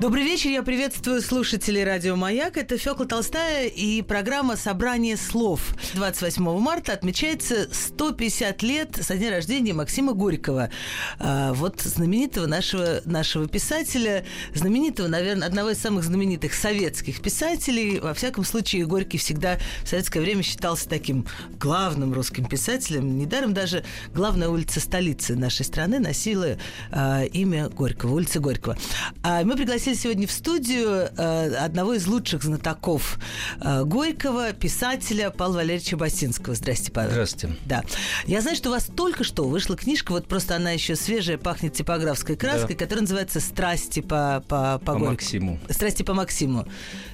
Добрый 0.00 0.22
вечер, 0.22 0.50
я 0.50 0.62
приветствую 0.62 1.20
слушателей 1.20 1.82
радио 1.82 2.14
«Маяк». 2.14 2.56
Это 2.56 2.78
Фёкла 2.78 3.04
Толстая 3.04 3.66
и 3.66 4.00
программа 4.02 4.56
«Собрание 4.56 5.16
слов». 5.16 5.74
28 5.94 6.60
марта 6.60 6.92
отмечается 6.92 7.68
150 7.72 8.62
лет 8.62 8.96
со 9.00 9.16
дня 9.16 9.30
рождения 9.30 9.72
Максима 9.72 10.12
Горького. 10.12 10.70
А, 11.18 11.52
вот 11.52 11.80
знаменитого 11.80 12.46
нашего, 12.46 13.00
нашего 13.06 13.48
писателя, 13.48 14.24
знаменитого, 14.54 15.08
наверное, 15.08 15.48
одного 15.48 15.70
из 15.70 15.78
самых 15.78 16.04
знаменитых 16.04 16.54
советских 16.54 17.20
писателей. 17.20 17.98
Во 17.98 18.14
всяком 18.14 18.44
случае, 18.44 18.86
Горький 18.86 19.18
всегда 19.18 19.58
в 19.82 19.88
советское 19.88 20.20
время 20.20 20.44
считался 20.44 20.88
таким 20.88 21.26
главным 21.58 22.12
русским 22.12 22.44
писателем. 22.44 23.18
Недаром 23.18 23.52
даже 23.52 23.82
главная 24.14 24.48
улица 24.48 24.78
столицы 24.78 25.34
нашей 25.34 25.64
страны 25.64 25.98
носила 25.98 26.56
а, 26.92 27.24
имя 27.24 27.68
Горького, 27.68 28.14
улица 28.14 28.38
Горького. 28.38 28.78
А 29.24 29.42
мы 29.42 29.56
пригласили 29.56 29.87
пригласили 29.88 29.94
сегодня 29.94 30.26
в 30.26 30.32
студию 30.32 31.08
э, 31.16 31.54
одного 31.56 31.94
из 31.94 32.06
лучших 32.06 32.42
знатоков 32.42 33.18
э, 33.60 33.84
Горького, 33.84 34.52
писателя 34.52 35.30
Павла 35.30 35.56
Валерьевича 35.56 35.96
Басинского. 35.96 36.54
Здрасте, 36.54 36.92
Павел. 36.92 37.10
Здравствуйте. 37.10 37.56
Да. 37.64 37.82
Я 38.26 38.40
знаю, 38.40 38.56
что 38.56 38.70
у 38.70 38.72
вас 38.72 38.88
только 38.94 39.24
что 39.24 39.44
вышла 39.44 39.76
книжка, 39.76 40.12
вот 40.12 40.26
просто 40.26 40.56
она 40.56 40.70
еще 40.72 40.96
свежая, 40.96 41.38
пахнет 41.38 41.74
типографской 41.74 42.36
краской, 42.36 42.74
да. 42.74 42.84
которая 42.84 43.02
называется 43.02 43.40
«Страсти 43.40 44.00
по, 44.00 44.42
по, 44.48 44.78
по, 44.84 44.94
по 44.94 44.98
Максиму». 44.98 45.58
«Страсти 45.70 46.02
по 46.02 46.14
Максиму» 46.14 46.66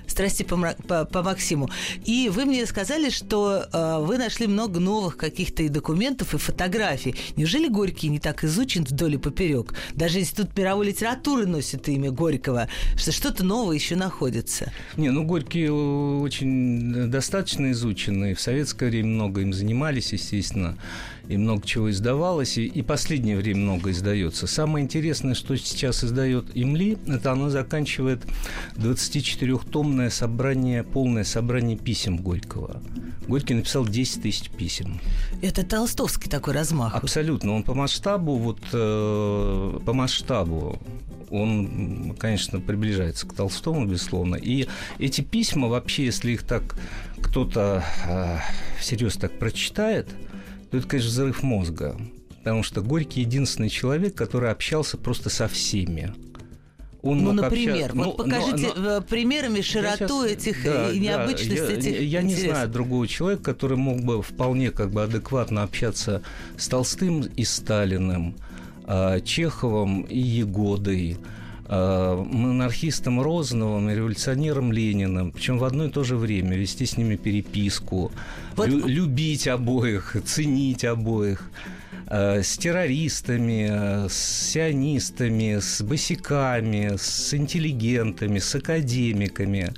страсти 0.06 0.42
по, 0.42 0.56
по, 0.86 1.05
по 1.05 1.22
Максиму. 1.22 1.70
И 2.05 2.30
вы 2.33 2.44
мне 2.44 2.66
сказали, 2.66 3.10
что 3.10 3.66
э, 3.72 3.98
вы 4.00 4.19
нашли 4.19 4.46
много 4.46 4.80
новых 4.80 5.16
каких-то 5.16 5.62
и 5.62 5.69
документов, 5.69 6.34
и 6.34 6.38
фотографий. 6.38 7.14
Неужели 7.36 7.69
Горький 7.69 8.08
не 8.08 8.19
так 8.19 8.44
изучен 8.44 8.84
вдоль 8.84 9.14
и 9.14 9.19
поперек? 9.19 9.74
Даже 9.94 10.20
Институт 10.20 10.56
мировой 10.56 10.86
литературы 10.86 11.46
носит 11.46 11.88
имя 11.88 12.11
Горького, 12.11 12.69
что 12.96 13.12
что-то 13.12 13.44
новое 13.44 13.77
еще 13.77 13.96
находится. 13.96 14.72
Не, 14.96 15.11
ну 15.11 15.24
Горький 15.24 15.69
очень 15.69 17.11
достаточно 17.11 17.72
изученный. 17.72 18.34
В 18.34 18.41
советское 18.41 18.91
время 18.91 19.08
много 19.08 19.41
им 19.41 19.52
занимались, 19.52 20.12
естественно 20.12 20.77
и 21.28 21.36
много 21.36 21.67
чего 21.67 21.91
издавалось, 21.91 22.58
и, 22.58 22.67
и 22.67 22.83
последнее 22.83 23.36
время 23.36 23.61
много 23.61 23.91
издается. 23.91 24.47
Самое 24.47 24.84
интересное, 24.84 25.34
что 25.34 25.56
сейчас 25.56 26.05
издает 26.05 26.47
Имли, 26.55 26.98
это 27.06 27.33
оно 27.33 27.50
заканчивает 27.50 28.22
24-томное 28.77 30.11
собрание, 30.11 30.83
полное 30.83 31.25
собрание 31.25 31.77
писем 31.77 32.19
Горького. 32.19 32.83
Горький 33.27 33.55
написал 33.55 33.86
10 33.86 34.22
тысяч 34.22 34.50
писем. 34.50 35.00
Это 35.42 35.64
толстовский 35.64 36.30
такой 36.30 36.55
размах. 36.55 36.95
Абсолютно. 36.95 37.55
Он 37.55 37.62
по 37.62 37.75
масштабу, 37.75 38.36
вот 38.36 38.61
э, 38.72 39.78
по 39.84 39.92
масштабу 39.92 40.78
он, 41.30 42.14
конечно, 42.19 42.61
приближается 42.61 43.27
к 43.27 43.34
Толстому, 43.34 43.86
безусловно. 43.86 44.36
И 44.36 44.69
эти 44.98 45.20
письма 45.20 45.69
вообще, 45.69 46.05
если 46.05 46.33
их 46.33 46.45
так 46.45 46.77
кто-то 47.20 47.83
э, 48.06 48.39
всерьез 48.78 49.17
так 49.17 49.39
прочитает, 49.39 50.08
то 50.75 50.78
это, 50.78 50.89
конечно, 50.89 51.11
взрыв 51.11 51.42
мозга. 51.44 51.97
Потому 52.39 52.64
что 52.64 52.83
Горький 52.83 53.20
единственный 53.20 53.69
человек, 53.69 54.17
который 54.17 54.50
общался 54.50 54.98
просто 54.98 55.30
со 55.30 55.46
всеми. 55.46 56.12
Он 57.01 57.23
ну, 57.23 57.33
например, 57.33 57.90
общаться... 57.90 57.96
вот 57.96 58.18
ну, 58.18 58.24
покажите 58.24 58.73
но, 58.74 58.83
но... 58.83 58.90
Э, 58.96 59.01
примерами 59.01 59.61
широту 59.61 60.27
сейчас... 60.27 60.33
этих 60.33 60.64
да, 60.64 60.90
и 60.90 60.98
необычность 60.98 61.64
да, 61.64 61.70
я, 61.70 61.79
этих 61.79 62.01
Я 62.01 62.23
не 62.23 62.35
знаю 62.35 62.68
другого 62.68 63.07
человека, 63.07 63.45
который 63.45 63.77
мог 63.77 64.01
бы 64.01 64.20
вполне 64.20 64.73
как 64.73 64.90
бы 64.90 65.05
адекватно 65.05 65.62
общаться 65.62 66.23
с 66.57 66.67
Толстым 66.67 67.20
и 67.20 67.45
Сталиным, 67.45 68.35
а, 68.85 69.20
Чеховым 69.20 70.02
и 70.02 70.18
Егодой, 70.18 71.18
монархистом 71.69 73.20
Розановым 73.20 73.91
и 73.91 73.95
революционером 73.95 74.73
Лениным, 74.73 75.33
причем 75.33 75.58
в 75.58 75.64
одно 75.64 75.86
и 75.86 75.91
то 75.91 76.05
же 76.05 76.17
время 76.17 76.57
вести 76.57 76.85
с 76.86 76.97
ними 76.97 77.17
переписку, 77.17 78.13
вот... 78.57 78.69
лю- 78.69 78.86
любить 78.86 79.48
обоих, 79.48 80.17
ценить 80.24 80.85
обоих 80.85 81.51
с 82.09 82.59
террористами, 82.59 84.09
с 84.09 84.51
сионистами, 84.53 85.59
с 85.61 85.83
босиками, 85.83 86.97
с 86.97 87.35
интеллигентами, 87.35 88.39
с 88.39 88.55
академиками. 88.55 89.73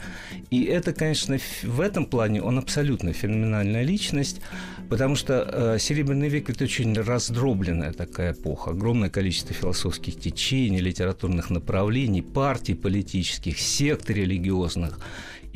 И 0.51 0.65
это, 0.65 0.93
конечно, 0.93 1.39
в 1.63 1.81
этом 1.81 2.07
плане 2.07 2.43
он 2.43 2.59
абсолютно 2.59 3.13
феноменальная 3.13 3.83
личность. 3.83 4.41
Потому 4.89 5.17
что 5.17 5.49
э, 5.53 5.79
Серебряный 5.81 6.29
век– 6.29 6.49
это 6.51 6.65
очень 6.65 6.95
раздробленная 6.95 7.93
такая 7.93 8.33
эпоха. 8.33 8.71
Огромное 8.71 9.11
количество 9.11 9.53
философских 9.53 10.19
течений, 10.21 10.81
литературных 10.81 11.51
направлений, 11.51 12.23
партий 12.23 12.75
политических, 12.75 13.59
сект 13.59 14.11
религиозных. 14.11 15.01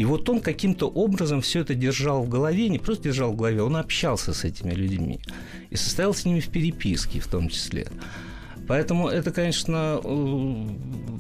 И 0.00 0.05
вот 0.06 0.27
он 0.31 0.41
каким-то 0.41 0.88
образом 0.88 1.43
все 1.43 1.61
это 1.61 1.75
держал 1.75 2.22
в 2.22 2.28
голове, 2.31 2.71
не 2.71 2.78
просто 2.78 3.05
держал 3.05 3.33
в 3.33 3.37
голове, 3.37 3.62
он 3.62 3.77
общался 3.77 4.33
с 4.33 4.44
этими 4.44 4.72
людьми 4.72 5.21
и 5.69 5.77
состоял 5.77 6.15
с 6.15 6.25
ними 6.25 6.41
в 6.41 6.49
переписке 6.49 7.21
в 7.21 7.27
том 7.27 7.50
числе. 7.50 7.87
Поэтому 8.66 9.09
это, 9.09 9.31
конечно, 9.31 10.00
э, 10.03 10.69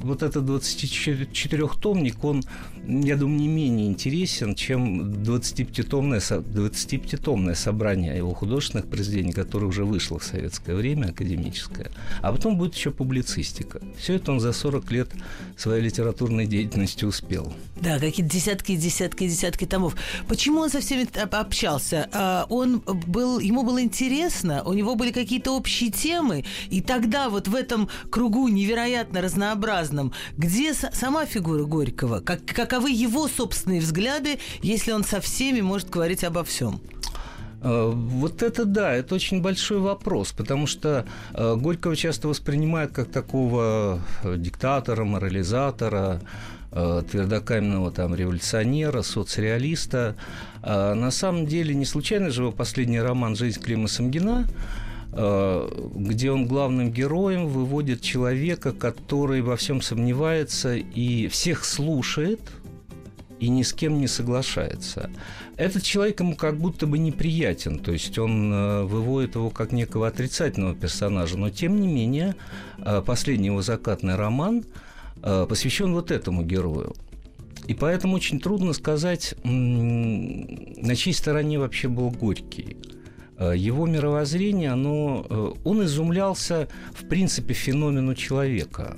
вот 0.02 0.22
этот 0.22 0.44
24-томник, 0.44 2.24
он, 2.24 2.42
я 2.86 3.16
думаю, 3.16 3.38
не 3.38 3.48
менее 3.48 3.86
интересен, 3.86 4.54
чем 4.54 5.12
25-томное, 5.12 6.20
25-томное 6.20 7.54
собрание 7.54 8.16
его 8.16 8.34
художественных 8.34 8.86
произведений, 8.86 9.32
которое 9.32 9.66
уже 9.66 9.84
вышло 9.84 10.18
в 10.18 10.24
советское 10.24 10.74
время, 10.74 11.08
академическое. 11.08 11.90
А 12.22 12.32
потом 12.32 12.56
будет 12.56 12.74
еще 12.74 12.90
публицистика. 12.90 13.80
Все 13.98 14.14
это 14.14 14.32
он 14.32 14.40
за 14.40 14.52
40 14.52 14.90
лет 14.90 15.08
своей 15.56 15.82
литературной 15.82 16.46
деятельности 16.46 17.04
успел. 17.04 17.52
Да, 17.80 17.98
какие-то 17.98 18.32
десятки, 18.32 18.76
десятки, 18.76 19.28
десятки 19.28 19.66
томов. 19.66 19.96
Почему 20.28 20.60
он 20.60 20.70
со 20.70 20.80
всеми 20.80 21.06
общался? 21.32 22.08
А, 22.12 22.46
он 22.48 22.80
был, 22.80 23.38
ему 23.38 23.62
было 23.62 23.82
интересно, 23.82 24.62
у 24.64 24.72
него 24.72 24.94
были 24.94 25.12
какие-то 25.12 25.52
общие 25.56 25.90
темы, 25.90 26.44
и 26.70 26.80
тогда 26.80 27.28
вот 27.28 27.48
в 27.48 27.54
этом 27.54 27.88
кругу 28.10 28.48
невероятно 28.48 29.20
разнообразном, 29.20 30.12
где 30.36 30.74
сама 30.74 31.26
фигура 31.26 31.64
Горького, 31.64 32.20
как, 32.20 32.44
каковы 32.70 32.92
его 32.92 33.26
собственные 33.26 33.80
взгляды, 33.80 34.38
если 34.62 34.92
он 34.92 35.02
со 35.02 35.20
всеми 35.20 35.60
может 35.60 35.90
говорить 35.90 36.22
обо 36.22 36.44
всем? 36.44 36.80
Э, 37.62 37.90
вот 37.92 38.44
это 38.44 38.64
да, 38.64 38.92
это 38.92 39.16
очень 39.16 39.42
большой 39.42 39.80
вопрос, 39.80 40.30
потому 40.30 40.68
что 40.68 41.04
э, 41.34 41.56
Горького 41.56 41.96
часто 41.96 42.28
воспринимают 42.28 42.92
как 42.92 43.10
такого 43.10 44.00
э, 44.22 44.36
диктатора, 44.36 45.04
морализатора, 45.04 46.20
твердокаменного 46.70 47.90
там 47.90 48.14
революционера, 48.14 49.02
соцреалиста. 49.02 50.14
А 50.62 50.94
на 50.94 51.10
самом 51.10 51.46
деле 51.46 51.74
не 51.74 51.84
случайно 51.84 52.30
же 52.30 52.42
его 52.42 52.52
последний 52.52 53.00
роман 53.00 53.34
«Жизнь 53.34 53.60
Клима 53.60 53.88
Самгина» 53.88 54.46
где 55.12 56.30
он 56.30 56.46
главным 56.46 56.92
героем 56.92 57.48
выводит 57.48 58.00
человека, 58.00 58.70
который 58.70 59.42
во 59.42 59.56
всем 59.56 59.82
сомневается 59.82 60.76
и 60.76 61.26
всех 61.26 61.64
слушает, 61.64 62.40
и 63.40 63.48
ни 63.48 63.62
с 63.62 63.72
кем 63.72 63.98
не 63.98 64.06
соглашается. 64.06 65.10
Этот 65.56 65.82
человек 65.82 66.20
ему 66.20 66.36
как 66.36 66.58
будто 66.58 66.86
бы 66.86 66.98
неприятен, 66.98 67.78
то 67.78 67.92
есть 67.92 68.18
он 68.18 68.52
э, 68.52 68.82
выводит 68.84 69.34
его 69.34 69.50
как 69.50 69.72
некого 69.72 70.06
отрицательного 70.06 70.74
персонажа, 70.74 71.36
но 71.36 71.50
тем 71.50 71.80
не 71.80 71.88
менее 71.88 72.36
э, 72.78 73.02
последний 73.04 73.46
его 73.46 73.62
закатный 73.62 74.16
роман 74.16 74.64
посвящен 75.22 75.92
вот 75.92 76.10
этому 76.10 76.42
герою. 76.42 76.94
И 77.66 77.74
поэтому 77.74 78.16
очень 78.16 78.40
трудно 78.40 78.72
сказать, 78.72 79.34
на 79.44 80.96
чьей 80.96 81.12
стороне 81.12 81.58
вообще 81.58 81.88
был 81.88 82.10
Горький. 82.10 82.76
Э, 83.40 83.54
его 83.56 83.86
мировоззрение, 83.86 84.70
оно, 84.70 85.26
э, 85.28 85.52
он 85.64 85.84
изумлялся, 85.84 86.68
в 86.92 87.08
принципе, 87.08 87.54
феномену 87.54 88.14
человека. 88.14 88.96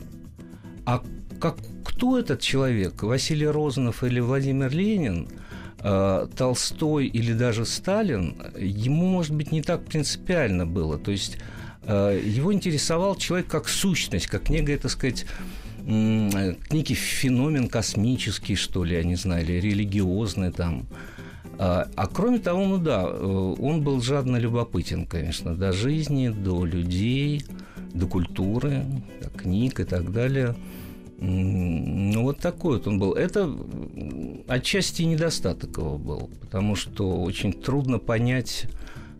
А 0.84 1.02
как, 1.40 1.58
кто 1.92 2.18
этот 2.18 2.40
человек, 2.40 3.02
Василий 3.02 3.46
Розанов 3.46 4.02
или 4.04 4.20
Владимир 4.20 4.70
Ленин, 4.70 5.28
э, 5.80 6.26
Толстой 6.36 7.06
или 7.06 7.32
даже 7.32 7.64
Сталин, 7.64 8.34
ему, 8.58 9.06
может 9.06 9.34
быть, 9.34 9.52
не 9.52 9.62
так 9.62 9.84
принципиально 9.84 10.66
было. 10.66 10.98
То 10.98 11.10
есть 11.10 11.38
его 11.84 12.52
интересовал 12.52 13.16
человек 13.16 13.48
как 13.48 13.68
сущность, 13.68 14.28
как 14.28 14.50
некая, 14.50 14.78
так 14.78 14.92
сказать, 14.92 15.26
некий 15.84 16.94
феномен 16.94 17.68
космический, 17.68 18.54
что 18.54 18.84
ли, 18.84 18.94
я 18.94 19.02
не 19.02 19.16
знаю, 19.16 19.44
или 19.44 19.54
религиозный 19.54 20.52
там. 20.52 20.86
А, 21.58 21.88
а 21.96 22.06
кроме 22.06 22.38
того, 22.38 22.66
ну 22.66 22.78
да, 22.78 23.04
э, 23.06 23.54
он 23.58 23.82
был 23.82 24.00
жадно 24.00 24.36
любопытен, 24.36 25.06
конечно, 25.06 25.54
до 25.54 25.72
жизни, 25.72 26.28
до 26.28 26.64
людей, 26.64 27.44
до 27.92 28.06
культуры, 28.06 28.84
до 29.20 29.28
книг 29.30 29.80
и 29.80 29.84
так 29.84 30.12
далее. 30.12 30.54
Ну, 31.24 32.22
вот 32.22 32.40
такой 32.40 32.78
вот 32.78 32.88
он 32.88 32.98
был. 32.98 33.12
Это 33.12 33.48
отчасти 34.48 35.02
недостаток 35.02 35.78
его 35.78 35.96
был, 35.96 36.28
потому 36.40 36.74
что 36.74 37.22
очень 37.22 37.52
трудно 37.52 38.00
понять, 38.00 38.66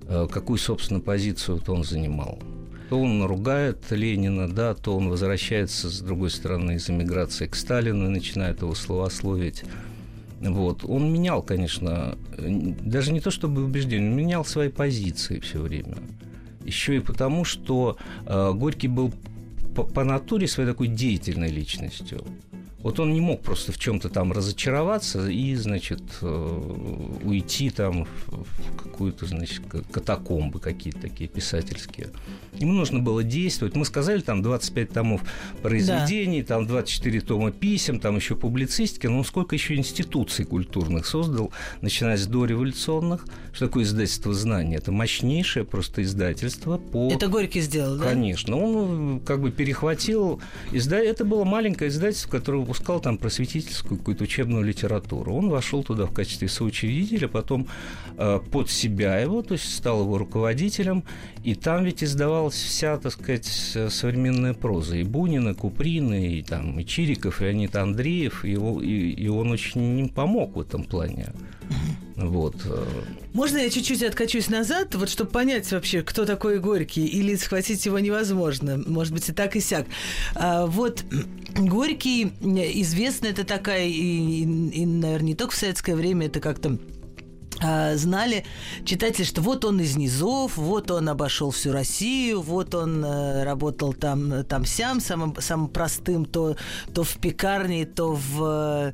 э, 0.09 0.27
какую, 0.29 0.59
собственно, 0.59 0.99
позицию 0.99 1.59
вот 1.59 1.69
он 1.69 1.85
занимал. 1.85 2.41
То 2.91 3.01
он 3.01 3.23
ругает 3.23 3.79
Ленина, 3.91 4.53
да, 4.53 4.75
то 4.75 4.97
он 4.97 5.11
возвращается, 5.11 5.91
с 5.91 6.01
другой 6.01 6.31
стороны, 6.31 6.73
из 6.73 6.91
эмиграции 6.91 7.47
к 7.47 7.55
Сталину 7.55 8.07
и 8.07 8.09
начинает 8.09 8.63
его 8.63 8.75
словословить. 8.75 9.63
Вот. 10.41 10.85
Он 10.85 11.13
менял, 11.13 11.41
конечно, 11.41 12.19
даже 12.37 13.13
не 13.13 13.21
то 13.21 13.31
чтобы 13.31 13.63
убеждение, 13.63 14.11
он 14.11 14.17
менял 14.17 14.45
свои 14.45 14.71
позиции 14.71 15.39
все 15.39 15.61
время. 15.61 15.99
Еще 16.65 16.97
и 16.97 17.01
потому, 17.01 17.45
что 17.45 17.97
э, 18.27 18.53
Горький 18.55 18.89
был 18.89 19.13
по, 19.75 19.85
по 19.85 20.05
натуре 20.05 20.47
своей 20.47 20.69
такой 20.69 20.89
деятельной 20.89 21.51
личностью. 21.51 22.25
Вот 22.83 22.99
он 22.99 23.13
не 23.13 23.21
мог 23.21 23.43
просто 23.43 23.73
в 23.73 23.79
чем-то 23.79 24.09
там 24.09 24.33
разочароваться 24.33 25.29
и, 25.29 25.55
значит, 25.55 26.03
э, 26.21 27.19
уйти 27.25 27.71
там 27.71 28.07
в 28.27 28.83
какую-то, 28.83 29.27
значит, 29.27 29.63
катакомбы 29.91 30.59
какие-то 30.59 31.01
такие 31.01 31.29
писательские. 31.29 32.09
Ему 32.55 32.73
нужно 32.73 32.99
было 32.99 33.23
действовать. 33.23 33.77
Мы 33.77 33.85
сказали, 33.85 34.21
там 34.21 34.43
25 34.43 34.91
томов 34.91 35.23
произведений, 35.63 36.43
да. 36.43 36.57
там 36.57 36.67
24 36.67 37.21
тома 37.21 37.53
писем, 37.53 38.01
там 38.01 38.17
еще 38.17 38.35
публицистики. 38.35 39.07
Но 39.07 39.23
сколько 39.25 39.55
еще 39.55 39.77
институций 39.77 40.45
культурных 40.45 41.07
создал, 41.07 41.53
начиная 41.81 42.17
с 42.17 42.27
дореволюционных. 42.27 43.27
Что 43.53 43.67
такое 43.67 43.85
издательство 43.85 44.35
знаний? 44.35 44.77
Это 44.77 44.91
мощнейшее 44.93 45.65
просто 45.65 46.03
издательство 46.03 46.79
по... 46.79 47.11
Это 47.13 47.29
Горький 47.29 47.61
сделал, 47.61 47.97
да? 47.97 48.05
Конечно. 48.05 48.57
Он 48.57 49.21
как 49.21 49.41
бы 49.41 49.51
перехватил... 49.51 50.41
Изда... 50.73 50.99
Это 50.99 51.25
было 51.25 51.45
маленькое 51.45 51.91
издательство, 51.91 52.31
которое 52.31 52.59
выпускал 52.73 53.01
там 53.01 53.19
просветительскую 53.19 53.99
какую-то 53.99 54.25
учебную 54.25 54.65
литературу. 54.65 55.35
Он 55.35 55.51
вошел 55.51 55.85
туда 55.85 56.07
в 56.07 56.13
качестве 56.15 56.49
соучредителя, 56.49 57.29
потом 57.29 57.67
э, 58.17 58.41
под 58.51 58.71
себя 58.71 59.19
его, 59.19 59.43
то 59.43 59.53
есть 59.53 59.75
стал 59.77 60.01
его 60.01 60.17
руководителем, 60.17 61.05
и 61.45 61.55
там 61.55 61.85
ведь 61.85 62.03
издавалась 62.03 62.55
вся, 62.55 62.97
так 62.97 63.13
сказать, 63.13 63.45
современная 63.45 64.55
проза. 64.55 64.97
И 64.97 65.05
Бунин, 65.05 65.51
и 65.51 65.55
Куприн, 65.55 66.15
и, 66.15 66.41
там, 66.41 66.81
и 66.81 66.85
Чириков, 66.87 67.43
и 67.43 67.45
Леонид 67.45 67.77
Андреев, 67.77 68.43
и, 68.43 68.53
и, 68.53 69.25
и 69.25 69.29
он 69.29 69.51
очень 69.51 69.99
им 69.99 70.09
помог 70.09 70.57
в 70.57 70.61
этом 70.61 70.85
плане. 70.85 71.29
Вот. 72.17 72.57
Э. 72.67 72.85
Можно 73.33 73.59
я 73.59 73.71
чуть-чуть 73.71 74.03
откачусь 74.03 74.49
назад, 74.49 74.95
вот 74.95 75.09
чтобы 75.09 75.31
понять 75.31 75.71
вообще, 75.73 76.03
кто 76.03 76.25
такой 76.25 76.59
Горький, 76.59 77.07
или 77.07 77.35
схватить 77.37 77.85
его 77.87 77.99
невозможно, 77.99 78.83
может 78.87 79.13
быть, 79.13 79.29
и 79.29 79.33
так, 79.33 79.57
и 79.57 79.61
сяк. 79.61 79.87
А, 80.35 80.67
вот 80.67 81.05
Горький, 81.57 82.33
известно, 82.81 83.27
это 83.27 83.45
такая, 83.45 83.87
и, 83.87 84.43
и, 84.43 84.87
наверное, 84.87 85.29
не 85.29 85.35
только 85.35 85.55
в 85.55 85.57
советское 85.57 85.95
время, 85.95 86.27
это 86.27 86.41
как-то 86.41 86.79
а, 87.61 87.97
знали 87.97 88.45
читатели, 88.85 89.25
что 89.25 89.41
вот 89.41 89.65
он 89.65 89.81
из 89.81 89.97
низов, 89.97 90.57
вот 90.57 90.91
он 90.91 91.09
обошел 91.09 91.51
всю 91.51 91.73
Россию, 91.73 92.41
вот 92.41 92.75
он 92.75 93.05
э, 93.05 93.45
работал 93.45 93.93
там, 93.93 94.45
там 94.45 94.65
сям, 94.65 95.01
самым, 95.01 95.37
самым 95.39 95.69
простым, 95.69 96.25
то, 96.25 96.57
то 96.93 97.05
в 97.05 97.17
пекарне, 97.19 97.87
то 97.87 98.15
в 98.15 98.93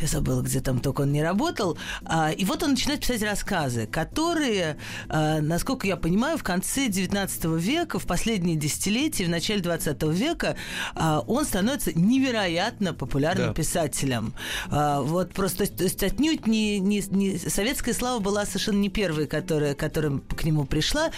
я 0.00 0.06
забыла, 0.06 0.42
где 0.42 0.60
там 0.60 0.80
только 0.80 1.02
он 1.02 1.12
не 1.12 1.22
работал. 1.22 1.78
А, 2.04 2.30
и 2.30 2.44
вот 2.44 2.62
он 2.62 2.70
начинает 2.70 3.00
писать 3.00 3.22
рассказы, 3.22 3.86
которые, 3.86 4.78
а, 5.08 5.40
насколько 5.40 5.86
я 5.86 5.96
понимаю, 5.96 6.38
в 6.38 6.42
конце 6.42 6.88
19 6.88 7.44
века, 7.56 7.98
в 7.98 8.06
последние 8.06 8.56
десятилетия, 8.56 9.24
в 9.24 9.30
начале 9.30 9.60
20 9.60 10.02
века, 10.12 10.56
а, 10.94 11.20
он 11.26 11.44
становится 11.44 11.96
невероятно 11.98 12.94
популярным 12.94 13.48
да. 13.48 13.54
писателем. 13.54 14.34
Вот 14.70 15.32
просто, 15.32 15.66
то 15.66 15.84
есть 15.84 16.02
отнюдь 16.02 16.46
не, 16.46 16.78
не, 16.78 17.02
не 17.10 17.38
советская 17.38 17.94
слава 17.94 18.18
была 18.20 18.46
совершенно 18.46 18.78
не 18.78 18.88
первой, 18.88 19.26
которая, 19.26 19.74
которая 19.74 20.18
к 20.18 20.44
нему 20.44 20.64
пришла. 20.64 21.10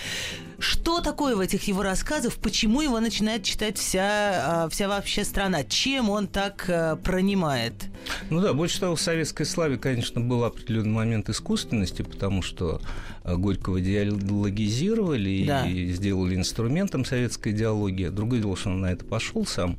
Что 0.61 1.01
такое 1.01 1.35
в 1.35 1.41
этих 1.41 1.65
его 1.65 1.83
рассказах? 1.83 2.35
Почему 2.37 2.83
его 2.83 3.01
начинает 3.01 3.45
читать 3.45 3.79
вся, 3.79 4.69
вся 4.71 4.89
вообще 4.89 5.25
страна? 5.25 5.65
Чем 5.65 6.11
он 6.11 6.29
так 6.29 6.67
пронимает? 7.03 7.91
Ну 8.29 8.41
да, 8.41 8.53
больше 8.53 8.81
того, 8.81 8.97
в 8.97 9.01
советской 9.01 9.45
славе, 9.45 9.79
конечно, 9.79 10.21
был 10.21 10.45
определенный 10.45 10.93
момент 10.93 11.29
искусственности, 11.29 12.03
потому 12.03 12.43
что 12.43 12.81
э, 13.25 13.35
Горького 13.37 13.81
диалогизировали 13.81 15.45
да. 15.47 15.67
и 15.67 15.91
сделали 15.93 16.35
инструментом 16.35 17.05
советской 17.05 17.53
идеологии. 17.53 18.09
Другое 18.09 18.41
дело, 18.41 18.57
что 18.57 18.71
он 18.71 18.81
на 18.83 18.93
это 18.93 19.05
пошел 19.05 19.47
сам. 19.47 19.79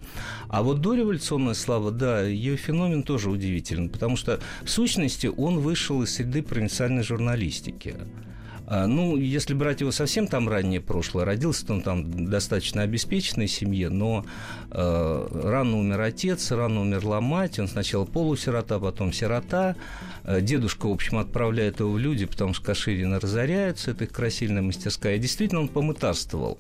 А 0.50 0.64
вот 0.64 0.82
дореволюционная 0.82 1.54
слава, 1.54 1.92
да, 1.92 2.22
ее 2.24 2.58
феномен 2.58 3.04
тоже 3.04 3.30
удивителен, 3.30 3.90
потому 3.90 4.18
что 4.18 4.40
в 4.64 4.70
сущности 4.70 5.28
он 5.28 5.60
вышел 5.60 6.02
из 6.04 6.14
среды 6.14 6.42
провинциальной 6.44 7.04
журналистики. 7.04 7.96
А, 8.74 8.88
ну, 8.88 9.18
если 9.18 9.54
брать 9.54 9.82
его 9.82 9.92
совсем 9.92 10.28
там 10.28 10.48
раннее 10.48 10.80
прошлое, 10.80 11.26
родился 11.26 11.66
он 11.74 11.82
там 11.82 12.30
достаточно 12.30 12.84
обеспеченной 12.84 13.50
семье, 13.50 13.90
но 13.90 14.26
э, 14.70 15.28
рано 15.44 15.78
умер 15.78 16.00
отец, 16.00 16.52
рано 16.52 16.80
умерла 16.80 17.20
мать, 17.20 17.60
он 17.60 17.68
сначала 17.68 18.06
полусирота, 18.06 18.80
потом 18.80 19.12
сирота. 19.12 19.76
Э, 20.24 20.40
дедушка, 20.40 20.88
в 20.88 20.94
общем, 20.94 21.18
отправляет 21.18 21.82
его 21.82 21.92
в 21.92 22.00
люди, 22.00 22.26
потому 22.26 22.54
что 22.54 22.68
Каширина 22.68 23.20
разоряются, 23.20 23.92
это 23.92 24.06
их 24.06 24.14
красильная 24.14 24.62
мастерская. 24.62 25.18
И 25.18 25.20
действительно 25.20 25.60
он 25.60 25.68
помытарствовал 25.68 26.58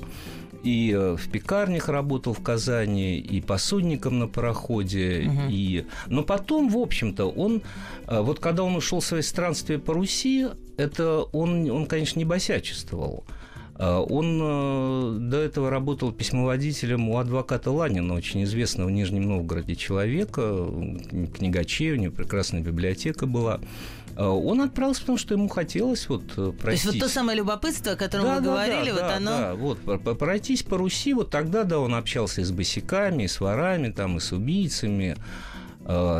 и 0.64 0.94
э, 0.96 1.16
в 1.16 1.30
пекарнях 1.30 1.90
работал 1.90 2.34
в 2.34 2.42
Казани, 2.42 3.20
и 3.20 3.42
посудником 3.42 4.20
на 4.20 4.28
пароходе, 4.28 5.28
угу. 5.28 5.42
и... 5.50 5.86
но 6.08 6.24
потом, 6.24 6.70
в 6.70 6.78
общем-то, 6.78 7.30
он, 7.30 7.62
э, 8.08 8.22
вот 8.22 8.40
когда 8.40 8.64
он 8.64 8.76
ушел 8.76 9.00
в 9.00 9.06
свои 9.06 9.22
странствия 9.22 9.80
по 9.80 9.94
Руси, 9.94 10.48
это 10.78 11.24
он, 11.32 11.70
он, 11.70 11.86
конечно, 11.86 12.20
не 12.20 12.26
босячествовал. 12.26 13.26
А, 13.82 14.00
он 14.00 14.40
э, 14.44 15.18
до 15.22 15.38
этого 15.38 15.72
работал 15.72 16.12
письмоводителем 16.12 17.10
у 17.10 17.18
адвоката 17.18 17.72
Ланина, 17.72 18.14
очень 18.14 18.44
известного 18.44 18.90
в 18.90 18.92
Нижнем 18.92 19.24
Новгороде 19.24 19.76
человека, 19.76 20.68
книгачей, 21.36 21.94
у 21.94 21.96
него 21.96 22.14
прекрасная 22.14 22.62
библиотека 22.62 23.26
была. 23.26 23.60
А, 24.16 24.30
он 24.30 24.62
отправился, 24.62 25.02
потому 25.02 25.18
что 25.18 25.34
ему 25.34 25.48
хотелось 25.48 26.08
вот 26.10 26.24
пройтись. 26.58 26.58
Э, 26.58 26.62
то 26.62 26.72
есть 26.72 26.86
вот 26.86 27.00
то 27.00 27.10
самое 27.10 27.38
любопытство, 27.38 27.94
о 27.94 27.96
котором 27.96 28.26
да, 28.26 28.36
вы 28.36 28.42
да, 28.42 28.46
говорили, 28.46 28.90
да, 28.90 28.94
вот 28.94 29.02
да, 29.02 29.16
оно... 29.16 29.32
Да, 29.32 29.56
вот, 29.56 30.18
пройтись 30.18 30.64
по 30.64 30.78
Руси, 30.78 31.14
вот 31.14 31.30
тогда, 31.30 31.64
да, 31.64 31.80
он 31.80 31.96
общался 31.96 32.42
и 32.42 32.44
с 32.44 32.52
босиками, 32.52 33.24
и 33.24 33.28
с 33.28 33.40
ворами, 33.40 33.92
там, 33.92 34.18
и 34.18 34.20
с 34.20 34.32
убийцами, 34.32 35.16
Э, 35.16 35.51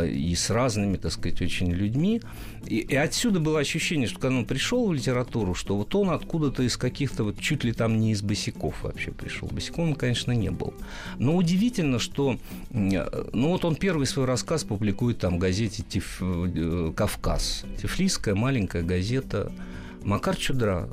и 0.06 0.36
с 0.36 0.50
разными, 0.50 0.98
так 0.98 1.12
сказать, 1.12 1.42
очень 1.42 1.72
людьми. 1.72 2.22
И, 2.66 2.78
и 2.78 2.96
отсюда 2.96 3.40
было 3.40 3.60
ощущение, 3.60 4.08
что 4.08 4.20
когда 4.20 4.38
он 4.38 4.46
пришел 4.46 4.88
в 4.88 4.94
литературу, 4.94 5.54
что 5.54 5.78
вот 5.78 5.94
он 5.96 6.10
откуда-то 6.10 6.64
из 6.64 6.78
каких-то 6.78 7.24
вот 7.24 7.40
чуть 7.40 7.64
ли 7.64 7.74
там 7.74 8.00
не 8.00 8.12
из 8.12 8.22
босиков 8.22 8.84
вообще 8.84 9.12
пришел. 9.12 9.48
Босиком 9.52 9.90
он, 9.90 9.96
конечно, 9.96 10.32
не 10.32 10.50
был. 10.50 10.74
Но 11.18 11.36
удивительно, 11.36 12.00
что 12.00 12.38
ну 12.70 13.50
вот 13.50 13.66
он 13.66 13.76
первый 13.76 14.08
свой 14.08 14.26
рассказ 14.26 14.64
публикует 14.64 15.20
там 15.20 15.38
в 15.38 15.40
газете 15.40 15.84
Тиф... 15.88 16.18
Э, 16.22 16.92
«Кавказ». 16.96 17.66
Тифлисская 17.82 18.36
маленькая 18.36 18.84
газета. 18.84 19.52
Макар 20.04 20.36
Чудра, 20.36 20.90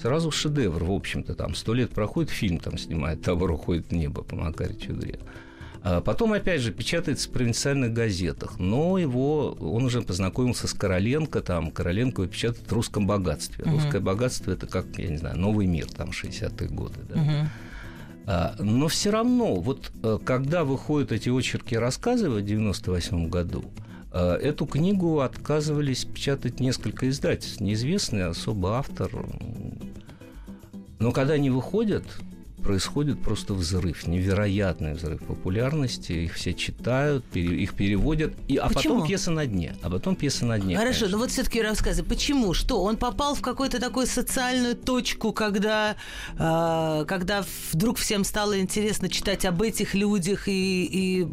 Сразу 0.00 0.30
шедевр, 0.30 0.84
в 0.84 0.92
общем-то, 0.92 1.34
там 1.34 1.54
сто 1.54 1.74
лет 1.74 1.90
проходит, 1.90 2.30
фильм 2.30 2.58
там 2.58 2.78
снимает, 2.78 3.20
«Табор 3.22 3.50
уходит 3.50 3.88
в 3.88 3.92
небо» 3.92 4.22
по 4.22 4.34
Макаре 4.34 4.74
Чудре. 4.74 5.18
А 5.82 6.00
потом, 6.00 6.32
опять 6.32 6.60
же, 6.60 6.72
печатается 6.72 7.28
в 7.28 7.32
провинциальных 7.32 7.92
газетах. 7.92 8.58
Но 8.58 8.98
его, 8.98 9.52
он 9.60 9.84
уже 9.84 10.02
познакомился 10.02 10.66
с 10.66 10.74
Короленко, 10.74 11.40
там, 11.40 11.70
Короленко 11.70 12.26
печатает 12.26 12.68
в 12.68 12.72
«Русском 12.72 13.06
богатстве». 13.06 13.64
Uh-huh. 13.64 13.72
«Русское 13.72 14.00
богатство»– 14.00 14.50
это 14.52 14.66
как, 14.66 14.86
я 14.98 15.08
не 15.08 15.16
знаю, 15.16 15.38
«Новый 15.38 15.66
мир», 15.66 15.86
там, 15.86 16.10
60-е 16.10 16.68
годы, 16.68 17.00
да. 17.08 17.50
А, 18.26 18.54
но 18.58 18.88
все 18.88 19.10
равно, 19.10 19.56
вот 19.56 19.90
э, 20.02 20.18
когда 20.24 20.64
выходят 20.64 21.10
эти 21.10 21.30
очерки 21.30 21.74
и 21.74 21.78
рассказы 21.78 22.28
в 22.28 22.40
98 22.40 23.28
году, 23.28 23.64
э, 24.12 24.38
Эту 24.42 24.66
книгу 24.66 25.20
отказывались 25.20 26.04
печатать 26.04 26.60
несколько 26.60 27.08
издательств, 27.08 27.60
неизвестный 27.60 28.26
особо 28.26 28.76
автор. 28.78 29.10
Но 30.98 31.12
когда 31.12 31.34
они 31.34 31.48
выходят, 31.50 32.04
происходит 32.62 33.20
просто 33.20 33.54
взрыв, 33.54 34.06
невероятный 34.06 34.94
взрыв 34.94 35.22
популярности. 35.24 36.12
Их 36.12 36.34
все 36.34 36.54
читают, 36.54 37.24
пере, 37.24 37.56
их 37.56 37.74
переводят, 37.74 38.34
и, 38.48 38.56
а 38.56 38.68
Почему? 38.68 38.94
потом 38.94 39.08
пьеса 39.08 39.30
на 39.30 39.46
дне. 39.46 39.76
А 39.82 39.90
потом 39.90 40.16
пьеса 40.16 40.46
на 40.46 40.58
дне. 40.58 40.76
Хорошо, 40.76 41.00
конечно. 41.00 41.16
но 41.16 41.18
вот 41.18 41.30
все-таки 41.30 41.62
рассказы. 41.62 42.02
Почему? 42.02 42.54
Что? 42.54 42.82
Он 42.82 42.96
попал 42.96 43.34
в 43.34 43.40
какую-то 43.40 43.80
такую 43.80 44.06
социальную 44.06 44.76
точку, 44.76 45.32
когда, 45.32 45.96
э, 46.38 47.04
когда 47.06 47.44
вдруг 47.72 47.98
всем 47.98 48.24
стало 48.24 48.60
интересно 48.60 49.08
читать 49.08 49.44
об 49.44 49.62
этих 49.62 49.94
людях, 49.94 50.48
и, 50.48 50.84
и 50.84 51.26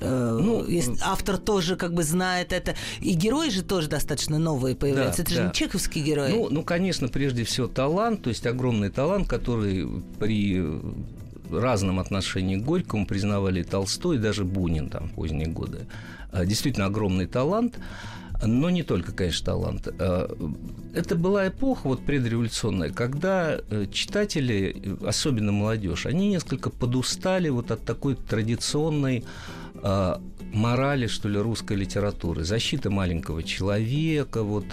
э, 0.00 0.38
Ну, 0.42 0.66
автор 1.02 1.38
тоже 1.38 1.76
как 1.76 1.94
бы 1.94 2.02
знает 2.02 2.52
это. 2.52 2.74
И 3.00 3.12
герои 3.14 3.50
же 3.50 3.62
тоже 3.62 3.88
достаточно 3.88 4.38
новые 4.38 4.76
появляются. 4.76 5.22
Да, 5.22 5.22
это 5.24 5.32
же 5.32 5.40
да. 5.40 5.46
не 5.46 5.52
чеховские 5.52 6.04
герои. 6.04 6.30
Ну, 6.32 6.48
ну, 6.50 6.62
конечно, 6.62 7.08
прежде 7.08 7.44
всего 7.44 7.66
талант, 7.66 8.22
то 8.22 8.30
есть 8.30 8.46
огромный 8.46 8.90
талант, 8.90 9.28
который 9.28 9.88
при 10.18 10.43
разном 11.50 12.00
отношении 12.00 12.56
к 12.56 12.64
Горькому 12.64 13.06
признавали 13.06 13.62
Толстой, 13.62 14.18
даже 14.18 14.44
Бунин 14.44 14.88
там 14.88 15.08
в 15.08 15.12
поздние 15.12 15.48
годы. 15.48 15.86
А, 16.32 16.44
Действительно 16.44 16.86
огромный 16.86 17.26
талант, 17.26 17.78
но 18.42 18.70
не 18.70 18.82
только, 18.82 19.12
конечно, 19.12 19.46
талант. 19.46 19.88
А, 19.98 20.30
Это 20.94 21.16
была 21.16 21.48
эпоха 21.48 21.88
вот 21.88 22.04
предреволюционная, 22.04 22.90
когда 22.90 23.56
э, 23.56 23.86
читатели, 23.92 24.96
особенно 25.04 25.52
молодежь, 25.52 26.06
они 26.06 26.28
несколько 26.28 26.70
подустали 26.70 27.48
вот 27.48 27.70
от 27.70 27.84
такой 27.84 28.14
традиционной 28.14 29.24
а, 29.82 30.20
морали, 30.52 31.06
что 31.08 31.28
ли, 31.28 31.38
русской 31.38 31.76
литературы. 31.76 32.44
Защита 32.44 32.90
маленького 32.90 33.42
человека, 33.42 34.42
вот 34.42 34.64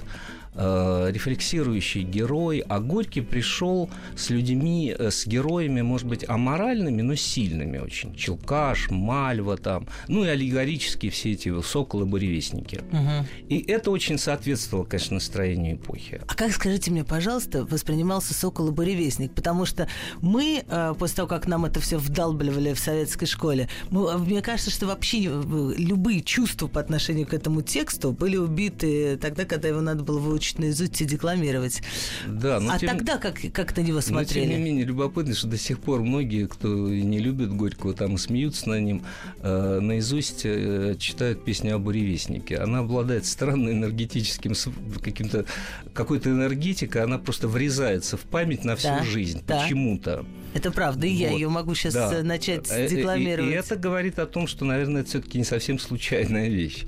э, 0.53 1.09
рефлексирующий 1.11 2.03
герой, 2.03 2.63
а 2.67 2.79
Горький 2.79 3.21
пришел 3.21 3.89
с 4.15 4.29
людьми, 4.29 4.95
э, 4.97 5.11
с 5.11 5.25
героями, 5.25 5.81
может 5.81 6.07
быть, 6.07 6.27
аморальными, 6.27 7.01
но 7.01 7.15
сильными 7.15 7.77
очень. 7.77 8.15
Челкаш, 8.15 8.89
Мальва 8.89 9.57
там, 9.57 9.87
ну 10.07 10.23
и 10.25 10.27
аллегорические 10.27 11.11
все 11.11 11.31
эти 11.31 11.61
соколы, 11.61 12.05
буревестники. 12.05 12.81
Мгм. 12.91 13.25
И 13.49 13.59
это 13.67 13.91
очень 13.91 14.17
соответствовало, 14.17 14.85
конечно, 14.85 15.15
настроению 15.15 15.75
эпохи. 15.75 16.21
А 16.27 16.35
как, 16.35 16.51
скажите 16.51 16.91
мне, 16.91 17.03
пожалуйста, 17.03 17.65
воспринимался 17.65 18.33
«Сокол 18.33 18.69
и 18.69 18.71
буревестник»? 18.71 19.33
Потому 19.33 19.65
что 19.65 19.87
мы, 20.21 20.63
э, 20.67 20.93
после 20.97 21.15
того, 21.17 21.27
как 21.27 21.47
нам 21.47 21.65
это 21.65 21.79
все 21.79 21.97
вдалбливали 21.97 22.73
в 22.73 22.79
советской 22.79 23.25
школе, 23.25 23.69
мы, 23.89 24.09
э, 24.09 24.17
мне 24.17 24.41
кажется, 24.41 24.71
что 24.71 24.87
вообще 24.87 25.25
э, 25.25 25.73
любые 25.77 26.21
чувства 26.21 26.67
по 26.67 26.79
отношению 26.79 27.27
к 27.27 27.33
этому 27.33 27.61
тексту 27.61 28.11
были 28.11 28.37
убиты 28.37 29.17
тогда, 29.17 29.45
когда 29.45 29.67
его 29.67 29.81
надо 29.81 30.03
было 30.03 30.19
выучить 30.19 30.40
наизусть 30.57 31.01
и 31.01 31.05
декламировать. 31.05 31.81
Да, 32.27 32.59
но 32.59 32.73
а 32.73 32.79
тем- 32.79 32.89
тогда 32.89 33.17
как, 33.17 33.39
как 33.53 33.75
на 33.77 33.81
него 33.81 33.95
Но, 33.97 34.01
смотрели? 34.01 34.47
тем 34.49 34.57
не 34.57 34.63
менее, 34.63 34.85
любопытно, 34.85 35.33
что 35.33 35.47
до 35.47 35.57
сих 35.57 35.79
пор 35.79 36.01
многие, 36.01 36.47
кто 36.47 36.67
не 36.89 37.19
любит 37.19 37.53
Горького, 37.53 37.93
там 37.93 38.15
и 38.15 38.17
смеются 38.17 38.69
на 38.69 38.79
ним, 38.79 39.03
э, 39.39 39.79
наизусть 39.79 40.41
э, 40.45 40.95
читают 40.99 41.45
песню 41.45 41.75
о 41.75 41.79
буревестнике. 41.79 42.57
Она 42.57 42.79
обладает 42.79 43.25
странным 43.25 43.71
энергетическим 43.71 44.53
каким-то 45.01 45.45
какой-то 45.93 46.29
энергетикой, 46.29 47.03
она 47.03 47.17
просто 47.17 47.47
врезается 47.47 48.17
в 48.17 48.21
память 48.21 48.63
на 48.63 48.75
всю 48.75 48.87
Да, 48.89 49.03
жизнь 49.03 49.41
да. 49.47 49.61
почему-то. 49.61 50.25
Это 50.53 50.71
правда, 50.71 51.07
и 51.07 51.11
я 51.11 51.29
Вот. 51.29 51.35
ее 51.35 51.49
могу 51.49 51.75
сейчас 51.75 51.93
Да. 51.93 52.23
начать 52.23 52.69
Э, 52.69 52.83
э, 52.83 52.85
и- 52.87 52.89
декламировать. 52.97 53.51
И, 53.51 53.55
это 53.55 53.75
говорит 53.77 54.19
о 54.19 54.25
том, 54.25 54.47
что, 54.47 54.65
наверное, 54.65 55.01
это 55.01 55.09
все-таки 55.09 55.37
не 55.37 55.43
совсем 55.45 55.79
случайная 55.79 56.49
вещь. 56.49 56.85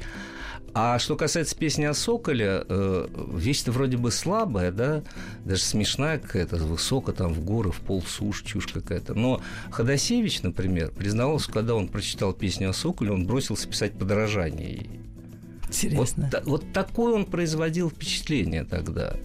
А 0.75 0.97
что 0.97 1.15
касается 1.15 1.55
песни 1.55 1.83
о 1.85 1.93
Соколе, 1.93 2.63
э, 2.67 3.07
вещь-то 3.35 3.71
вроде 3.71 3.97
бы 3.97 4.09
слабая, 4.11 4.71
да, 4.71 5.03
даже 5.45 5.61
смешная 5.61 6.17
какая-то, 6.17 6.57
высоко 6.57 7.11
там 7.11 7.31
в 7.33 7.43
горы, 7.45 7.71
в 7.71 7.79
пол 7.81 8.01
суш, 8.01 8.41
чушь 8.41 8.67
какая-то. 8.67 9.13
Но 9.13 9.39
Ходосевич, 9.69 10.41
например, 10.41 10.89
признавался, 10.89 11.51
когда 11.51 11.75
он 11.75 11.87
прочитал 11.89 12.33
песню 12.33 12.71
о 12.71 12.73
Соколе, 12.73 13.11
он 13.11 13.27
бросился 13.27 13.67
писать 13.67 13.93
подражание 13.93 14.69
ей. 14.71 14.89
Вот, 14.89 15.69
Интересно. 15.75 16.29
та- 16.31 16.41
вот 16.45 16.71
такое 16.73 17.13
он 17.13 17.25
производил 17.25 17.89
впечатление 17.91 18.63
тогда. 18.63 19.15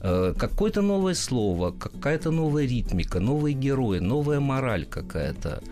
Э, 0.00 0.34
Какое-то 0.36 0.82
новое 0.82 1.14
слово, 1.14 1.70
какая-то 1.70 2.30
новая 2.30 2.66
ритмика, 2.66 3.18
новые 3.20 3.54
герои, 3.54 3.98
новая 3.98 4.40
мораль 4.40 4.84
какая-то. 4.84 5.62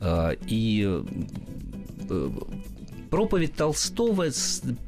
Э, 0.00 0.34
И 0.46 1.04
э, 2.10 2.30
проповедь 3.10 3.54
Толстого 3.54 4.26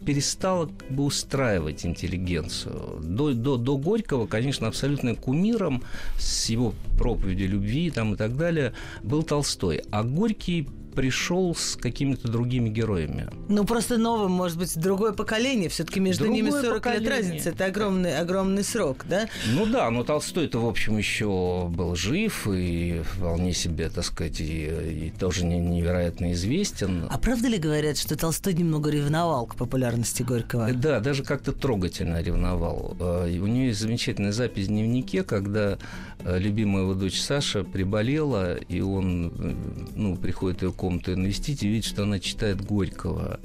перестала 0.04 0.66
как 0.66 0.90
бы 0.90 1.04
устраивать 1.04 1.86
интеллигенцию. 1.86 3.00
До, 3.02 3.32
до, 3.32 3.56
до 3.56 3.76
Горького, 3.76 4.26
конечно, 4.26 4.66
абсолютно 4.66 5.14
кумиром 5.14 5.82
с 6.18 6.48
его 6.48 6.74
проповедью 6.98 7.48
любви 7.48 7.90
там, 7.90 8.14
и 8.14 8.16
так 8.16 8.36
далее 8.36 8.72
был 9.02 9.22
Толстой. 9.22 9.82
А 9.90 10.02
Горький 10.02 10.68
пришел 10.94 11.54
с 11.54 11.76
какими-то 11.76 12.28
другими 12.28 12.68
героями. 12.68 13.28
Ну, 13.48 13.64
просто 13.64 13.98
новым, 13.98 14.32
может 14.32 14.58
быть, 14.58 14.76
другое 14.78 15.12
поколение. 15.12 15.68
Все-таки 15.68 16.00
между 16.00 16.24
Другое 16.24 16.42
ними 16.42 16.50
40 16.50 16.64
лет 16.64 16.74
поколение. 16.74 17.10
разницы. 17.10 17.48
Это 17.50 17.66
огромный, 17.66 18.18
огромный 18.18 18.64
срок, 18.64 19.04
да? 19.08 19.28
Ну 19.54 19.66
да, 19.66 19.90
но 19.90 20.04
Толстой-то, 20.04 20.58
в 20.60 20.66
общем, 20.66 20.98
еще 20.98 21.68
был 21.70 21.94
жив 21.94 22.46
и 22.48 23.02
вполне 23.04 23.52
себе, 23.52 23.88
так 23.90 24.04
сказать, 24.04 24.40
и, 24.40 25.06
и 25.06 25.12
тоже 25.18 25.44
не- 25.44 25.58
невероятно 25.60 26.32
известен. 26.32 27.06
А 27.10 27.18
правда 27.18 27.48
ли 27.48 27.58
говорят, 27.58 27.96
что 27.98 28.16
Толстой 28.16 28.54
немного 28.54 28.90
ревновал 28.90 29.46
к 29.46 29.54
популярности 29.56 30.22
Горького? 30.22 30.72
Да, 30.72 31.00
даже 31.00 31.22
как-то 31.22 31.52
трогательно 31.52 32.20
ревновал. 32.22 32.96
Э, 33.00 33.38
У 33.38 33.46
нее 33.46 33.68
есть 33.68 33.80
замечательная 33.80 34.32
запись 34.32 34.66
в 34.66 34.68
дневнике, 34.68 35.22
когда 35.22 35.78
э, 36.20 36.38
любимая 36.38 36.82
его 36.82 36.94
дочь 36.94 37.20
Саша 37.20 37.64
приболела, 37.64 38.56
и 38.56 38.80
он 38.80 39.28
э, 39.38 39.54
ну, 39.96 40.16
приходит 40.16 40.62
ее 40.62 40.72
комнату 40.78 41.16
навестить 41.16 41.62
и 41.62 41.68
видит, 41.68 41.84
что 41.84 42.04
она 42.04 42.20
читает 42.20 42.64
Горького. 42.64 43.40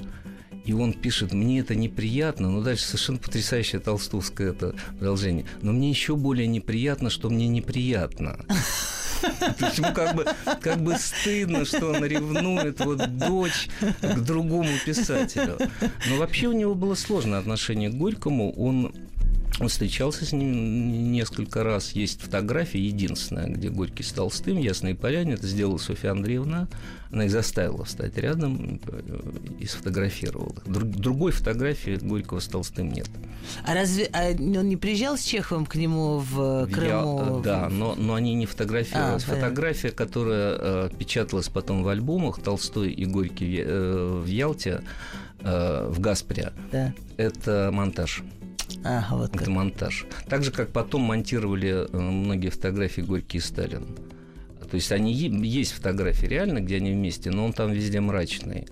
И 0.65 0.71
он 0.71 0.93
пишет, 0.93 1.33
мне 1.33 1.59
это 1.59 1.75
неприятно, 1.75 2.49
но 2.49 2.61
дальше 2.61 2.85
совершенно 2.85 3.17
потрясающее 3.17 3.81
толстовское 3.81 4.51
это 4.51 4.73
продолжение. 4.97 5.45
Но 5.61 5.73
мне 5.73 5.89
еще 5.89 6.15
более 6.15 6.47
неприятно, 6.47 7.09
что 7.09 7.29
мне 7.29 7.49
неприятно. 7.49 8.39
То 9.57 9.93
как 9.93 10.15
бы, 10.15 10.25
как 10.61 10.81
бы 10.81 10.95
стыдно, 10.97 11.65
что 11.65 11.91
он 11.91 12.05
ревнует 12.05 12.79
вот 12.83 13.17
дочь 13.17 13.69
к 14.01 14.19
другому 14.19 14.69
писателю. 14.85 15.57
Но 16.09 16.17
вообще 16.17 16.47
у 16.47 16.53
него 16.53 16.75
было 16.75 16.95
сложное 16.95 17.39
отношение 17.39 17.89
к 17.89 17.93
Горькому. 17.93 18.51
Он 18.51 18.93
он 19.59 19.67
встречался 19.67 20.25
с 20.25 20.31
ним 20.33 21.11
несколько 21.11 21.63
раз. 21.63 21.91
Есть 21.91 22.21
фотография 22.21 22.79
единственная, 22.79 23.47
где 23.47 23.69
Горький 23.69 24.03
с 24.03 24.11
Толстым, 24.11 24.57
Ясные 24.57 24.95
поляне. 24.95 25.33
Это 25.33 25.45
сделала 25.47 25.77
Софья 25.77 26.11
Андреевна. 26.11 26.67
Она 27.11 27.25
их 27.25 27.31
заставила 27.31 27.85
встать 27.85 28.17
рядом 28.17 28.79
э, 28.87 29.01
и 29.59 29.67
сфотографировала. 29.67 30.55
Друг- 30.65 30.89
Другой 30.89 31.31
фотографии 31.31 31.97
Горького 32.01 32.39
с 32.39 32.47
Толстым 32.47 32.91
нет. 32.91 33.07
А 33.65 33.75
разве 33.75 34.05
а 34.11 34.31
он 34.31 34.67
не 34.69 34.75
приезжал 34.77 35.17
с 35.17 35.21
Чеховым 35.23 35.67
к 35.67 35.75
нему 35.75 36.17
в 36.17 36.65
В 36.65 36.71
Крыму? 36.71 37.35
Я- 37.37 37.41
да, 37.43 37.69
но, 37.69 37.93
но 37.95 38.15
они 38.15 38.33
не 38.33 38.47
фотографировались. 38.47 39.23
А, 39.23 39.27
понятно. 39.27 39.35
Фотография, 39.49 39.91
которая 39.91 40.57
э, 40.59 40.89
печаталась 40.97 41.49
потом 41.49 41.83
в 41.83 41.87
альбомах 41.89 42.41
Толстой 42.41 42.91
и 42.91 43.05
Горький 43.05 43.61
э, 43.63 44.21
в 44.23 44.25
Ялте, 44.25 44.81
э, 45.41 45.87
в 45.91 45.99
Гаспре, 45.99 46.53
Да. 46.71 46.93
это 47.17 47.69
монтаж. 47.71 48.23
Ага, 48.83 49.15
вот 49.15 49.31
как. 49.31 49.41
Это 49.43 49.51
монтаж. 49.51 50.05
Так 50.27 50.43
же, 50.43 50.51
как 50.51 50.69
потом 50.71 51.01
монтировали 51.03 51.87
э, 51.89 51.97
многие 51.97 52.49
фотографии 52.49 53.01
Горький 53.01 53.37
и 53.37 53.41
Сталин. 53.41 53.95
То 54.69 54.75
есть 54.75 54.91
они 54.91 55.13
есть 55.13 55.71
фотографии 55.73 56.25
реально, 56.25 56.59
где 56.59 56.77
они 56.77 56.91
вместе, 56.91 57.29
но 57.29 57.45
он 57.45 57.53
там 57.53 57.71
везде 57.71 58.01
мрачный. 58.01 58.67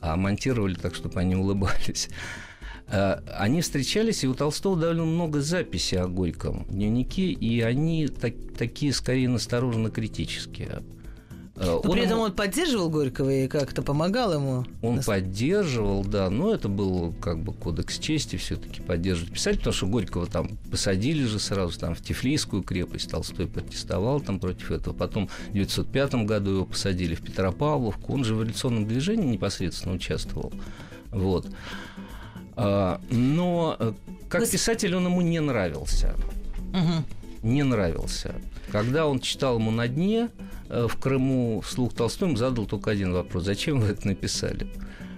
А 0.00 0.16
монтировали 0.16 0.74
так, 0.74 0.94
чтобы 0.94 1.20
они 1.20 1.36
улыбались. 1.36 2.08
Э, 2.88 3.20
Они 3.38 3.60
встречались, 3.60 4.24
и 4.24 4.28
у 4.28 4.34
Толстого 4.34 4.76
довольно 4.76 5.04
много 5.04 5.40
записей 5.40 5.98
о 5.98 6.08
Горьком 6.08 6.64
в 6.64 6.72
дневнике, 6.72 7.26
и 7.30 7.60
они 7.60 8.08
так- 8.08 8.34
такие 8.58 8.92
скорее 8.92 9.28
настороженно-критические. 9.28 10.68
Э, 10.68 10.82
Но 11.54 11.76
он 11.80 11.90
при 11.92 12.00
этом 12.00 12.14
ему- 12.14 12.22
он 12.22 12.32
поддерживал 12.32 12.88
Горького 12.88 13.30
и 13.30 13.46
как-то 13.46 13.82
помогал 13.82 14.32
ему. 14.32 14.64
он 14.80 14.96
Нас- 14.96 15.04
поддерживал, 15.04 16.02
да, 16.04 16.30
но 16.30 16.54
это 16.54 16.68
был 16.68 17.12
как 17.20 17.38
бы 17.42 17.52
кодекс 17.52 17.98
чести 17.98 18.36
все-таки 18.36 18.80
поддерживать 18.80 19.34
писать, 19.34 19.58
потому 19.58 19.74
что 19.74 19.86
Горького 19.86 20.26
там 20.26 20.56
посадили 20.70 21.24
же 21.24 21.38
сразу 21.38 21.78
там 21.78 21.94
в 21.94 22.00
Тифлийскую 22.00 22.62
крепость, 22.62 23.10
Толстой 23.10 23.46
протестовал 23.46 24.20
там 24.20 24.38
против 24.40 24.70
этого, 24.70 24.94
потом 24.94 25.28
в 25.28 25.50
1905 25.50 26.24
году 26.26 26.50
его 26.52 26.64
посадили 26.64 27.14
в 27.14 27.20
Петропавловку, 27.22 28.14
он 28.14 28.24
же 28.24 28.34
в 28.34 28.40
революционном 28.42 28.86
движении 28.88 29.26
непосредственно 29.32 29.94
участвовал, 29.94 30.52
вот. 31.10 31.46
А, 32.56 33.00
но 33.10 33.76
э, 33.78 33.92
как 34.28 34.48
писатель 34.50 34.94
он 34.94 35.04
ему 35.06 35.20
не 35.22 35.40
нравился 35.40 36.14
Мгм. 36.72 37.04
не 37.42 37.62
нравился. 37.62 38.34
Когда 38.70 39.06
он 39.06 39.20
читал 39.20 39.58
ему 39.58 39.70
на 39.70 39.88
дне 39.88 40.28
э, 40.28 40.61
в 40.88 40.96
Крыму 40.98 41.60
вслух 41.60 41.92
Толстой, 41.94 42.28
ему 42.28 42.36
задал 42.36 42.66
только 42.66 42.90
один 42.90 43.12
вопрос. 43.12 43.44
Зачем 43.44 43.80
вы 43.80 43.88
это 43.88 44.06
написали? 44.06 44.66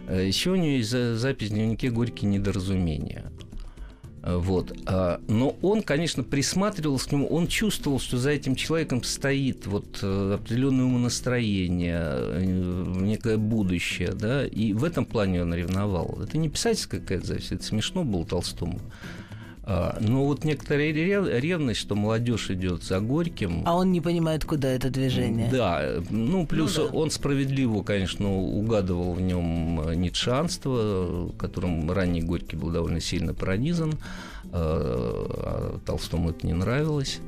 Э, 0.08 0.26
Еще 0.26 0.50
у 0.50 0.56
него 0.56 0.76
есть 0.76 0.90
за- 0.90 1.16
запись 1.16 1.48
в 1.48 1.52
дневнике 1.52 1.90
«Горькие 1.90 2.30
недоразумения». 2.30 3.24
Вот. 4.26 4.72
А, 4.86 5.20
но 5.28 5.54
он, 5.60 5.82
конечно, 5.82 6.22
присматривался 6.22 7.10
к 7.10 7.12
нему, 7.12 7.26
он 7.26 7.46
чувствовал, 7.46 8.00
что 8.00 8.16
за 8.16 8.30
этим 8.30 8.54
человеком 8.54 9.02
стоит 9.02 9.66
вот 9.66 9.98
э, 10.00 10.36
определенное 10.40 10.86
умонастроение, 10.86 12.00
э, 12.02 12.44
некое 13.02 13.36
будущее, 13.36 14.12
да, 14.14 14.46
и 14.46 14.72
в 14.72 14.82
этом 14.84 15.04
плане 15.04 15.42
он 15.42 15.52
ревновал. 15.52 16.18
Это 16.22 16.38
не 16.38 16.48
писательская 16.48 17.00
какая-то 17.02 17.26
зависть, 17.26 17.52
это 17.52 17.64
смешно 17.64 18.02
было 18.02 18.24
Толстому. 18.24 18.80
А, 19.66 19.96
но 20.00 20.24
вот 20.26 20.44
некоторая 20.44 20.92
ревность, 20.92 21.80
что 21.80 21.94
молодежь 21.94 22.50
идет 22.50 22.82
за 22.82 23.00
Горьким. 23.00 23.62
А 23.64 23.74
он 23.76 23.92
не 23.92 24.00
понимает, 24.00 24.44
куда 24.44 24.68
это 24.70 24.90
движение. 24.90 25.48
Да, 25.50 26.02
ну 26.10 26.46
плюс 26.46 26.76
ну, 26.76 26.88
да. 26.88 26.94
он 26.94 27.10
справедливо, 27.10 27.82
конечно, 27.82 28.30
угадывал 28.30 29.14
в 29.14 29.20
нем 29.22 29.80
ницшанство, 29.94 31.30
которым 31.38 31.90
ранний 31.90 32.22
Горький 32.22 32.56
был 32.56 32.70
довольно 32.70 33.00
сильно 33.00 33.32
пронизан. 33.32 33.94
А, 34.52 35.78
а 35.80 35.80
Толстому 35.86 36.30
это 36.30 36.46
не 36.46 36.52
нравилось 36.52 37.20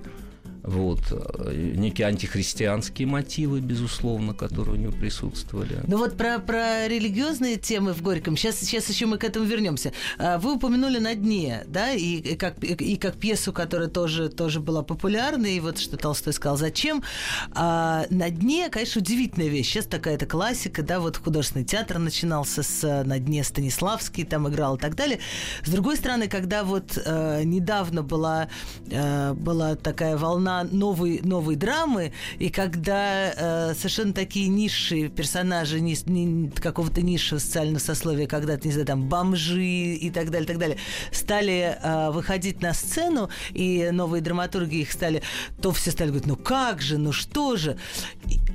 вот, 0.66 1.00
э, 1.10 1.72
некие 1.76 2.08
антихристианские 2.08 3.06
мотивы, 3.06 3.60
безусловно, 3.60 4.34
которые 4.34 4.74
у 4.74 4.78
него 4.78 4.92
присутствовали. 4.92 5.80
Ну 5.86 5.98
вот 5.98 6.16
про, 6.16 6.40
про 6.40 6.88
религиозные 6.88 7.56
темы 7.56 7.92
в 7.92 8.02
Горьком, 8.02 8.36
сейчас, 8.36 8.58
сейчас 8.58 8.88
еще 8.88 9.06
мы 9.06 9.18
к 9.18 9.24
этому 9.24 9.46
вернемся. 9.46 9.92
А, 10.18 10.38
вы 10.38 10.54
упомянули 10.54 10.98
«На 10.98 11.14
дне», 11.14 11.62
да, 11.68 11.92
и, 11.92 12.16
и, 12.16 12.36
как, 12.36 12.62
и 12.62 12.96
как 12.96 13.16
пьесу, 13.16 13.52
которая 13.52 13.88
тоже, 13.88 14.28
тоже 14.28 14.58
была 14.60 14.82
популярной, 14.82 15.56
и 15.56 15.60
вот 15.60 15.78
что 15.78 15.96
Толстой 15.96 16.32
сказал, 16.32 16.56
зачем. 16.56 17.04
А, 17.52 18.04
«На 18.10 18.28
дне», 18.30 18.68
конечно, 18.68 19.00
удивительная 19.00 19.48
вещь. 19.48 19.68
Сейчас 19.68 19.86
такая-то 19.86 20.26
классика, 20.26 20.82
да, 20.82 20.98
вот 20.98 21.16
художественный 21.16 21.64
театр 21.64 21.98
начинался 21.98 22.64
с 22.64 23.04
«На 23.04 23.20
дне» 23.20 23.44
Станиславский 23.44 24.24
там 24.24 24.48
играл 24.48 24.76
и 24.76 24.80
так 24.80 24.96
далее. 24.96 25.20
С 25.64 25.70
другой 25.70 25.96
стороны, 25.96 26.26
когда 26.26 26.64
вот 26.64 26.98
э, 27.04 27.42
недавно 27.44 28.02
была, 28.02 28.48
э, 28.90 29.32
была 29.34 29.76
такая 29.76 30.16
волна 30.16 30.55
новые, 30.64 31.22
новые 31.22 31.56
драмы, 31.56 32.12
и 32.38 32.50
когда 32.50 33.32
э, 33.70 33.74
совершенно 33.74 34.12
такие 34.12 34.48
низшие 34.48 35.08
персонажи 35.08 35.80
ни, 35.80 35.96
ни, 36.10 36.48
какого-то 36.48 37.02
низшего 37.02 37.38
социального 37.38 37.78
сословия, 37.78 38.26
когда-то, 38.26 38.66
не 38.66 38.72
знаю, 38.72 38.86
там, 38.86 39.08
бомжи 39.08 39.94
и 39.94 40.10
так 40.10 40.30
далее, 40.30 40.46
так 40.46 40.58
далее, 40.58 40.78
стали 41.12 41.76
э, 41.80 42.10
выходить 42.10 42.62
на 42.62 42.74
сцену, 42.74 43.28
и 43.52 43.90
новые 43.92 44.22
драматурги 44.22 44.76
их 44.76 44.92
стали, 44.92 45.22
то 45.60 45.72
все 45.72 45.90
стали 45.90 46.08
говорить, 46.08 46.26
ну 46.26 46.36
как 46.36 46.80
же, 46.80 46.98
ну 46.98 47.12
что 47.12 47.56
же. 47.56 47.76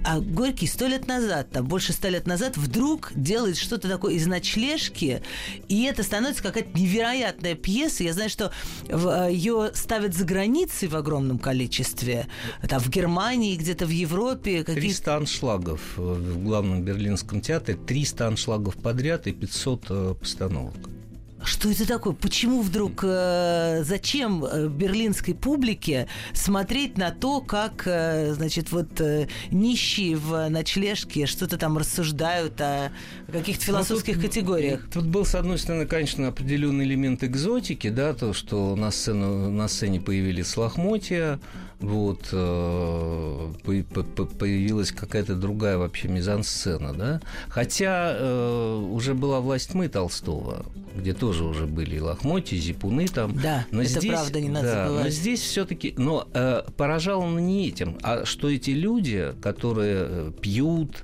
А 0.04 0.20
Горький 0.20 0.68
сто 0.68 0.88
лет 0.88 1.08
назад, 1.08 1.52
там 1.52 1.66
больше 1.68 1.94
ста 1.94 2.10
лет 2.10 2.26
назад, 2.26 2.58
вдруг 2.58 3.12
делает 3.14 3.58
что-то 3.58 3.88
такое 3.88 4.16
из 4.16 4.26
ночлежки, 4.26 5.22
и 5.68 5.84
это 5.84 6.04
становится 6.04 6.42
какая-то 6.42 6.78
невероятная 6.78 7.56
пьеса. 7.56 8.04
Я 8.04 8.14
знаю, 8.14 8.30
что 8.30 8.52
э, 8.88 9.30
ее 9.32 9.72
ставят 9.74 10.16
за 10.16 10.26
границей 10.26 10.88
в 10.88 10.96
огромном 10.96 11.38
количестве 11.38 11.91
количестве. 11.92 12.28
Там 12.68 12.80
в 12.80 12.90
Германии, 12.90 13.56
где-то 13.56 13.86
в 13.86 13.90
Европе. 13.90 14.64
Какие... 14.64 14.82
300 14.82 15.16
аншлагов 15.18 15.82
в 15.98 16.44
главном 16.44 16.84
берлинском 16.84 17.42
театре, 17.42 17.78
300 17.78 18.28
аншлагов 18.28 18.76
подряд 18.76 19.28
и 19.28 19.32
500 19.32 19.86
э, 19.90 20.16
постановок. 20.20 20.76
Что 21.44 21.72
это 21.72 21.88
такое? 21.88 22.14
Почему 22.14 22.62
вдруг, 22.62 23.04
э, 23.04 23.82
зачем 23.84 24.46
э, 24.46 24.68
берлинской 24.68 25.34
публике 25.34 26.08
смотреть 26.34 26.98
на 26.98 27.10
то, 27.10 27.42
как, 27.42 27.84
э, 27.86 28.34
значит, 28.34 28.72
вот 28.72 29.02
э, 29.02 29.28
нищие 29.50 30.18
в 30.18 30.50
ночлежке 30.50 31.26
что-то 31.26 31.58
там 31.58 31.80
рассуждают 31.80 32.62
о 32.62 32.92
каких-то 33.32 33.64
ну, 33.72 33.74
философских 33.74 34.16
тут, 34.16 34.26
категориях? 34.26 34.88
Тут 34.94 35.08
был, 35.08 35.26
с 35.26 35.34
одной 35.34 35.58
стороны, 35.58 35.88
конечно, 35.88 36.28
определенный 36.28 36.86
элемент 36.86 37.24
экзотики, 37.24 37.90
да, 37.90 38.14
то, 38.14 38.34
что 38.34 38.76
на, 38.76 38.92
сцену, 38.92 39.50
на 39.50 39.68
сцене 39.68 40.00
появились 40.00 40.56
лохмотья, 40.56 41.40
вот, 41.82 42.30
э, 42.32 43.54
появилась 43.64 44.92
какая-то 44.92 45.36
другая 45.36 45.78
вообще 45.78 46.08
мизансцена, 46.08 46.94
да. 46.94 47.22
Хотя 47.48 48.16
э, 48.16 48.76
уже 48.92 49.16
была 49.16 49.40
власть 49.40 49.74
мы 49.74 49.90
Толстого, 49.90 50.66
где 50.96 51.14
тоже 51.14 51.44
уже 51.44 51.66
были 51.66 51.96
и 51.96 52.00
лохмотья, 52.00 52.58
зипуны 52.58 53.08
там. 53.08 53.36
Да, 53.36 53.66
но 53.72 53.82
это 53.82 54.00
здесь, 54.00 54.12
правда, 54.12 54.40
не 54.40 54.50
надо 54.50 54.68
да, 54.68 54.84
забывать. 54.86 55.04
Но 55.06 55.10
здесь 55.10 55.42
все-таки, 55.42 55.94
но 55.98 56.28
э, 56.34 56.64
поражало 56.78 57.40
не 57.40 57.68
этим, 57.70 57.98
а 58.04 58.26
что 58.26 58.50
эти 58.50 58.72
люди, 58.72 59.34
которые 59.42 60.06
э, 60.08 60.32
пьют, 60.40 61.04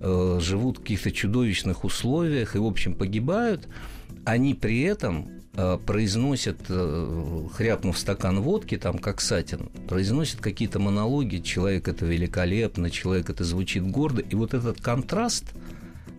э, 0.00 0.38
живут 0.42 0.78
в 0.78 0.80
каких-то 0.82 1.10
чудовищных 1.10 1.84
условиях 1.84 2.54
и, 2.54 2.58
в 2.58 2.66
общем, 2.66 2.94
погибают, 2.94 3.66
они 4.26 4.52
при 4.52 4.82
этом 4.82 5.37
Э, 5.60 5.76
произносят, 5.84 6.60
э, 6.68 7.48
хряпнув 7.52 7.98
стакан 7.98 8.40
водки, 8.40 8.78
там, 8.78 8.96
как 8.98 9.20
Сатин, 9.20 9.70
произносят 9.88 10.40
какие-то 10.40 10.78
монологи, 10.78 11.38
человек 11.38 11.88
это 11.88 12.04
великолепно, 12.06 12.90
человек 12.90 13.28
это 13.28 13.42
звучит 13.42 13.84
гордо, 13.84 14.22
и 14.22 14.36
вот 14.36 14.54
этот 14.54 14.80
контраст 14.80 15.46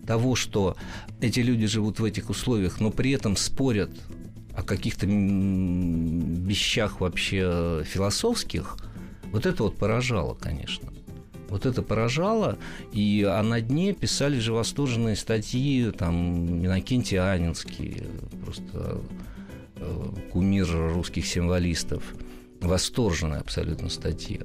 того, 0.06 0.34
что 0.34 0.76
эти 1.22 1.40
люди 1.40 1.66
живут 1.66 2.00
в 2.00 2.04
этих 2.04 2.28
условиях, 2.28 2.80
но 2.80 2.90
при 2.90 3.12
этом 3.12 3.34
спорят 3.34 3.90
о 4.54 4.62
каких-то 4.62 5.06
вещах 5.06 7.00
вообще 7.00 7.82
философских, 7.86 8.76
вот 9.32 9.46
это 9.46 9.62
вот 9.62 9.78
поражало, 9.78 10.34
конечно. 10.34 10.90
Вот 11.48 11.64
это 11.64 11.80
поражало, 11.80 12.58
и 12.92 13.26
а 13.26 13.42
на 13.42 13.62
дне 13.62 13.94
писали 13.94 14.38
же 14.38 14.52
восторженные 14.52 15.16
статьи, 15.16 15.90
там, 15.92 16.62
Иннокентий 16.62 17.18
Анинский, 17.18 18.02
просто 18.44 19.00
кумир 20.32 20.68
русских 20.94 21.26
символистов. 21.26 22.02
Восторженная 22.60 23.40
абсолютно 23.40 23.88
статья. 23.88 24.40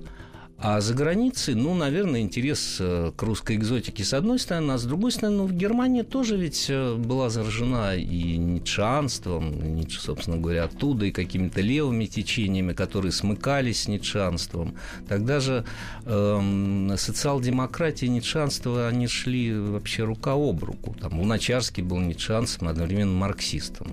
А 0.57 0.79
за 0.79 0.93
границей, 0.93 1.53
ну, 1.53 1.73
наверное, 1.73 2.21
интерес 2.21 2.77
э, 2.79 3.11
к 3.15 3.21
русской 3.23 3.57
экзотике 3.57 4.05
с 4.05 4.13
одной 4.13 4.39
стороны, 4.39 4.71
а 4.71 4.77
с 4.77 4.85
другой 4.85 5.11
стороны, 5.11 5.37
ну, 5.37 5.45
в 5.47 5.51
Германии 5.51 6.01
тоже 6.01 6.37
ведь 6.37 6.67
э, 6.69 6.95
была 6.95 7.29
заражена 7.29 7.97
и 7.97 8.37
ницшанством, 8.37 9.75
Ницше, 9.75 9.99
собственно 9.99 10.37
говоря, 10.37 10.63
оттуда, 10.63 11.07
и 11.07 11.11
какими-то 11.11 11.59
левыми 11.59 12.05
течениями, 12.05 12.71
которые 12.71 13.11
смыкались 13.11 13.81
с 13.81 13.87
ницшанством. 13.89 14.75
Тогда 15.09 15.41
же 15.41 15.65
э, 16.05 16.95
социал-демократия 16.97 18.05
и 18.05 18.09
ницшанство, 18.09 18.87
они 18.87 19.07
шли 19.07 19.53
вообще 19.53 20.05
рука 20.05 20.35
об 20.35 20.63
руку. 20.63 20.95
Там 21.01 21.19
Луначарский 21.19 21.83
был 21.83 21.99
ницшанцем, 21.99 22.69
одновременно 22.69 23.11
марксистом. 23.11 23.87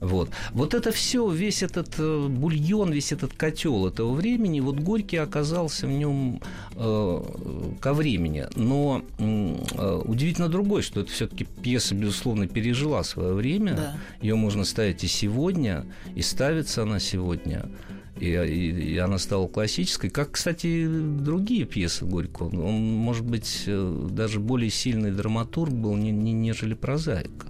Вот. 0.00 0.30
вот 0.52 0.74
это 0.74 0.92
все, 0.92 1.28
весь 1.28 1.62
этот 1.62 1.94
э, 1.98 2.28
бульон, 2.28 2.92
весь 2.92 3.12
этот 3.12 3.32
котел 3.32 3.86
этого 3.86 4.12
времени, 4.12 4.60
вот 4.60 4.78
Горький 4.78 5.16
оказался 5.16 5.86
в 5.86 5.90
нем 5.90 6.40
э, 6.76 7.22
ко 7.80 7.92
времени. 7.94 8.46
Но 8.54 9.02
э, 9.18 10.02
удивительно 10.04 10.48
другое, 10.48 10.82
что 10.82 11.00
это 11.00 11.10
все-таки 11.10 11.44
пьеса, 11.44 11.94
безусловно, 11.94 12.46
пережила 12.46 13.02
свое 13.02 13.34
время. 13.34 13.74
Да. 13.74 13.96
Ее 14.22 14.36
можно 14.36 14.64
ставить 14.64 15.02
и 15.02 15.08
сегодня, 15.08 15.84
и 16.14 16.22
ставится 16.22 16.82
она 16.82 17.00
сегодня. 17.00 17.68
И, 18.20 18.30
и, 18.30 18.92
и 18.94 18.98
она 18.98 19.18
стала 19.18 19.46
классической, 19.46 20.10
как, 20.10 20.32
кстати, 20.32 20.86
другие 20.88 21.64
пьесы 21.64 22.04
Горького. 22.04 22.48
Он, 22.48 22.74
может 22.74 23.24
быть, 23.24 23.64
э, 23.66 24.06
даже 24.10 24.38
более 24.38 24.70
сильный 24.70 25.10
драматург 25.10 25.72
был, 25.72 25.96
не, 25.96 26.10
не, 26.10 26.32
нежели 26.32 26.74
прозаика. 26.74 27.46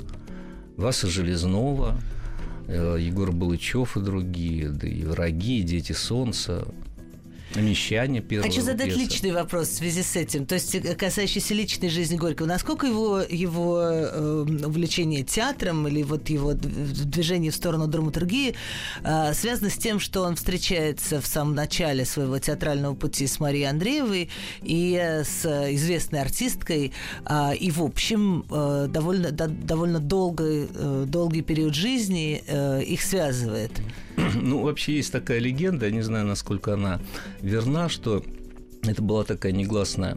Васа 0.77 1.09
Железнова, 1.09 1.97
Егор 2.69 3.33
Балычев 3.33 3.97
и 3.97 4.01
другие, 4.01 4.69
да 4.69 4.87
и 4.87 5.03
враги, 5.03 5.61
и 5.61 5.63
дети 5.63 5.93
солнца. 5.93 6.67
Мещане 7.55 8.21
первого 8.21 8.49
Хочу 8.49 8.63
задать 8.63 8.89
пьеса. 8.89 9.01
личный 9.01 9.33
вопрос 9.33 9.69
в 9.69 9.75
связи 9.75 10.03
с 10.03 10.17
этим, 10.17 10.45
то 10.47 10.55
есть 10.55 10.75
э, 10.75 10.95
касающийся 10.95 11.55
личной 11.55 11.89
жизни 11.89 12.17
Горького. 12.17 12.47
Насколько 12.47 12.87
его, 12.87 13.21
его 13.21 13.81
э, 13.81 14.43
увлечение 14.67 15.23
театром 15.23 15.89
или 15.89 16.03
вот 16.03 16.29
его 16.29 16.53
движение 16.53 17.51
в 17.51 17.55
сторону 17.55 17.87
драматургии 17.87 18.55
э, 19.03 19.35
связано 19.35 19.71
с 19.71 19.77
тем, 19.79 19.99
что 19.99 20.23
он 20.23 20.37
встречается 20.37 21.21
в 21.21 21.27
самом 21.27 21.55
начале 21.55 22.05
своего 22.05 22.39
театрального 22.39 22.95
пути 22.95 23.27
с 23.27 23.41
Марией 23.41 23.69
Андреевой 23.69 24.29
и 24.63 24.99
э, 25.01 25.25
с 25.25 25.47
известной 25.73 26.21
артисткой, 26.21 26.93
э, 27.25 27.57
и 27.57 27.71
в 27.71 27.83
общем 27.83 28.45
э, 28.51 28.87
довольно, 28.91 29.31
да, 29.31 29.47
довольно 29.47 30.01
долгий, 30.01 30.69
э, 30.75 31.05
долгий 31.07 31.43
период 31.43 31.75
жизни 31.75 32.43
э, 32.47 32.83
их 32.83 33.03
связывает? 33.03 33.73
Ну, 34.35 34.63
вообще 34.63 34.97
есть 34.97 35.13
такая 35.13 35.39
легенда, 35.39 35.87
я 35.87 35.93
не 35.93 36.03
знаю, 36.03 36.27
насколько 36.27 36.75
она 36.75 37.01
верна, 37.41 37.89
что 37.89 38.25
это 38.83 39.03
была 39.03 39.25
такая 39.25 39.53
негласная 39.53 40.17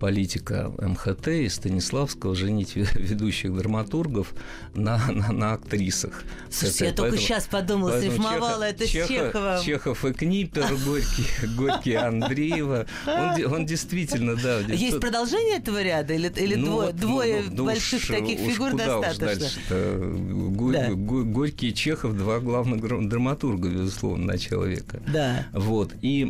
политика 0.00 0.72
МХТ 0.78 1.28
и 1.28 1.48
Станиславского 1.48 2.34
женить 2.34 2.74
ведущих 2.74 3.54
драматургов 3.54 4.32
на, 4.74 4.98
на, 5.10 5.30
на 5.30 5.52
актрисах. 5.52 6.24
Слушайте, 6.50 6.86
я 6.86 6.92
только 6.92 7.18
сейчас 7.18 7.46
подумала, 7.46 8.00
срифмовала 8.00 8.64
это 8.64 8.86
с 8.86 8.90
Чеховым. 8.90 9.62
Чехов 9.62 10.04
и 10.04 10.12
Книпер, 10.12 10.66
Горький, 10.84 11.26
Горький 11.56 11.94
Андреева. 11.94 12.86
Он, 13.06 13.52
он 13.52 13.66
действительно, 13.66 14.36
да. 14.36 14.60
Есть 14.60 14.92
тут... 14.92 15.02
продолжение 15.02 15.58
этого 15.58 15.82
ряда 15.82 16.14
или, 16.14 16.32
или 16.36 16.54
ну, 16.54 16.66
двое, 16.66 16.86
вот, 16.86 16.96
двое 16.96 17.44
ну, 17.50 17.64
больших 17.66 18.02
уж, 18.02 18.08
таких 18.08 18.38
фигур 18.40 18.74
достаточно? 18.74 19.36
Уж 19.36 20.72
да. 20.72 20.88
Горький 20.90 21.68
и 21.68 21.74
Чехов 21.74 22.16
два 22.16 22.40
главных 22.40 22.80
драматурга, 23.08 23.68
безусловно, 23.68 24.26
начала 24.26 24.64
века. 24.64 25.02
Да. 25.12 25.46
Вот. 25.52 25.92
И 26.00 26.24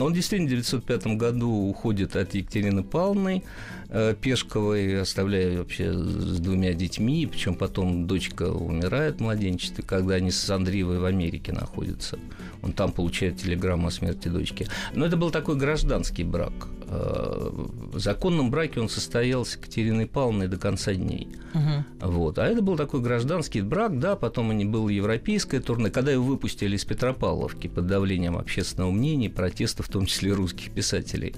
он 0.00 0.14
действительно 0.14 0.48
в 0.48 0.66
1905 0.66 1.06
году 1.18 1.50
уходит 1.50 2.16
от 2.16 2.34
Екатерины 2.34 2.82
Павловны 2.94 3.42
э, 3.88 4.14
Пешковой, 4.20 5.00
оставляя 5.00 5.58
вообще 5.58 5.92
с 5.92 6.38
двумя 6.38 6.74
детьми, 6.74 7.26
причем 7.26 7.56
потом 7.56 8.06
дочка 8.06 8.52
умирает 8.52 9.16
в 9.16 9.20
младенчестве, 9.20 9.82
когда 9.82 10.14
они 10.14 10.30
с 10.30 10.48
Андреевой 10.48 11.00
в 11.00 11.04
Америке 11.04 11.52
находятся. 11.52 12.20
Он 12.62 12.72
там 12.72 12.92
получает 12.92 13.38
телеграмму 13.38 13.88
о 13.88 13.90
смерти 13.90 14.28
дочки. 14.28 14.68
Но 14.94 15.04
это 15.04 15.16
был 15.16 15.32
такой 15.32 15.56
гражданский 15.56 16.22
брак. 16.22 16.52
Э, 16.86 17.50
в 17.50 17.98
законном 17.98 18.52
браке 18.52 18.78
он 18.80 18.88
состоял 18.88 19.44
с 19.44 19.56
Екатериной 19.56 20.06
Павловной 20.06 20.46
до 20.46 20.56
конца 20.56 20.94
дней. 20.94 21.26
Угу. 21.54 22.10
Вот. 22.12 22.38
А 22.38 22.46
это 22.46 22.62
был 22.62 22.76
такой 22.76 23.00
гражданский 23.00 23.62
брак, 23.62 23.98
да, 23.98 24.14
потом 24.14 24.50
они 24.50 24.64
было 24.64 24.88
европейское 24.88 25.60
турне. 25.60 25.90
Когда 25.90 26.12
его 26.12 26.22
выпустили 26.22 26.76
из 26.76 26.84
Петропавловки 26.84 27.66
под 27.66 27.88
давлением 27.88 28.36
общественного 28.36 28.92
мнения, 28.92 29.30
протеста, 29.30 29.82
в 29.82 29.88
том 29.88 30.06
числе 30.06 30.32
русских 30.32 30.70
писателей. 30.70 31.34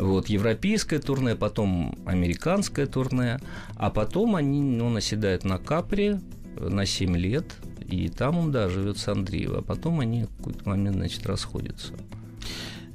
Вот, 0.00 0.28
европейское 0.28 0.98
турне, 0.98 1.36
потом 1.36 1.98
американское 2.06 2.86
турне, 2.86 3.38
а 3.76 3.90
потом 3.90 4.34
они, 4.34 4.80
он 4.80 4.96
оседает 4.96 5.44
на 5.44 5.58
Капре 5.58 6.20
на 6.58 6.86
7 6.86 7.16
лет, 7.16 7.44
и 7.86 8.08
там 8.08 8.38
он, 8.38 8.50
да, 8.50 8.68
живет 8.70 8.96
с 8.96 9.08
Андреевой, 9.08 9.58
а 9.58 9.62
потом 9.62 10.00
они 10.00 10.24
в 10.24 10.36
какой-то 10.38 10.68
момент, 10.68 10.96
значит, 10.96 11.26
расходятся. 11.26 11.94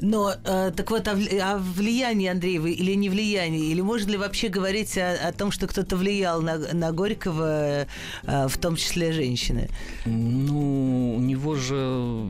Но 0.02 0.34
э, 0.44 0.72
так 0.76 0.92
вот, 0.92 1.08
о, 1.08 1.12
о 1.12 1.58
влиянии 1.58 2.28
Андреева 2.28 2.68
или 2.68 2.96
не 2.96 3.10
влиянии? 3.10 3.72
Или 3.72 3.82
можно 3.82 4.12
ли 4.12 4.18
вообще 4.18 4.50
говорить 4.50 4.98
о, 4.98 5.14
о 5.28 5.32
том, 5.32 5.52
что 5.52 5.68
кто-то 5.68 5.96
влиял 5.96 6.42
на, 6.42 6.58
на 6.58 6.92
Горького, 6.92 7.88
э, 8.24 8.48
в 8.48 8.58
том 8.58 8.76
числе 8.76 9.14
женщины? 9.14 9.70
Ну, 10.06 11.16
у 11.16 11.20
него 11.20 11.56
же... 11.56 12.28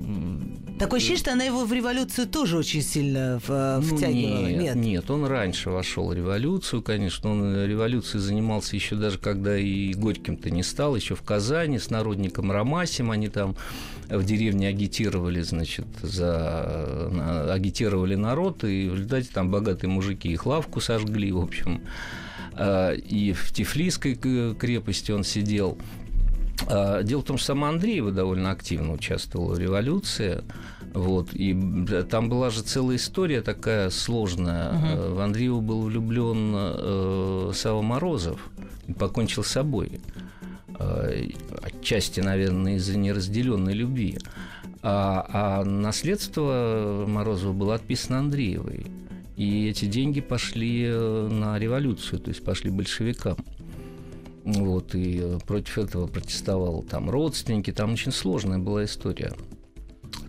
Такое 0.78 0.98
ощущение, 0.98 1.20
что 1.20 1.32
она 1.32 1.46
его 1.46 1.64
в 1.64 1.72
революцию 1.72 2.28
тоже 2.28 2.58
очень 2.58 2.82
сильно 2.82 3.40
в, 3.48 3.80
ну, 3.82 3.96
втягивала. 3.96 4.48
Нет, 4.48 4.62
нет, 4.62 4.76
нет, 4.76 5.12
он 5.12 5.26
раньше 5.26 5.70
вошел 5.70 6.10
в 6.10 6.14
революцию, 6.14 6.82
конечно. 6.82 7.32
Он 7.32 7.66
революцией 7.66 8.22
занимался 8.22 8.76
еще 8.76 8.96
даже 8.96 9.18
когда 9.18 9.58
и 9.58 9.94
Горьким-то 9.94 10.50
не 10.50 10.64
стал, 10.64 10.96
еще 10.98 11.16
в 11.16 11.22
Казани 11.22 11.80
с 11.80 11.90
народником 11.90 12.52
Ромасем. 12.52 13.12
Они 13.12 13.30
там 13.30 13.56
в 14.10 14.24
деревне 14.26 14.68
агитировали, 14.68 15.42
значит, 15.42 15.88
за 16.02 17.54
агитировали 17.54 18.16
народ, 18.16 18.66
и 18.66 18.90
в 18.90 18.96
результате 18.96 19.30
там 19.34 19.50
богатые 19.50 19.90
мужики 19.90 20.30
их 20.30 20.46
лавку 20.46 20.82
сожгли, 20.82 21.32
в 21.32 21.40
общем. 21.40 21.82
А, 22.54 22.92
и 22.92 23.32
в 23.32 23.52
Тифлисской 23.54 24.16
крепости 24.16 25.12
он 25.12 25.24
сидел. 25.24 25.78
А, 26.68 27.04
дело 27.04 27.22
в 27.22 27.26
том, 27.26 27.38
что 27.38 27.48
сама 27.48 27.70
Андреева 27.70 28.12
довольно 28.12 28.52
активно 28.52 28.94
участвовала 28.94 29.56
в 29.56 29.60
революции. 29.60 30.44
Вот, 30.94 31.34
и 31.34 31.54
там 32.10 32.30
была 32.30 32.50
же 32.50 32.62
целая 32.62 32.96
история 32.96 33.41
такая 33.41 33.89
сложная. 33.89 34.72
Угу. 34.72 35.15
В 35.15 35.20
Андреева 35.20 35.60
был 35.60 35.82
влюблен 35.82 36.54
э, 36.56 37.52
Сава 37.54 37.82
Морозов 37.82 38.39
и 38.88 38.94
покончил 38.94 39.44
с 39.44 39.48
собой. 39.48 40.00
Э, 40.80 41.28
отчасти, 41.62 42.22
наверное, 42.22 42.76
из-за 42.76 42.98
неразделенной 42.98 43.74
любви. 43.74 44.18
А, 44.82 45.26
а 45.30 45.63
наследство 45.65 47.06
Морозова 47.08 47.54
было 47.54 47.76
отписано 47.76 48.20
Андреевой. 48.20 48.86
И 49.36 49.68
эти 49.68 49.86
деньги 49.86 50.22
пошли 50.22 50.86
э, 50.88 51.28
на 51.30 51.60
революцию, 51.60 52.20
то 52.20 52.30
есть 52.30 52.44
пошли 52.44 52.72
большевикам. 52.72 53.36
Вот, 54.45 54.93
и 54.93 55.39
против 55.47 55.79
этого 55.79 56.05
протестовал 56.05 56.84
там 56.84 57.10
родственники, 57.10 57.73
там 57.73 57.93
очень 57.93 58.12
сложная 58.12 58.60
была 58.60 58.86
история. 58.86 59.34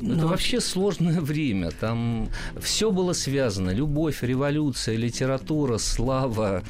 Но... 0.00 0.14
Это 0.14 0.26
вообще 0.26 0.60
сложное 0.60 1.20
время. 1.22 1.70
Там 1.70 2.28
все 2.60 2.90
было 2.90 3.12
связано. 3.12 3.70
Любовь, 3.70 4.22
революция, 4.22 4.96
литература, 4.96 5.78
слава. 5.78 6.62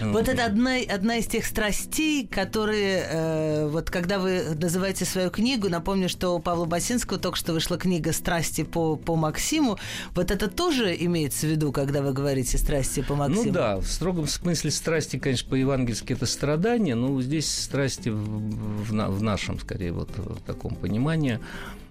Вот 0.00 0.28
это 0.28 0.44
одна, 0.44 0.76
одна 0.88 1.16
из 1.16 1.26
тех 1.26 1.44
страстей, 1.46 2.26
которые, 2.26 3.06
э, 3.10 3.68
вот 3.68 3.90
когда 3.90 4.18
вы 4.18 4.54
называете 4.60 5.04
свою 5.04 5.30
книгу, 5.30 5.68
напомню, 5.68 6.08
что 6.08 6.30
у 6.30 6.38
Павла 6.38 6.66
Басинского 6.66 7.18
только 7.18 7.38
что 7.38 7.52
вышла 7.52 7.78
книга 7.78 8.12
«Страсти 8.12 8.62
по, 8.62 8.96
по 8.96 9.16
Максиму». 9.16 9.78
Вот 10.14 10.30
это 10.30 10.48
тоже 10.48 10.94
имеется 10.98 11.46
в 11.46 11.50
виду, 11.50 11.72
когда 11.72 12.02
вы 12.02 12.12
говорите 12.12 12.58
«Страсти 12.58 13.02
по 13.02 13.14
Максиму»? 13.14 13.44
Ну 13.44 13.52
да, 13.52 13.76
в 13.78 13.86
строгом 13.86 14.26
смысле 14.26 14.70
страсти, 14.70 15.18
конечно, 15.18 15.48
по-евангельски 15.48 16.12
это 16.12 16.26
страдание, 16.26 16.94
но 16.94 17.20
здесь 17.22 17.50
страсти 17.50 18.10
в, 18.10 18.18
в, 18.18 18.90
в 18.90 19.22
нашем, 19.22 19.58
скорее, 19.58 19.92
вот 19.92 20.10
в 20.16 20.40
таком 20.42 20.74
понимании. 20.74 21.40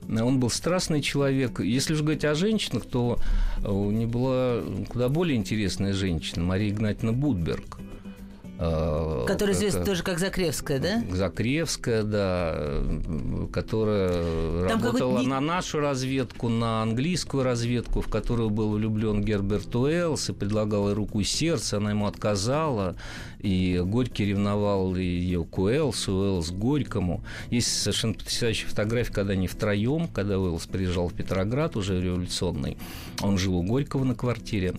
Он 0.09 0.39
был 0.39 0.49
страстный 0.49 1.01
человек. 1.01 1.59
Если 1.59 1.93
же 1.93 2.03
говорить 2.03 2.25
о 2.25 2.35
женщинах, 2.35 2.85
то 2.85 3.19
у 3.63 3.91
него 3.91 4.11
была 4.11 4.61
куда 4.87 5.09
более 5.09 5.37
интересная 5.37 5.93
женщина, 5.93 6.43
Мария 6.43 6.69
Игнатьевна 6.69 7.11
Будберг. 7.11 7.79
А, 8.57 9.25
которая 9.25 9.53
известна 9.55 9.83
тоже 9.83 10.01
как 10.03 10.19
Закревская, 10.19 10.79
да? 10.79 11.03
Закревская, 11.11 12.03
да, 12.03 12.83
которая 13.51 14.67
Там 14.69 14.81
работала 14.81 15.21
на 15.21 15.41
нашу 15.41 15.79
разведку, 15.79 16.47
на 16.47 16.81
английскую 16.81 17.43
разведку, 17.43 18.01
в 18.01 18.07
которую 18.07 18.49
был 18.49 18.71
влюблен 18.71 19.21
Герберт 19.21 19.75
Уэллс 19.75 20.29
и 20.29 20.33
предлагал 20.33 20.87
ей 20.87 20.95
руку 20.95 21.19
и 21.19 21.23
сердце, 21.25 21.77
она 21.77 21.91
ему 21.91 22.07
отказала, 22.07 22.95
и 23.39 23.81
Горький 23.83 24.25
ревновал 24.25 24.95
ее 24.95 25.43
к 25.43 25.57
Уэллсу, 25.57 26.13
Уэллс 26.13 26.51
к 26.51 26.53
Горькому. 26.53 27.25
Есть 27.49 27.81
совершенно 27.81 28.13
потрясающая 28.13 28.69
фотография, 28.69 29.13
когда 29.13 29.33
они 29.33 29.47
втроем, 29.47 30.07
когда 30.07 30.39
Уэллс 30.39 30.65
приезжал 30.67 31.09
в 31.09 31.13
Петроград 31.13 31.75
уже 31.75 32.01
революционный, 32.01 32.77
он 33.21 33.37
жил 33.37 33.57
у 33.57 33.63
Горького 33.63 34.05
на 34.05 34.15
квартире, 34.15 34.75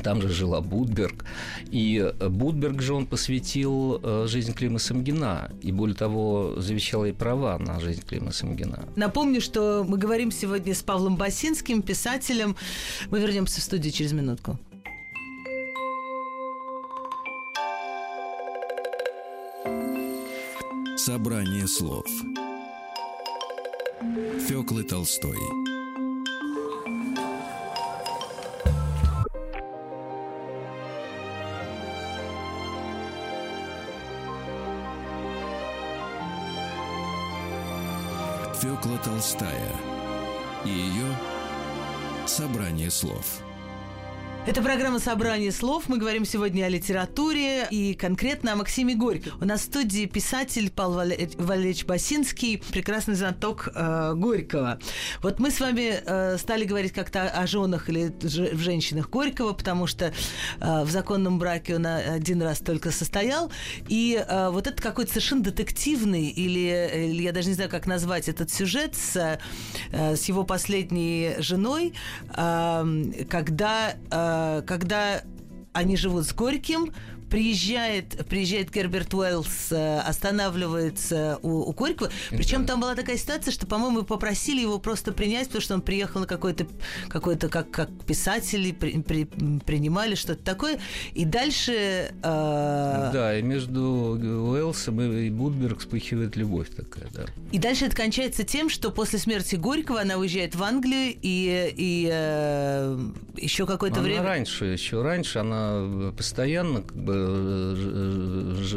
там 0.00 0.20
же 0.22 0.28
жила 0.28 0.60
Будберг. 0.60 1.24
И 1.70 2.12
Будберг 2.20 2.82
же 2.82 2.94
он 2.94 3.06
посвятил 3.06 4.00
э, 4.02 4.26
жизнь 4.28 4.52
Клима 4.52 4.78
Самгина. 4.78 5.50
И 5.62 5.72
более 5.72 5.96
того, 5.96 6.54
завещал 6.58 7.04
ей 7.04 7.12
права 7.12 7.58
на 7.58 7.80
жизнь 7.80 8.02
Клима 8.06 8.32
Самгина. 8.32 8.84
Напомню, 8.96 9.40
что 9.40 9.84
мы 9.86 9.98
говорим 9.98 10.30
сегодня 10.30 10.74
с 10.74 10.82
Павлом 10.82 11.16
Басинским, 11.16 11.82
писателем. 11.82 12.56
Мы 13.10 13.20
вернемся 13.20 13.60
в 13.60 13.64
студию 13.64 13.92
через 13.92 14.12
минутку. 14.12 14.58
Собрание 20.96 21.66
слов 21.66 22.06
Фёклы 24.48 24.84
Толстой 24.84 25.69
Фёкла 38.80 38.98
Толстая 39.04 39.72
и 40.64 40.70
ее 40.70 41.14
«Собрание 42.26 42.90
слов». 42.90 43.49
Это 44.46 44.62
программа 44.62 44.98
«Собрание 44.98 45.52
слов». 45.52 45.84
Мы 45.88 45.98
говорим 45.98 46.24
сегодня 46.24 46.64
о 46.64 46.68
литературе 46.70 47.68
и 47.70 47.92
конкретно 47.94 48.54
о 48.54 48.56
Максиме 48.56 48.94
Горьком. 48.94 49.34
У 49.38 49.44
нас 49.44 49.60
в 49.60 49.64
студии 49.64 50.06
писатель 50.06 50.70
Павел 50.70 50.94
Валерьевич 50.94 51.84
Басинский, 51.84 52.56
прекрасный 52.72 53.14
знаток 53.14 53.68
э, 53.72 54.14
Горького. 54.14 54.78
Вот 55.22 55.40
мы 55.40 55.50
с 55.50 55.60
вами 55.60 56.02
э, 56.04 56.38
стали 56.38 56.64
говорить 56.64 56.92
как-то 56.92 57.28
о 57.28 57.46
женах 57.46 57.90
или 57.90 58.12
в 58.22 58.58
женщинах 58.58 59.10
Горького, 59.10 59.52
потому 59.52 59.86
что 59.86 60.06
э, 60.06 60.12
в 60.84 60.90
законном 60.90 61.38
браке 61.38 61.76
он 61.76 61.84
один 61.84 62.42
раз 62.42 62.60
только 62.60 62.92
состоял. 62.92 63.52
И 63.88 64.24
э, 64.26 64.48
вот 64.50 64.66
это 64.66 64.82
какой-то 64.82 65.10
совершенно 65.10 65.42
детективный, 65.42 66.28
или, 66.28 67.10
или 67.10 67.22
я 67.22 67.32
даже 67.32 67.48
не 67.48 67.54
знаю, 67.54 67.68
как 67.68 67.86
назвать 67.86 68.28
этот 68.28 68.50
сюжет 68.50 68.96
с, 68.96 69.38
э, 69.92 70.16
с 70.16 70.24
его 70.24 70.44
последней 70.44 71.34
женой, 71.40 71.92
э, 72.34 73.24
когда... 73.28 73.92
Э, 74.10 74.29
когда 74.66 75.22
они 75.72 75.96
живут 75.96 76.26
с 76.26 76.32
Горьким, 76.32 76.92
приезжает, 77.30 78.26
приезжает 78.26 78.70
Герберт 78.70 79.14
Уэллс, 79.14 79.72
э, 79.72 80.00
останавливается 80.00 81.38
у, 81.42 81.60
у 81.60 81.72
Горького. 81.72 82.10
Причем 82.30 82.62
да. 82.62 82.72
там 82.72 82.80
была 82.80 82.94
такая 82.94 83.16
ситуация, 83.16 83.52
что, 83.52 83.66
по-моему, 83.66 84.02
попросили 84.02 84.60
его 84.60 84.78
просто 84.78 85.12
принять, 85.12 85.46
потому 85.46 85.62
что 85.62 85.74
он 85.74 85.82
приехал 85.82 86.20
на 86.20 86.26
какой-то, 86.26 86.66
какой-то 87.08 87.48
как, 87.48 87.70
как 87.70 87.88
писатель, 88.06 88.74
при, 88.74 89.00
при, 89.00 89.24
принимали 89.24 90.16
что-то 90.16 90.42
такое. 90.42 90.80
И 91.14 91.24
дальше... 91.24 92.12
Э... 92.22 93.10
Да, 93.12 93.38
и 93.38 93.42
между 93.42 93.80
Уэллсом 93.80 95.00
и 95.00 95.30
Будберг 95.30 95.78
вспыхивает 95.78 96.36
любовь 96.36 96.68
такая, 96.74 97.08
да. 97.14 97.26
И 97.52 97.58
дальше 97.58 97.86
это 97.86 97.96
кончается 97.96 98.42
тем, 98.42 98.68
что 98.68 98.90
после 98.90 99.18
смерти 99.18 99.54
Горького 99.54 100.00
она 100.00 100.16
уезжает 100.16 100.56
в 100.56 100.62
Англию 100.62 101.14
и, 101.22 101.72
и 101.76 102.08
э, 102.10 102.98
еще 103.36 103.66
какое-то 103.66 104.00
время... 104.00 104.22
раньше, 104.22 104.64
еще 104.64 105.02
раньше 105.02 105.38
она 105.38 106.12
постоянно 106.16 106.82
как 106.82 106.96
бы 106.96 107.19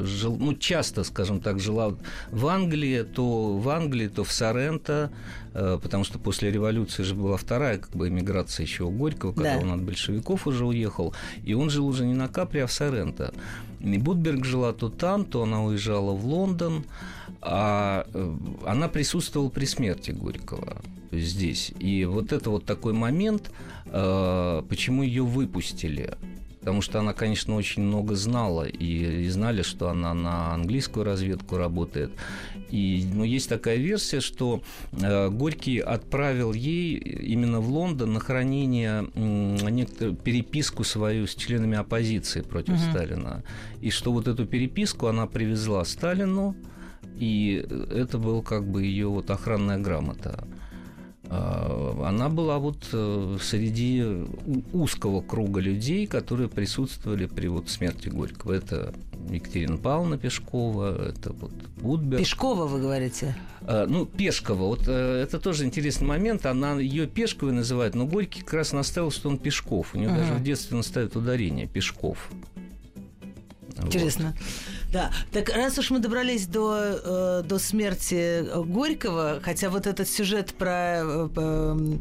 жил, 0.06 0.38
ну, 0.40 0.54
часто, 0.56 1.04
скажем 1.04 1.40
так, 1.40 1.60
жила 1.60 1.94
в 2.32 2.48
Англии, 2.48 3.04
то 3.04 3.58
в 3.58 3.70
Англии, 3.70 4.08
то 4.08 4.24
в 4.24 4.32
Соренто, 4.32 5.12
э, 5.54 5.80
потому 5.82 6.04
что 6.04 6.20
после 6.20 6.52
революции 6.52 7.04
же 7.04 7.16
была 7.16 7.38
вторая 7.38 7.78
как 7.78 7.92
бы 7.92 8.08
эмиграция 8.08 8.66
еще 8.66 8.84
у 8.84 8.92
Горького, 8.92 9.34
когда 9.34 9.56
да. 9.56 9.62
он 9.62 9.72
от 9.72 9.82
большевиков 9.82 10.48
уже 10.48 10.66
уехал, 10.66 11.14
и 11.44 11.54
он 11.54 11.70
жил 11.70 11.88
уже 11.88 12.06
не 12.06 12.14
на 12.14 12.28
Капре, 12.28 12.64
а 12.64 12.68
в 12.68 12.72
Соренто. 12.72 13.34
И 13.80 13.98
Будберг 13.98 14.46
жила 14.46 14.74
то 14.74 14.90
там, 14.90 15.26
то 15.26 15.44
она 15.44 15.64
уезжала 15.64 16.12
в 16.12 16.26
Лондон, 16.26 16.86
а 17.42 18.08
э, 18.14 18.36
она 18.66 18.88
присутствовала 18.88 19.50
при 19.50 19.66
смерти 19.66 20.12
Горького 20.12 20.82
здесь. 21.12 21.74
И 21.80 22.06
вот 22.06 22.32
это 22.32 22.50
вот 22.50 22.66
такой 22.66 22.94
момент, 22.94 23.52
э, 23.86 24.64
почему 24.68 25.04
ее 25.04 25.24
выпустили. 25.24 26.18
Потому 26.64 26.82
что 26.82 27.00
она, 27.00 27.12
конечно, 27.12 27.56
очень 27.56 27.84
много 27.84 28.16
знала, 28.16 28.64
и, 28.64 29.26
и 29.26 29.28
знали, 29.28 29.64
что 29.64 29.90
она 29.90 30.14
на 30.14 30.54
английскую 30.54 31.04
разведку 31.04 31.58
работает. 31.58 32.14
И 32.70 33.06
ну, 33.14 33.26
есть 33.26 33.50
такая 33.50 33.76
версия, 33.76 34.22
что 34.22 34.62
э, 34.94 35.30
Горький 35.30 35.80
отправил 35.80 36.54
ей 36.54 36.96
именно 36.96 37.60
в 37.60 37.68
Лондон 37.70 38.14
на 38.14 38.22
хранение 38.22 39.06
э, 39.14 39.70
некоторую 39.70 40.16
переписку 40.16 40.86
свою 40.86 41.28
с 41.28 41.36
членами 41.36 41.78
оппозиции 41.78 42.40
против 42.40 42.76
угу. 42.76 42.92
Сталина. 42.92 43.44
И 43.82 43.90
что 43.92 44.14
вот 44.14 44.30
эту 44.30 44.46
переписку 44.46 45.08
она 45.08 45.28
привезла 45.28 45.84
Сталину, 45.84 46.56
и 47.20 47.68
это 47.92 48.18
был 48.18 48.42
как 48.42 48.66
бы 48.66 48.84
ее 48.84 49.08
вот 49.08 49.30
охранная 49.30 49.80
грамота. 49.80 50.48
А, 51.36 52.06
она 52.06 52.30
была 52.30 52.60
вот 52.60 52.90
э, 52.94 53.38
среди 53.42 54.04
узкого 54.72 55.22
круга 55.22 55.62
людей, 55.62 56.06
которые 56.06 56.48
присутствовали 56.48 57.26
при 57.26 57.48
вот 57.48 57.70
смерти 57.70 58.10
Горького. 58.10 58.54
Это 58.54 58.94
Екатерина 59.32 59.78
Павловна 59.78 60.20
Пешкова, 60.20 61.10
это 61.10 61.34
вот 61.34 61.52
Будберг. 61.78 62.22
Пешкова, 62.22 62.66
вы 62.68 62.80
говорите? 62.80 63.36
А, 63.62 63.88
ну, 63.88 64.06
Пешкова. 64.06 64.68
Вот 64.68 64.84
э, 64.88 65.24
это 65.24 65.40
тоже 65.40 65.66
интересный 65.66 66.06
момент. 66.06 66.46
Она 66.46 66.80
ее 66.80 67.08
Пешковой 67.08 67.54
называет, 67.54 67.96
но 67.96 68.06
Горький 68.06 68.42
как 68.42 68.54
раз 68.54 68.72
наставил, 68.72 69.10
что 69.10 69.30
он 69.30 69.40
Пешков. 69.40 69.96
У 69.96 69.98
нее 69.98 70.10
uh-huh. 70.10 70.18
даже 70.18 70.34
в 70.34 70.44
детстве 70.44 70.78
наставит 70.78 71.16
ударение 71.16 71.66
Пешков. 71.66 72.30
Интересно. 73.82 74.36
Вот. 74.38 74.73
Да, 74.94 75.12
так 75.32 75.50
раз 75.50 75.80
уж 75.80 75.90
мы 75.90 75.98
добрались 75.98 76.46
до, 76.46 76.78
э, 76.78 77.44
до 77.44 77.58
смерти 77.58 78.46
Горького, 78.64 79.40
хотя 79.42 79.72
вот 79.72 79.88
этот 79.88 80.08
сюжет 80.08 80.54
про, 80.54 81.02
э, 81.04 81.98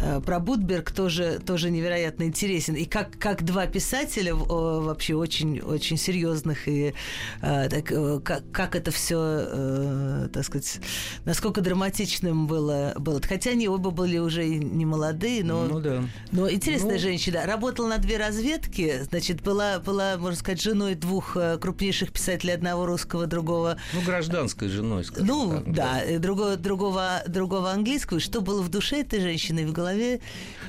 э, 0.00 0.20
про 0.24 0.40
Будберг 0.40 0.92
тоже, 0.92 1.42
тоже 1.44 1.70
невероятно 1.70 2.22
интересен. 2.22 2.74
И 2.74 2.86
как, 2.86 3.18
как 3.18 3.44
два 3.44 3.66
писателя 3.66 4.34
вообще 4.34 5.14
очень, 5.14 5.60
очень 5.60 5.98
серьезных, 5.98 6.68
и 6.68 6.94
так, 7.42 7.92
как, 8.24 8.50
как 8.50 8.76
это 8.76 8.90
все, 8.90 10.28
так 10.32 10.44
сказать, 10.44 10.80
насколько 11.26 11.60
драматичным 11.60 12.46
было, 12.46 12.94
было. 12.98 13.20
Хотя 13.20 13.50
они 13.50 13.68
оба 13.68 13.90
были 13.90 14.16
уже 14.16 14.46
не 14.46 14.86
молодые, 14.86 15.44
но, 15.44 15.64
ну, 15.64 15.80
да. 15.80 16.02
но 16.30 16.50
интересная 16.50 16.94
ну... 16.94 16.98
женщина. 16.98 17.44
Работала 17.44 17.88
на 17.88 17.98
две 17.98 18.16
разведки, 18.16 19.02
значит, 19.10 19.42
была, 19.42 19.80
была, 19.80 20.16
можно 20.16 20.38
сказать, 20.38 20.62
женой 20.62 20.94
двух 20.94 21.36
крупнейших 21.60 22.10
писателей 22.10 22.21
писателя 22.22 22.54
одного 22.54 22.86
русского, 22.86 23.26
другого... 23.26 23.76
Ну, 23.92 24.00
гражданской 24.02 24.68
женой, 24.68 25.04
скажем 25.04 25.26
Ну, 25.26 25.50
так, 25.50 25.72
да, 25.72 26.02
да. 26.08 26.18
Другого, 26.20 26.56
другого, 26.56 27.22
другого 27.26 27.72
английского. 27.72 28.20
Что 28.20 28.40
было 28.40 28.62
в 28.62 28.68
душе 28.68 29.00
этой 29.00 29.20
женщины 29.20 29.66
в 29.66 29.72
голове, 29.72 30.20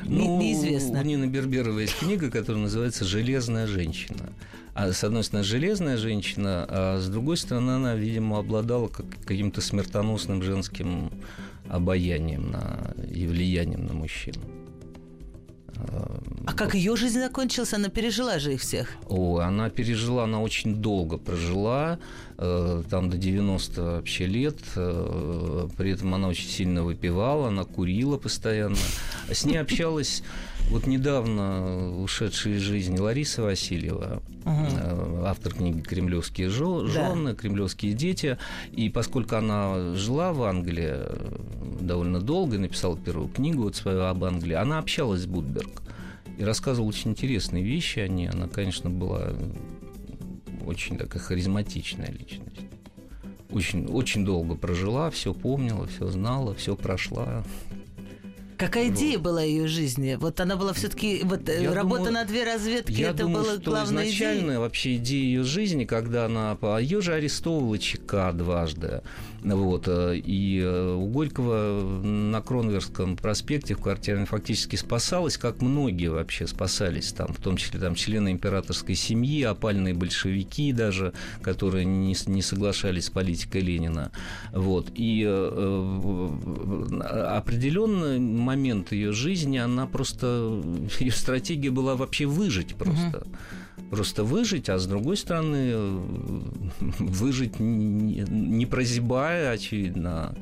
ну, 0.04 0.40
неизвестно. 0.40 1.00
У 1.00 1.04
Нины 1.04 1.26
Берберовой 1.26 1.84
есть 1.84 2.00
книга, 2.00 2.32
которая 2.32 2.64
называется 2.64 3.06
«Железная 3.06 3.68
женщина». 3.68 4.30
А 4.74 4.92
с 4.92 5.04
одной 5.04 5.24
стороны, 5.24 5.44
железная 5.44 5.98
женщина, 5.98 6.66
а 6.68 7.00
с 7.00 7.08
другой 7.08 7.38
стороны, 7.38 7.72
она, 7.72 7.94
видимо, 7.94 8.40
обладала 8.40 8.88
каким-то 8.88 9.62
смертоносным 9.62 10.42
женским 10.42 11.12
обаянием 11.70 12.50
на, 12.50 12.96
и 13.14 13.28
влиянием 13.28 13.86
на 13.86 13.94
мужчину. 13.94 14.42
А 16.46 16.54
как 16.54 16.76
ее 16.76 16.96
жизнь 16.96 17.20
закончилась? 17.20 17.74
Она 17.74 17.90
пережила 17.90 18.38
же 18.38 18.54
их 18.54 18.62
всех. 18.62 18.90
О, 19.08 19.40
она 19.40 19.70
пережила, 19.70 20.26
она 20.26 20.42
очень 20.42 20.76
долго 20.76 21.18
прожила, 21.18 22.00
э, 22.38 22.84
там 22.90 23.10
до 23.10 23.18
90 23.18 23.82
вообще 23.82 24.26
лет. 24.26 24.58
Э, 24.76 25.68
при 25.78 25.92
этом 25.92 26.14
она 26.14 26.28
очень 26.28 26.50
сильно 26.50 26.84
выпивала, 26.84 27.48
она 27.48 27.64
курила 27.64 28.18
постоянно. 28.18 28.78
С 29.32 29.46
ней 29.46 29.58
общалась 29.58 30.22
вот 30.74 30.88
недавно 30.88 32.02
ушедшая 32.02 32.56
из 32.56 32.62
жизни 32.62 32.98
Лариса 32.98 33.44
Васильева, 33.44 34.24
угу. 34.44 35.24
автор 35.24 35.54
книги 35.54 35.82
«Кремлевские 35.82 36.50
жены», 36.50 37.30
да. 37.30 37.36
«Кремлевские 37.36 37.94
дети». 37.94 38.40
И 38.72 38.90
поскольку 38.90 39.36
она 39.36 39.94
жила 39.94 40.34
в 40.34 40.42
Англии 40.42 40.96
довольно 41.80 42.20
долго 42.20 42.56
и 42.56 42.60
написала 42.60 42.98
первую 42.98 43.30
книгу 43.30 43.62
вот 43.62 43.76
свою 43.76 44.02
об 44.02 44.24
Англии, 44.24 44.56
она 44.56 44.80
общалась 44.80 45.22
с 45.22 45.26
Будберг 45.28 45.84
и 46.40 46.44
рассказывала 46.44 46.90
очень 46.90 47.12
интересные 47.12 47.64
вещи 47.64 48.00
о 48.00 48.08
ней. 48.08 48.28
Она, 48.30 48.48
конечно, 48.48 48.90
была 48.90 49.32
очень 50.66 50.98
такая 50.98 51.22
харизматичная 51.22 52.10
личность. 52.10 52.62
Очень, 53.52 53.86
очень 53.86 54.26
долго 54.26 54.56
прожила, 54.56 55.12
все 55.12 55.36
помнила, 55.36 55.86
все 55.86 56.08
знала, 56.08 56.56
все 56.56 56.76
прошла. 56.76 57.44
Какая 58.66 58.90
вот. 58.90 58.98
идея 58.98 59.20
была 59.20 59.44
ее 59.44 59.68
жизни? 59.68 60.18
Вот 60.20 60.40
она 60.40 60.56
была 60.56 60.72
все-таки 60.72 61.22
вот 61.24 61.50
э, 61.50 61.70
работа 61.74 62.06
думаю, 62.06 62.14
на 62.14 62.26
две 62.26 62.46
разведки. 62.46 62.94
Я 62.94 63.10
это 63.10 63.24
думаю, 63.24 63.44
было 63.44 63.56
что 63.56 63.72
главной 63.72 64.06
изначально 64.06 64.42
идеей? 64.44 64.58
вообще 64.58 64.96
идея 64.96 65.24
ее 65.24 65.44
жизни, 65.44 65.84
когда 65.84 66.26
она 66.26 66.58
ее 66.80 67.02
же 67.02 67.14
арестовывала 67.14 67.78
ЧК 67.78 68.32
дважды. 68.32 69.02
Вот. 69.44 69.88
Э, 69.88 70.16
и 70.16 70.60
э, 70.60 70.94
у 70.94 71.08
Горького 71.08 71.82
на 72.04 72.42
Кронверском 72.42 73.18
проспекте 73.18 73.76
в 73.76 73.80
квартире 73.80 74.18
она 74.18 74.26
фактически 74.26 74.76
спасалась, 74.76 75.38
как 75.38 75.62
многие 75.62 76.08
вообще 76.08 76.48
спасались, 76.48 77.12
там, 77.12 77.34
в 77.34 77.42
том 77.42 77.58
числе 77.58 77.80
там, 77.80 77.96
члены 77.96 78.32
императорской 78.32 78.96
семьи, 78.96 79.44
опальные 79.44 79.94
большевики 79.94 80.72
даже, 80.72 81.14
которые 81.42 81.86
не, 81.86 82.16
не 82.28 82.42
соглашались 82.42 83.06
с 83.06 83.10
политикой 83.10 83.62
Ленина. 83.62 84.12
Вот. 84.54 84.92
И 84.96 85.26
э, 85.28 86.30
определенный 87.36 88.20
момент 88.56 88.92
ее 88.92 89.12
жизни, 89.12 89.58
она 89.58 89.86
просто... 89.86 90.62
Ее 91.00 91.12
стратегия 91.12 91.72
была 91.72 91.96
вообще 91.96 92.26
выжить 92.26 92.76
просто. 92.76 93.18
Угу 93.18 93.38
просто 93.90 94.24
выжить, 94.24 94.70
а 94.70 94.80
с 94.80 94.88
другой 94.88 95.18
стороны 95.18 95.74
выжить 96.80 97.60
не, 97.60 98.26
не 98.28 98.66
прозябая, 98.66 99.52
очевидно, 99.52 100.36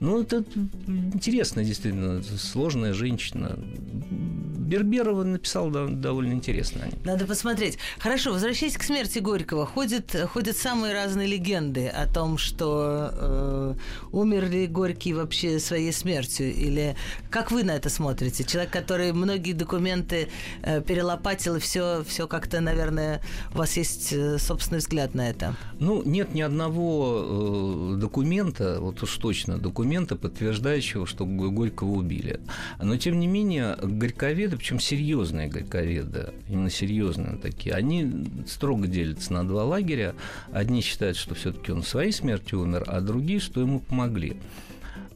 ну, 0.00 0.22
это 0.22 0.44
интересно, 0.86 1.64
действительно, 1.64 2.22
сложная 2.22 2.92
женщина. 2.92 3.58
Берберова 4.68 5.24
написал 5.24 5.70
да, 5.70 5.86
довольно 5.86 6.34
интересно. 6.34 6.82
Надо 7.04 7.24
посмотреть. 7.24 7.78
Хорошо, 7.98 8.32
возвращаясь 8.32 8.76
к 8.76 8.82
смерти 8.82 9.18
Горького, 9.18 9.64
ходят, 9.64 10.14
ходят 10.30 10.56
самые 10.56 10.92
разные 10.92 11.26
легенды 11.26 11.88
о 11.88 12.06
том, 12.06 12.36
что 12.36 13.10
э, 13.12 13.74
умер 14.12 14.50
ли 14.50 14.66
Горький 14.66 15.14
вообще 15.14 15.58
своей 15.58 15.92
смертью, 15.92 16.52
или 16.54 16.96
как 17.30 17.50
вы 17.50 17.64
на 17.64 17.72
это 17.72 17.88
смотрите? 17.88 18.44
Человек, 18.44 18.70
который 18.70 19.12
многие 19.12 19.54
документы 19.54 20.28
э, 20.62 20.82
перелопатил, 20.82 21.56
и 21.56 21.60
все, 21.60 22.04
все 22.06 22.28
как-то, 22.28 22.60
наверное, 22.60 23.22
у 23.54 23.58
вас 23.58 23.76
есть 23.78 24.12
э, 24.12 24.38
собственный 24.38 24.80
взгляд 24.80 25.14
на 25.14 25.30
это. 25.30 25.56
Ну, 25.80 26.02
нет 26.04 26.34
ни 26.34 26.42
одного 26.42 27.94
э, 27.94 27.96
документа, 27.96 28.78
вот 28.80 29.02
уж 29.02 29.16
точно, 29.16 29.56
документа, 29.56 29.87
документа, 29.88 30.16
подтверждающего, 30.16 31.06
что 31.06 31.24
Горького 31.24 31.92
убили. 31.92 32.40
Но, 32.78 32.98
тем 32.98 33.18
не 33.18 33.26
менее, 33.26 33.74
горьковеды, 33.80 34.58
причем 34.58 34.80
серьезные 34.80 35.48
горьковеды, 35.48 36.34
именно 36.46 36.68
серьезные 36.68 37.38
такие, 37.38 37.74
они 37.74 38.26
строго 38.46 38.86
делятся 38.86 39.32
на 39.32 39.48
два 39.48 39.64
лагеря. 39.64 40.14
Одни 40.52 40.82
считают, 40.82 41.16
что 41.16 41.34
все-таки 41.34 41.72
он 41.72 41.82
своей 41.82 42.12
смертью 42.12 42.60
умер, 42.60 42.84
а 42.86 43.00
другие, 43.00 43.40
что 43.40 43.62
ему 43.62 43.80
помогли. 43.80 44.36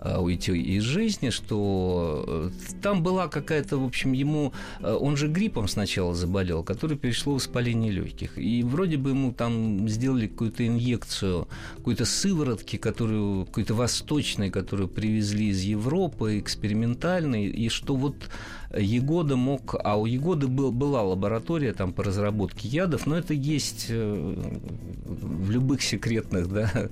Э, 0.05 0.19
уйти 0.19 0.53
из 0.53 0.83
жизни, 0.83 1.31
что 1.31 2.25
э, 2.27 2.51
там 2.83 3.03
была 3.03 3.29
какая-то, 3.29 3.79
в 3.79 3.85
общем, 3.85 4.13
ему, 4.13 4.53
э, 4.81 4.93
он 4.93 5.17
же 5.17 5.29
гриппом 5.29 5.69
сначала 5.69 6.13
заболел, 6.13 6.65
который 6.65 6.97
перешло 6.97 7.33
в 7.33 7.37
воспаление 7.37 7.93
легких. 7.93 8.37
И 8.37 8.65
вроде 8.65 8.97
бы 8.97 9.11
ему 9.11 9.33
там 9.33 9.89
сделали 9.89 10.27
какую-то 10.27 10.67
инъекцию, 10.67 11.47
какой-то 11.77 12.05
сыворотки, 12.05 12.79
которую, 12.79 13.47
какой-то 13.47 13.75
восточной, 13.75 14.51
которую 14.51 14.89
привезли 14.89 15.51
из 15.51 15.63
Европы, 15.63 16.41
экспериментальной, 16.41 17.47
и 17.47 17.69
что 17.69 17.95
вот 17.95 18.17
Егода 18.77 19.37
мог, 19.37 19.75
а 19.83 19.99
у 19.99 20.07
Егоды 20.07 20.47
был, 20.47 20.73
была 20.73 21.03
лаборатория 21.03 21.73
там 21.73 21.93
по 21.93 22.03
разработке 22.03 22.69
ядов, 22.69 23.07
но 23.07 23.17
это 23.17 23.35
есть 23.35 23.87
э, 23.89 24.35
в 25.05 25.51
любых 25.51 25.83
секретных, 25.83 26.49
да, 26.49 26.89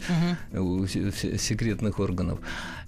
угу. 0.53 0.87
секретных 0.87 1.99
органов. 1.99 2.41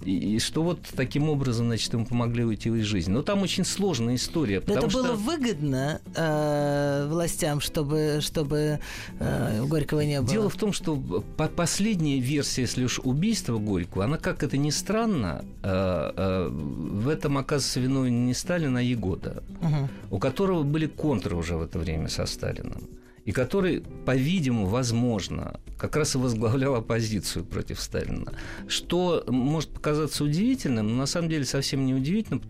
И, 0.05 0.35
и 0.35 0.39
что 0.39 0.63
вот 0.63 0.79
таким 0.95 1.29
образом, 1.29 1.67
значит, 1.67 1.91
ему 1.93 2.05
помогли 2.05 2.43
уйти 2.43 2.69
из 2.69 2.85
жизни. 2.85 3.11
Но 3.11 3.21
там 3.21 3.41
очень 3.41 3.65
сложная 3.65 4.15
история. 4.15 4.57
Это 4.57 4.89
что... 4.89 5.01
было 5.01 5.13
выгодно 5.13 6.01
э, 6.15 7.07
властям, 7.09 7.61
чтобы, 7.61 8.19
чтобы 8.21 8.79
э, 9.19 9.65
Горького 9.65 10.01
не 10.01 10.21
было? 10.21 10.29
Дело 10.29 10.49
в 10.49 10.55
том, 10.55 10.73
что 10.73 10.95
по 11.37 11.47
последняя 11.47 12.19
версия, 12.19 12.61
если 12.61 12.83
уж 12.83 12.99
убийства 12.99 13.57
Горького, 13.57 14.05
она, 14.05 14.17
как 14.17 14.43
это 14.43 14.57
ни 14.57 14.69
странно, 14.69 15.43
э, 15.63 16.11
э, 16.15 16.49
в 16.51 17.07
этом, 17.07 17.37
оказывается, 17.37 17.79
виной 17.79 18.11
не 18.11 18.33
Сталин, 18.33 18.77
а 18.77 18.82
Егода, 18.83 19.43
угу. 19.61 19.89
у 20.11 20.19
которого 20.19 20.63
были 20.63 20.85
контры 20.85 21.35
уже 21.35 21.55
в 21.55 21.63
это 21.63 21.79
время 21.79 22.07
со 22.09 22.25
Сталином 22.25 22.83
и 23.25 23.31
который, 23.31 23.83
по-видимому, 24.05 24.65
возможно, 24.67 25.59
как 25.77 25.95
раз 25.95 26.15
и 26.15 26.17
возглавлял 26.17 26.75
оппозицию 26.75 27.45
против 27.45 27.79
Сталина. 27.79 28.33
Что 28.67 29.23
может 29.27 29.69
показаться 29.69 30.23
удивительным, 30.23 30.89
но 30.89 30.95
на 30.95 31.05
самом 31.05 31.29
деле 31.29 31.45
совсем 31.45 31.85
не 31.85 31.93
удивительно, 31.93 32.41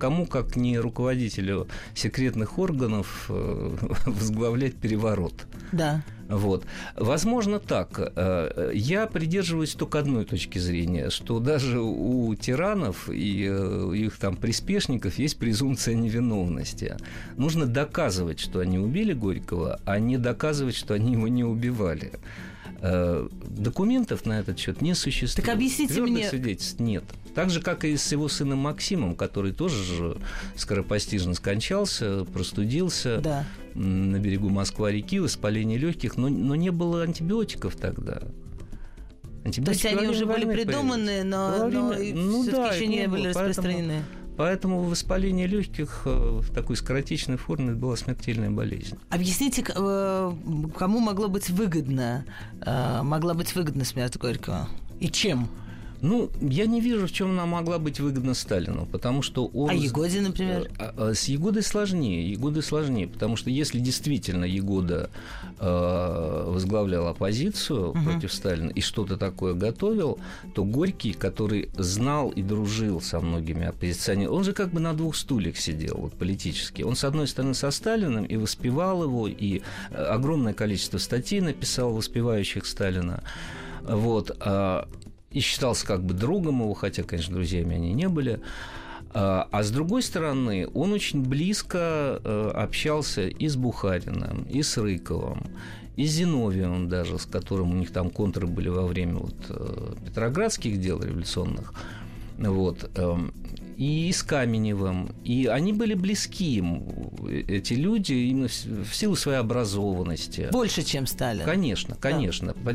кому, 0.00 0.26
как 0.26 0.56
не 0.56 0.78
руководителю 0.78 1.68
секретных 1.94 2.58
органов, 2.58 3.26
э, 3.28 3.76
возглавлять 4.06 4.74
переворот. 4.74 5.46
Да. 5.72 6.02
Вот. 6.28 6.64
Возможно, 6.96 7.58
так. 7.58 8.12
Э, 8.16 8.70
я 8.74 9.06
придерживаюсь 9.06 9.74
только 9.74 9.98
одной 9.98 10.24
точки 10.24 10.58
зрения, 10.58 11.10
что 11.10 11.38
даже 11.38 11.80
у 11.80 12.34
тиранов 12.34 13.08
и 13.08 13.46
э, 13.50 13.92
их 13.94 14.16
там 14.16 14.36
приспешников 14.36 15.18
есть 15.18 15.38
презумпция 15.38 15.94
невиновности. 15.94 16.96
Нужно 17.36 17.66
доказывать, 17.66 18.40
что 18.40 18.60
они 18.60 18.78
убили 18.78 19.12
Горького, 19.12 19.80
а 19.84 19.98
не 19.98 20.18
доказывать, 20.18 20.76
что 20.76 20.94
они 20.94 21.12
его 21.12 21.28
не 21.28 21.44
убивали. 21.44 22.12
Э, 22.82 23.28
документов 23.46 24.24
на 24.24 24.40
этот 24.40 24.58
счет 24.58 24.80
не 24.80 24.94
существует. 24.94 25.46
Так 25.46 25.54
объясните 25.54 25.94
Твердых 25.94 26.14
мне... 26.14 26.28
свидетельств 26.28 26.80
нет. 26.80 27.04
Так 27.34 27.50
же, 27.50 27.60
как 27.60 27.84
и 27.84 27.96
с 27.96 28.10
его 28.10 28.28
сыном 28.28 28.60
Максимом, 28.60 29.14
который 29.14 29.52
тоже 29.52 29.84
же 29.84 30.16
скоропостижно 30.56 31.34
скончался, 31.34 32.24
простудился 32.24 33.18
да. 33.18 33.44
на 33.74 34.18
берегу 34.18 34.48
Москва-реки, 34.48 35.20
воспаление 35.20 35.78
легких, 35.78 36.16
но, 36.16 36.28
но 36.28 36.54
не 36.54 36.70
было 36.70 37.02
антибиотиков 37.02 37.76
тогда. 37.76 38.22
Антибиотики 39.44 39.82
То 39.82 39.88
есть 39.88 40.00
они 40.00 40.08
уже 40.08 40.24
были 40.24 40.46
придуманы, 40.46 41.22
но, 41.22 41.68
но 41.68 41.92
ну, 41.92 42.44
да, 42.50 42.72
еще 42.72 42.86
не 42.86 43.06
были 43.08 43.28
распространены. 43.28 44.02
Поэтому 44.02 44.19
Поэтому 44.36 44.82
воспаление 44.82 45.46
легких 45.46 46.02
э, 46.06 46.40
в 46.42 46.52
такой 46.54 46.76
скоротечной 46.76 47.36
форме 47.36 47.74
была 47.74 47.96
смертельная 47.96 48.50
болезнь. 48.50 48.98
Объясните, 49.10 49.64
э, 49.68 50.32
кому 50.78 51.00
могло 51.00 51.28
быть 51.28 51.50
выгодно, 51.50 52.24
э, 52.60 53.02
могла 53.02 53.34
быть 53.34 53.54
выгодна 53.54 53.84
смерть 53.84 54.16
Горького? 54.16 54.68
И 54.98 55.08
чем? 55.08 55.48
Ну, 56.02 56.30
я 56.40 56.66
не 56.66 56.80
вижу, 56.80 57.06
в 57.06 57.12
чем 57.12 57.30
она 57.30 57.46
могла 57.46 57.78
быть 57.78 58.00
выгодна 58.00 58.34
Сталину, 58.34 58.86
потому 58.86 59.22
что 59.22 59.46
он... 59.46 59.70
А 59.70 59.74
Егоде, 59.74 60.20
например? 60.20 60.70
А, 60.78 60.94
а, 60.96 61.14
с 61.14 61.24
Егодой 61.24 61.62
сложнее, 61.62 62.30
Егодой 62.30 62.62
сложнее, 62.62 63.06
потому 63.06 63.36
что 63.36 63.50
если 63.50 63.78
действительно 63.78 64.44
Егода 64.44 65.10
э, 65.58 66.44
возглавлял 66.48 67.06
оппозицию 67.06 67.90
угу. 67.90 68.02
против 68.02 68.32
Сталина 68.32 68.70
и 68.70 68.80
что-то 68.80 69.16
такое 69.16 69.54
готовил, 69.54 70.18
то 70.54 70.64
Горький, 70.64 71.12
который 71.12 71.68
знал 71.76 72.30
и 72.30 72.42
дружил 72.42 73.00
со 73.00 73.20
многими 73.20 73.66
оппозиционерами, 73.66 74.34
он 74.34 74.44
же 74.44 74.52
как 74.52 74.72
бы 74.72 74.80
на 74.80 74.94
двух 74.94 75.16
стульях 75.16 75.58
сидел 75.58 75.96
вот, 75.98 76.14
политически. 76.14 76.82
Он, 76.82 76.96
с 76.96 77.04
одной 77.04 77.28
стороны, 77.28 77.54
со 77.54 77.70
Сталиным 77.70 78.24
и 78.24 78.36
воспевал 78.36 79.02
его, 79.02 79.28
и 79.28 79.60
э, 79.90 80.02
огромное 80.02 80.54
количество 80.54 80.98
статей 80.98 81.40
написал, 81.40 81.92
воспевающих 81.92 82.64
Сталина. 82.64 83.22
Вот. 83.82 84.36
А, 84.40 84.88
и 85.30 85.40
считался 85.40 85.86
как 85.86 86.02
бы 86.02 86.14
другом 86.14 86.60
его, 86.60 86.74
хотя, 86.74 87.02
конечно, 87.02 87.34
друзьями 87.34 87.76
они 87.76 87.92
не 87.92 88.08
были. 88.08 88.40
А, 89.12 89.48
а 89.50 89.62
с 89.62 89.70
другой 89.70 90.02
стороны, 90.02 90.68
он 90.72 90.92
очень 90.92 91.22
близко 91.22 92.20
э, 92.22 92.50
общался 92.54 93.26
и 93.26 93.48
с 93.48 93.56
Бухариным, 93.56 94.46
и 94.48 94.62
с 94.62 94.76
Рыковым, 94.76 95.42
и 95.96 96.06
с 96.06 96.12
Зиновьевым 96.12 96.88
даже, 96.88 97.18
с 97.18 97.26
которым 97.26 97.72
у 97.72 97.74
них 97.74 97.92
там 97.92 98.10
контры 98.10 98.46
были 98.46 98.68
во 98.68 98.86
время 98.86 99.16
вот, 99.16 99.34
э, 99.48 99.94
петроградских 100.06 100.80
дел 100.80 101.02
революционных. 101.02 101.74
Вот. 102.48 102.90
Эм, 102.96 103.32
и 103.80 104.12
с 104.12 104.22
Каменевым. 104.22 105.14
И 105.24 105.46
они 105.46 105.72
были 105.72 105.94
близки 105.94 106.44
ему, 106.44 107.12
эти 107.26 107.72
люди, 107.72 108.12
именно 108.12 108.48
в 108.48 108.94
силу 108.94 109.16
своей 109.16 109.38
образованности. 109.38 110.48
Больше, 110.52 110.82
чем 110.82 111.06
Сталин. 111.06 111.44
Конечно, 111.44 111.96
конечно. 111.98 112.54
Да. 112.62 112.74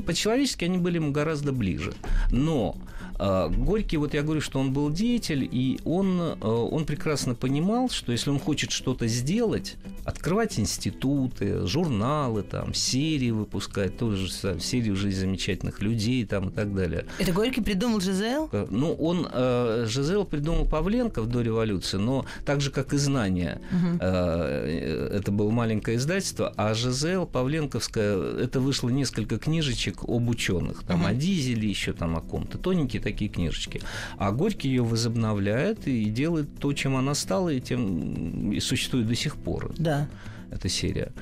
По-человечески 0.00 0.64
они 0.64 0.78
были 0.78 0.96
ему 0.96 1.12
гораздо 1.12 1.52
ближе. 1.52 1.92
Но 2.30 2.74
э, 2.74 2.95
Горький, 3.18 3.96
вот 3.96 4.14
я 4.14 4.22
говорю, 4.22 4.40
что 4.40 4.58
он 4.60 4.72
был 4.72 4.90
деятель, 4.90 5.48
и 5.50 5.80
он, 5.84 6.20
э, 6.20 6.46
он 6.46 6.84
прекрасно 6.84 7.34
понимал, 7.34 7.88
что 7.88 8.12
если 8.12 8.30
он 8.30 8.38
хочет 8.38 8.70
что-то 8.70 9.06
сделать, 9.06 9.76
открывать 10.04 10.58
институты, 10.58 11.66
журналы, 11.66 12.42
там, 12.42 12.74
серии 12.74 13.30
выпускать, 13.30 13.96
тоже 13.96 14.28
серию 14.60 14.96
жизни 14.96 15.20
замечательных 15.20 15.80
людей 15.80 16.24
там, 16.26 16.50
и 16.50 16.52
так 16.52 16.74
далее. 16.74 17.06
Это 17.18 17.32
Горький 17.32 17.62
придумал 17.62 18.00
Жизел? 18.00 18.48
Э, 18.52 18.66
ну, 18.70 18.92
он, 18.92 19.26
э, 19.32 19.86
Жизел 19.88 20.24
придумал 20.24 20.66
Павленков 20.66 21.28
до 21.28 21.40
революции, 21.40 21.96
но 21.96 22.26
так 22.44 22.60
же, 22.60 22.70
как 22.70 22.92
и 22.92 22.98
«Знания». 22.98 23.60
Угу. 23.70 24.04
Это 24.04 25.32
было 25.32 25.50
маленькое 25.50 25.96
издательство, 25.96 26.52
а 26.56 26.74
ЖЗЛ 26.74 27.26
Павленковская, 27.26 28.16
это 28.40 28.60
вышло 28.60 28.88
несколько 28.88 29.38
книжечек 29.38 30.04
об 30.04 30.28
ученых, 30.28 30.82
там 30.84 31.00
угу. 31.00 31.08
о 31.08 31.14
дизеле, 31.14 31.68
еще 31.68 31.92
там 31.92 32.16
о 32.16 32.20
ком-то, 32.20 32.58
тоненькие 32.58 33.02
такие 33.06 33.30
книжечки. 33.30 33.80
А 34.18 34.32
Горький 34.32 34.68
ее 34.68 34.82
возобновляет 34.82 35.86
и 35.86 36.06
делает 36.06 36.48
то, 36.58 36.72
чем 36.72 36.96
она 36.96 37.14
стала, 37.14 37.50
и 37.50 37.60
тем 37.60 38.50
и 38.50 38.58
существует 38.60 39.06
до 39.06 39.14
сих 39.14 39.36
пор. 39.36 39.72
Да. 39.78 40.08
Эта 40.50 40.68
серия. 40.68 41.12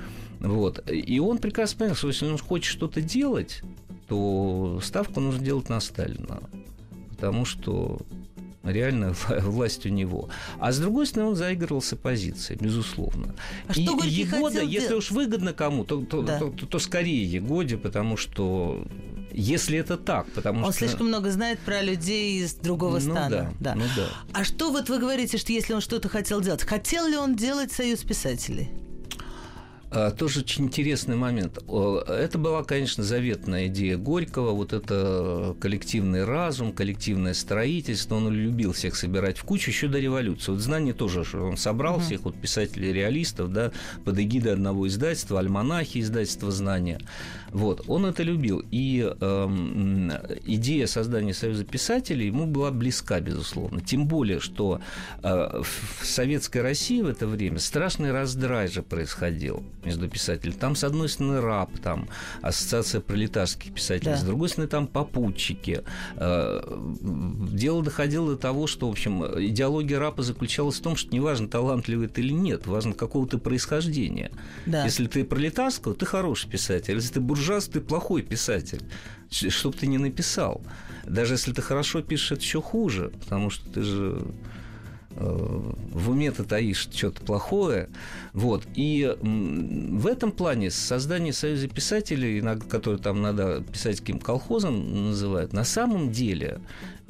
Вот. 0.40 0.82
И 0.90 1.18
он 1.18 1.38
прекрасно 1.38 1.78
понял, 1.80 1.94
что 1.94 2.08
если 2.08 2.26
он 2.26 2.38
хочет 2.38 2.72
что-то 2.72 3.02
делать, 3.02 3.62
то 4.08 4.80
ставку 4.82 5.20
нужно 5.20 5.44
делать 5.44 5.68
на 5.68 5.80
Сталина. 5.80 6.40
Потому 7.10 7.44
что 7.44 8.00
реально 8.62 9.14
власть 9.42 9.84
у 9.84 9.90
него. 9.90 10.30
А 10.58 10.72
с 10.72 10.78
другой 10.78 11.06
стороны, 11.06 11.30
он 11.30 11.36
заигрывал 11.36 11.82
с 11.82 11.92
оппозицией, 11.92 12.58
безусловно. 12.62 13.34
А 13.68 13.72
и 13.72 13.84
что 13.84 14.02
Егода, 14.04 14.62
если 14.62 14.88
делать? 14.88 15.04
уж 15.04 15.10
выгодно 15.10 15.52
кому, 15.52 15.84
то, 15.84 16.00
то, 16.00 16.22
да. 16.22 16.38
то, 16.38 16.50
то, 16.50 16.66
то 16.66 16.78
скорее 16.78 17.24
Егоде, 17.24 17.76
потому 17.76 18.16
что 18.16 18.86
если 19.34 19.78
это 19.78 19.96
так, 19.96 20.26
потому 20.32 20.64
он 20.64 20.72
что... 20.72 20.86
слишком 20.86 21.08
много 21.08 21.30
знает 21.30 21.58
про 21.58 21.82
людей 21.82 22.40
из 22.42 22.54
другого 22.54 23.00
ну, 23.00 23.12
стана. 23.12 23.28
Да, 23.30 23.52
да. 23.60 23.74
Ну 23.74 23.84
да. 23.96 24.06
А 24.32 24.44
что 24.44 24.70
вот 24.70 24.88
вы 24.88 24.98
говорите, 24.98 25.38
что 25.38 25.52
если 25.52 25.74
он 25.74 25.80
что-то 25.80 26.08
хотел 26.08 26.40
делать, 26.40 26.62
хотел 26.62 27.06
ли 27.06 27.16
он 27.16 27.34
делать 27.34 27.72
союз 27.72 28.00
писателей? 28.04 28.70
А, 29.94 30.10
тоже 30.10 30.40
очень 30.40 30.64
интересный 30.64 31.14
момент. 31.14 31.58
Это 31.58 32.36
была, 32.36 32.64
конечно, 32.64 33.04
заветная 33.04 33.68
идея 33.68 33.96
Горького, 33.96 34.50
вот 34.50 34.72
это 34.72 35.54
коллективный 35.60 36.24
разум, 36.24 36.72
коллективное 36.72 37.32
строительство. 37.32 38.16
Он 38.16 38.28
любил 38.28 38.72
всех 38.72 38.96
собирать 38.96 39.38
в 39.38 39.44
кучу 39.44 39.70
еще 39.70 39.86
до 39.86 40.00
революции. 40.00 40.50
Вот 40.50 40.60
знание 40.60 40.94
тоже, 40.94 41.24
что 41.24 41.44
он 41.44 41.56
собрал 41.56 41.98
uh-huh. 41.98 42.02
всех 42.02 42.22
вот 42.22 42.34
писателей-реалистов, 42.34 43.52
да, 43.52 43.70
под 44.04 44.18
эгидой 44.18 44.54
одного 44.54 44.88
издательства, 44.88 45.38
альманахи 45.38 45.98
издательства 46.00 46.50
«Знания». 46.50 46.98
Вот, 47.54 47.84
он 47.86 48.04
это 48.04 48.24
любил. 48.24 48.64
И 48.72 49.08
эм, 49.20 50.10
идея 50.44 50.88
создания 50.88 51.32
Союза 51.32 51.64
писателей 51.64 52.26
ему 52.26 52.46
была 52.46 52.72
близка, 52.72 53.20
безусловно. 53.20 53.80
Тем 53.80 54.08
более, 54.08 54.40
что 54.40 54.80
э, 55.22 55.62
в 55.62 56.04
Советской 56.04 56.62
России 56.62 57.00
в 57.00 57.06
это 57.06 57.28
время 57.28 57.60
страшный 57.60 58.10
раздрай 58.10 58.66
же 58.66 58.82
происходил 58.82 59.62
между 59.84 60.08
писателями. 60.08 60.56
Там, 60.56 60.76
с 60.76 60.84
одной 60.84 61.08
стороны, 61.08 61.40
РАП, 61.40 61.78
там, 61.78 62.08
Ассоциация 62.42 63.00
пролетарских 63.00 63.72
писателей, 63.72 64.12
да. 64.12 64.16
с 64.16 64.22
другой 64.22 64.48
стороны, 64.48 64.68
там 64.68 64.86
попутчики. 64.86 65.82
Э, 66.16 66.60
дело 67.00 67.82
доходило 67.82 68.32
до 68.32 68.36
того, 68.36 68.66
что, 68.66 68.88
в 68.88 68.92
общем, 68.92 69.24
идеология 69.24 69.98
РАПа 69.98 70.22
заключалась 70.22 70.78
в 70.78 70.82
том, 70.82 70.96
что 70.96 71.14
неважно, 71.14 71.48
талантливый 71.48 72.08
ты 72.08 72.20
или 72.20 72.32
нет, 72.32 72.66
важно, 72.66 72.92
какого 72.92 73.26
ты 73.26 73.38
происхождения. 73.38 74.30
Да. 74.66 74.84
Если 74.84 75.06
ты 75.06 75.24
пролетарского, 75.24 75.94
ты 75.94 76.06
хороший 76.06 76.48
писатель. 76.50 76.94
Если 76.94 77.14
ты 77.14 77.20
буржуаз, 77.20 77.68
ты 77.68 77.80
плохой 77.80 78.22
писатель. 78.22 78.82
Что 79.30 79.70
бы 79.70 79.76
ты 79.76 79.86
ни 79.86 79.96
написал. 79.96 80.62
Даже 81.06 81.34
если 81.34 81.52
ты 81.52 81.62
хорошо 81.62 82.02
пишешь, 82.02 82.32
это 82.32 82.40
еще 82.42 82.62
хуже, 82.62 83.12
потому 83.20 83.50
что 83.50 83.68
ты 83.70 83.82
же 83.82 84.22
в 85.16 86.10
уме 86.10 86.30
ты 86.30 86.44
таишь 86.44 86.88
что-то 86.92 87.22
плохое. 87.22 87.88
Вот. 88.32 88.64
И 88.74 89.16
в 89.22 90.06
этом 90.06 90.32
плане 90.32 90.70
создание 90.70 91.32
Союза 91.32 91.68
писателей, 91.68 92.42
который 92.68 92.98
там 92.98 93.22
надо 93.22 93.62
писательским 93.62 94.18
колхозом 94.18 95.10
называют, 95.10 95.52
на 95.52 95.64
самом 95.64 96.10
деле 96.10 96.60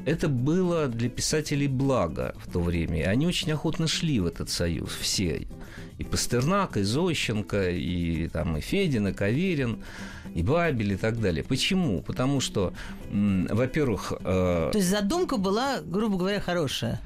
это 0.07 0.29
было 0.29 0.89
для 0.89 1.09
писателей 1.09 1.69
благо 1.69 2.35
в 2.45 2.53
то 2.53 2.61
время. 2.61 2.99
И 3.01 3.03
они 3.03 3.27
очень 3.27 3.53
охотно 3.53 3.87
шли 3.87 4.21
в 4.21 4.27
этот 4.27 4.51
союз, 4.51 4.91
все. 5.01 5.47
И 5.97 6.05
Пастернак, 6.05 6.77
и 6.77 6.83
Зощенко, 6.83 7.71
и, 7.71 8.29
там, 8.29 8.57
и 8.57 8.61
Федин, 8.61 9.09
и 9.09 9.13
Каверин, 9.13 9.79
и 10.35 10.43
Бабель, 10.43 10.93
и 10.93 10.97
так 10.97 11.21
далее. 11.21 11.45
Почему? 11.45 12.03
Потому 12.03 12.41
что, 12.41 12.75
во-первых... 13.11 14.13
Э... 14.25 14.71
То 14.73 14.79
есть 14.79 14.91
задумка 14.91 15.37
была, 15.37 15.81
грубо 15.81 16.19
говоря, 16.19 16.41
хорошая. 16.41 17.01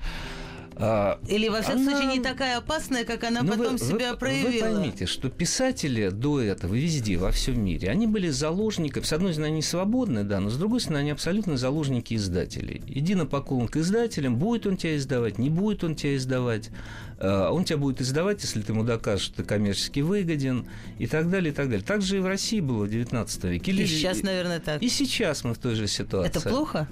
А, 0.80 1.18
Или, 1.26 1.48
во 1.48 1.60
всяком 1.60 1.82
она... 1.82 1.90
случае, 1.90 2.18
не 2.18 2.22
такая 2.22 2.58
опасная, 2.58 3.04
как 3.04 3.24
она 3.24 3.42
ну, 3.42 3.50
потом 3.50 3.76
вы, 3.76 3.78
себя 3.78 4.12
вы, 4.12 4.18
проявила. 4.18 4.68
Вы 4.68 4.74
поймите, 4.74 5.06
что 5.06 5.28
писатели 5.28 6.08
до 6.10 6.40
этого 6.40 6.74
везде, 6.74 7.16
во 7.16 7.32
всем 7.32 7.64
мире, 7.64 7.90
они 7.90 8.06
были 8.06 8.28
заложниками. 8.28 9.02
С 9.02 9.12
одной 9.12 9.32
стороны, 9.32 9.52
они 9.52 9.62
свободны, 9.62 10.22
да, 10.22 10.38
но 10.38 10.50
с 10.50 10.56
другой 10.56 10.80
стороны, 10.80 11.00
они 11.00 11.10
абсолютно 11.10 11.56
заложники 11.56 12.14
издателей. 12.14 12.82
Иди 12.86 13.16
на 13.16 13.26
поклон 13.26 13.66
к 13.66 13.76
издателям, 13.76 14.36
будет 14.36 14.66
он 14.66 14.76
тебя 14.76 14.96
издавать, 14.96 15.38
не 15.38 15.50
будет 15.50 15.82
он 15.82 15.96
тебя 15.96 16.14
издавать. 16.16 16.70
А, 17.18 17.50
он 17.50 17.64
тебя 17.64 17.78
будет 17.78 18.00
издавать, 18.00 18.42
если 18.42 18.62
ты 18.62 18.72
ему 18.72 18.84
докажешь, 18.84 19.26
что 19.26 19.38
ты 19.38 19.44
коммерчески 19.44 20.00
выгоден, 20.00 20.66
и 20.98 21.08
так 21.08 21.28
далее, 21.28 21.52
и 21.52 21.54
так 21.54 21.68
далее. 21.68 21.84
Так 21.84 22.02
же 22.02 22.18
и 22.18 22.20
в 22.20 22.26
России 22.26 22.60
было 22.60 22.84
в 22.84 22.88
XIX 22.88 23.50
веке. 23.50 23.72
И 23.72 23.86
сейчас, 23.86 24.22
наверное, 24.22 24.60
так. 24.60 24.80
И 24.80 24.88
сейчас 24.88 25.42
мы 25.42 25.54
в 25.54 25.58
той 25.58 25.74
же 25.74 25.88
ситуации. 25.88 26.30
Это 26.30 26.48
плохо? 26.48 26.88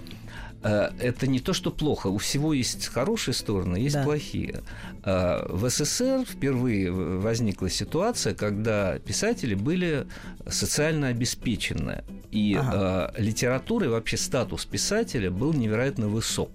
Э, 0.67 0.91
это 0.99 1.27
не 1.27 1.41
то, 1.41 1.53
что 1.53 1.71
плохо. 1.71 2.09
У 2.09 2.19
всего 2.19 2.53
есть 2.53 2.89
хорошие 2.89 3.35
стороны, 3.35 3.77
есть 3.77 3.95
да. 3.95 4.03
плохие. 4.03 4.63
Э, 5.05 5.47
в 5.49 5.69
СССР 5.69 6.25
впервые 6.29 6.91
возникла 6.91 7.71
ситуация, 7.71 8.35
когда 8.35 8.99
писатели 8.99 9.55
были 9.55 10.07
социально 10.49 11.09
обеспечены. 11.09 12.03
И 12.33 12.57
ага. 12.59 13.13
Э, 13.17 13.23
литература 13.23 13.87
и 13.87 13.89
вообще 13.89 14.17
статус 14.17 14.65
писателя 14.65 15.31
был 15.31 15.53
невероятно 15.53 16.09
высок. 16.09 16.51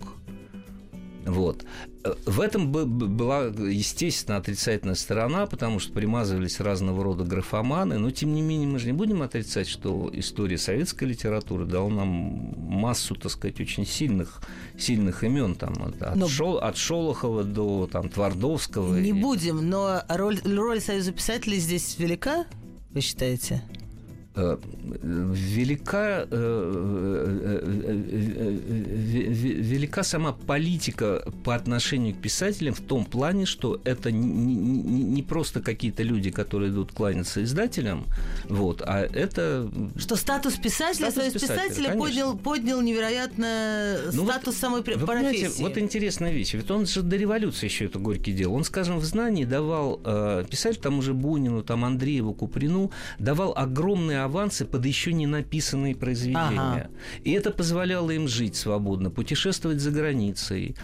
Вот. 1.26 1.66
В 2.26 2.42
этом 2.42 2.72
была, 2.72 3.46
естественно, 3.46 4.38
отрицательная 4.38 4.96
сторона, 4.96 5.46
потому 5.46 5.80
что 5.80 5.94
примазывались 5.94 6.60
разного 6.60 7.04
рода 7.04 7.24
графоманы, 7.24 8.00
но, 8.00 8.10
тем 8.10 8.34
не 8.34 8.42
менее, 8.42 8.68
мы 8.68 8.80
же 8.80 8.88
не 8.88 8.94
будем 8.94 9.22
отрицать, 9.22 9.68
что 9.68 10.10
история 10.14 10.58
советской 10.58 11.06
литературы 11.06 11.66
дала 11.66 11.90
нам 11.90 12.08
массу, 12.08 13.16
так 13.16 13.32
сказать, 13.32 13.60
очень 13.60 13.86
сильных, 13.86 14.42
сильных 14.80 15.24
имен, 15.24 15.56
там, 15.56 15.74
от, 15.84 16.16
но... 16.16 16.28
Шол, 16.28 16.58
от 16.58 16.76
Шолохова 16.76 17.44
до 17.44 17.88
там, 17.92 18.10
Твардовского. 18.10 18.98
Не 18.98 19.10
и... 19.10 19.14
будем, 19.14 19.70
но 19.70 20.02
роль, 20.10 20.40
роль 20.44 20.82
Союза 20.82 21.12
писателей 21.12 21.60
здесь 21.60 21.98
велика, 22.00 22.46
вы 22.90 23.02
считаете? 23.02 23.62
Э, 24.34 24.58
велика, 25.04 26.26
э, 26.32 26.36
э, 27.84 28.06
велика 29.28 30.04
сама 30.04 30.32
политика 30.32 31.30
по 31.44 31.54
отношению 31.54 32.16
к 32.16 32.20
писателям 32.20 32.74
в 32.74 32.80
том 32.80 33.04
плане, 33.04 33.46
что 33.46 33.82
это 33.84 34.10
не 34.10 35.22
просто 35.22 35.60
какие-то 35.60 36.04
люди, 36.04 36.32
которые 36.32 36.72
идут 36.72 36.94
кланяться 36.94 37.44
издателям, 37.44 38.06
вот, 38.46 38.82
а 38.86 39.02
это... 39.02 39.70
Что 39.98 40.16
статус 40.16 40.54
писателя, 40.54 41.12
статус 41.12 41.34
писателя, 41.34 41.68
писателя 41.68 41.98
поднял, 41.98 42.38
поднял 42.38 42.80
невероятно 42.82 43.98
ну 44.14 44.24
статус 44.24 44.46
вот, 44.46 44.56
самой 44.56 44.82
вы 44.82 45.06
профессии. 45.06 45.62
вот 45.62 45.78
интересная 45.78 46.32
вещь, 46.32 46.54
ведь 46.54 46.72
он 46.72 46.86
же 46.86 47.02
до 47.02 47.18
революции 47.18 47.66
еще 47.66 47.88
это 47.88 48.00
горький 48.00 48.32
дело. 48.32 48.54
Он, 48.54 48.64
скажем, 48.64 48.98
в 49.00 49.04
знании 49.04 49.44
давал 49.44 49.98
писатель 50.50 50.80
тому 50.80 51.02
же 51.02 51.14
Бунину, 51.14 51.64
там 51.64 51.84
Андрееву, 51.84 52.34
Куприну, 52.34 52.92
давал 53.20 53.54
огромные 53.58 54.21
авансы 54.26 54.66
под 54.66 54.86
еще 54.86 55.14
не 55.14 55.28
написанные 55.28 55.96
произведения. 55.96 56.60
Ага. 56.60 56.90
И 57.24 57.32
это 57.32 57.52
позволяло 57.52 58.12
им 58.12 58.28
жить 58.28 58.56
свободно, 58.56 59.10
путешествовать 59.10 59.80
за 59.80 59.92
границей, 59.92 60.76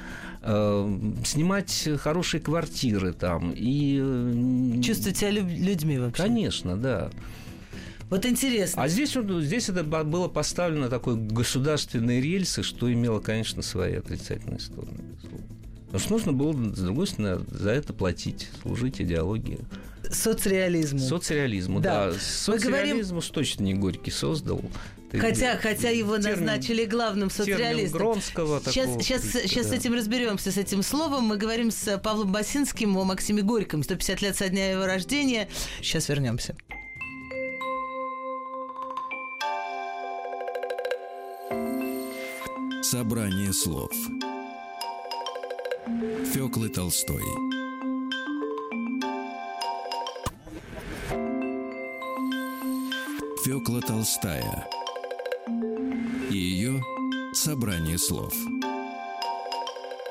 э, 0.41 0.99
снимать 1.25 1.89
хорошие 1.99 2.41
квартиры 2.41 3.13
там 3.13 3.53
и... 3.55 3.99
Э, 4.01 4.81
Чувствовать 4.81 5.17
себя 5.17 5.31
людьми 5.31 5.97
вообще. 5.97 6.23
Конечно, 6.23 6.77
да. 6.77 7.09
Вот 8.09 8.25
интересно. 8.25 8.83
А 8.83 8.87
здесь, 8.87 9.17
здесь 9.41 9.69
это 9.69 9.83
было 9.83 10.27
поставлено 10.29 10.89
такой 10.89 11.17
государственные 11.17 12.21
рельсы, 12.21 12.63
что 12.63 12.91
имело, 12.91 13.19
конечно, 13.19 13.61
свои 13.61 13.95
отрицательные 13.95 14.59
стороны. 14.59 15.03
Потому 15.87 15.99
что 15.99 16.11
нужно 16.11 16.33
было, 16.33 16.53
с 16.73 16.79
другой 16.79 17.07
стороны, 17.07 17.45
за 17.49 17.71
это 17.71 17.93
платить, 17.93 18.49
служить 18.61 19.01
идеологии. 19.01 19.59
Соцреализму. 20.11 20.99
Соцреализму, 20.99 21.79
да. 21.79 22.11
да. 22.11 22.19
Соцреализм 22.19 23.15
говорим... 23.15 23.31
точно 23.31 23.63
не 23.63 23.73
Горький 23.73 24.11
создал. 24.11 24.61
хотя, 25.11 25.57
хотя 25.57 25.89
его 25.89 26.17
термин, 26.17 26.45
назначили 26.45 26.85
главным 26.85 27.29
соцреалистом. 27.29 27.99
Гронского 27.99 28.61
сейчас, 28.65 28.85
такого, 28.85 29.03
сейчас, 29.03 29.21
сейчас 29.23 29.67
да. 29.67 29.75
с 29.75 29.79
этим 29.79 29.93
разберемся, 29.93 30.51
с 30.51 30.57
этим 30.57 30.83
словом. 30.83 31.25
Мы 31.25 31.37
говорим 31.37 31.71
с 31.71 31.97
Павлом 31.97 32.31
Басинским 32.31 32.97
о 32.97 33.03
Максиме 33.03 33.41
Горьком. 33.41 33.83
150 33.83 34.21
лет 34.21 34.35
со 34.35 34.49
дня 34.49 34.71
его 34.71 34.85
рождения. 34.85 35.47
Сейчас 35.81 36.09
вернемся. 36.09 36.55
Собрание 42.81 43.51
слов 43.51 43.91
Фёклы 46.33 46.69
Толстой 46.69 47.23
Фёкла 53.47 53.79
Толстая 53.79 54.67
и 56.29 56.35
ее 56.35 56.83
собрание 57.31 57.97
слов– 57.97 58.33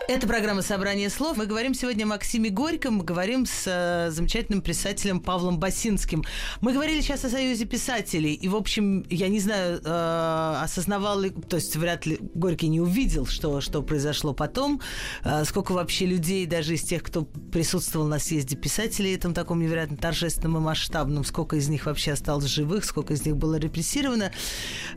это 0.08 0.28
программа 0.28 0.62
«Собрание 0.62 1.10
слов». 1.10 1.36
Мы 1.36 1.46
говорим 1.46 1.74
сегодня 1.74 2.04
о 2.04 2.06
Максиме 2.06 2.50
Горьком, 2.50 2.94
мы 2.94 3.04
говорим 3.04 3.44
с 3.44 3.64
э, 3.66 4.10
замечательным 4.12 4.62
писателем 4.62 5.20
Павлом 5.20 5.58
Басинским. 5.58 6.22
Мы 6.60 6.72
говорили 6.72 7.00
сейчас 7.00 7.24
о 7.24 7.28
Союзе 7.28 7.64
писателей, 7.64 8.34
и, 8.34 8.48
в 8.48 8.54
общем, 8.54 9.04
я 9.10 9.28
не 9.28 9.40
знаю, 9.40 9.80
э, 9.84 10.58
осознавал 10.62 11.20
ли, 11.20 11.30
то 11.30 11.56
есть 11.56 11.74
вряд 11.74 12.06
ли 12.06 12.18
Горький 12.34 12.68
не 12.68 12.80
увидел, 12.80 13.26
что, 13.26 13.60
что 13.60 13.82
произошло 13.82 14.32
потом, 14.32 14.80
э, 15.24 15.44
сколько 15.44 15.72
вообще 15.72 16.06
людей, 16.06 16.46
даже 16.46 16.74
из 16.74 16.82
тех, 16.82 17.02
кто 17.02 17.22
присутствовал 17.24 18.06
на 18.06 18.20
съезде 18.20 18.56
писателей, 18.56 19.12
этом 19.12 19.34
таком 19.34 19.60
невероятно 19.60 19.96
торжественном 19.96 20.58
и 20.58 20.60
масштабном, 20.60 21.24
сколько 21.24 21.56
из 21.56 21.68
них 21.68 21.86
вообще 21.86 22.12
осталось 22.12 22.46
живых, 22.46 22.84
сколько 22.84 23.14
из 23.14 23.26
них 23.26 23.36
было 23.36 23.56
репрессировано, 23.56 24.30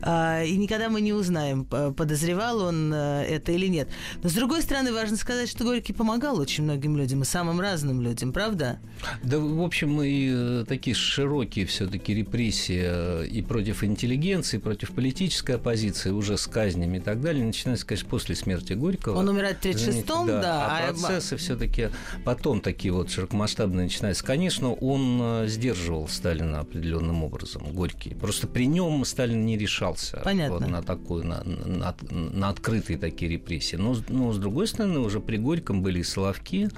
э, 0.02 0.46
и 0.46 0.56
никогда 0.56 0.88
мы 0.88 1.00
не 1.00 1.12
узнаем, 1.12 1.64
подозревал 1.64 2.60
он 2.60 2.92
э, 2.94 3.24
это 3.24 3.50
или 3.50 3.66
нет. 3.66 3.88
Но, 4.22 4.28
с 4.28 4.34
другой 4.34 4.62
стороны, 4.62 4.92
важно 5.00 5.16
сказать, 5.16 5.48
что 5.48 5.64
Горький 5.64 5.92
помогал 5.92 6.38
очень 6.38 6.64
многим 6.64 6.96
людям 6.96 7.22
и 7.22 7.24
самым 7.24 7.60
разным 7.60 8.02
людям, 8.02 8.32
правда? 8.32 8.80
Да, 9.22 9.38
в 9.38 9.62
общем, 9.62 10.02
и 10.02 10.30
э, 10.32 10.64
такие 10.68 10.94
широкие 10.94 11.64
все-таки 11.64 12.14
репрессии 12.14 12.82
э, 12.82 13.26
и 13.26 13.40
против 13.40 13.82
интеллигенции, 13.82 14.58
и 14.58 14.60
против 14.60 14.90
политической 14.90 15.52
оппозиции, 15.52 16.10
уже 16.10 16.36
с 16.36 16.46
казнями 16.46 16.98
и 16.98 17.00
так 17.00 17.20
далее, 17.20 17.44
начинается, 17.44 17.86
конечно, 17.86 18.08
после 18.10 18.34
смерти 18.34 18.74
Горького. 18.74 19.16
Он 19.16 19.28
умирает 19.28 19.58
в 19.58 19.64
36-м, 19.64 20.26
да. 20.26 20.40
да. 20.40 20.66
А, 20.66 20.88
а 20.88 20.92
процессы 20.92 21.36
все-таки 21.36 21.88
потом 22.24 22.60
такие 22.60 22.92
вот 22.92 23.10
широкомасштабные 23.10 23.84
начинаются. 23.84 24.24
Конечно, 24.24 24.74
он 24.74 25.18
э, 25.22 25.48
сдерживал 25.48 26.08
Сталина 26.08 26.60
определенным 26.60 27.24
образом, 27.24 27.62
Горький. 27.72 28.14
Просто 28.14 28.46
при 28.46 28.66
нем 28.66 29.04
Сталин 29.04 29.46
не 29.46 29.56
решался 29.56 30.20
Понятно. 30.22 30.58
Вот 30.58 30.68
на 30.68 30.82
такую, 30.82 31.26
на, 31.26 31.42
на, 31.44 31.94
на 32.10 32.48
открытые 32.50 32.98
такие 32.98 33.30
репрессии. 33.30 33.76
Но, 33.76 33.96
но 34.08 34.32
с 34.32 34.38
другой 34.38 34.66
стороны, 34.66 34.89
стороны, 34.90 35.06
уже 35.06 35.20
при 35.20 35.36
Горьком 35.36 35.82
были 35.82 36.00
и 36.00 36.02
Соловки, 36.02 36.68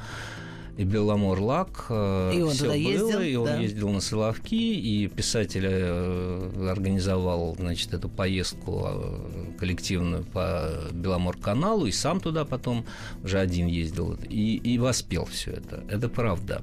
и 0.77 0.85
Беломор-Лак. 0.85 1.87
И 2.35 2.43
он 2.43 2.51
все 2.51 2.65
туда 2.65 2.73
было, 2.73 2.79
ездил, 2.79 3.21
и 3.21 3.35
он 3.35 3.47
да. 3.47 3.59
ездил 3.59 3.89
на 3.91 4.01
Соловки, 4.01 4.55
и 4.55 5.09
писатель 5.09 5.67
э, 5.67 6.71
организовал, 6.71 7.55
значит, 7.59 7.93
эту 7.93 8.09
поездку 8.09 8.87
э, 8.87 9.57
коллективную 9.59 10.25
по 10.25 10.71
Беломор-каналу, 10.93 11.87
и 11.87 11.93
сам 11.93 12.21
туда 12.21 12.45
потом 12.45 12.85
уже 13.23 13.39
один 13.39 13.67
ездил, 13.67 14.17
и, 14.29 14.57
и 14.57 14.79
воспел 14.79 15.27
все 15.27 15.53
это. 15.53 15.85
Это 15.89 16.09
правда. 16.09 16.63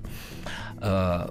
А, 0.82 1.30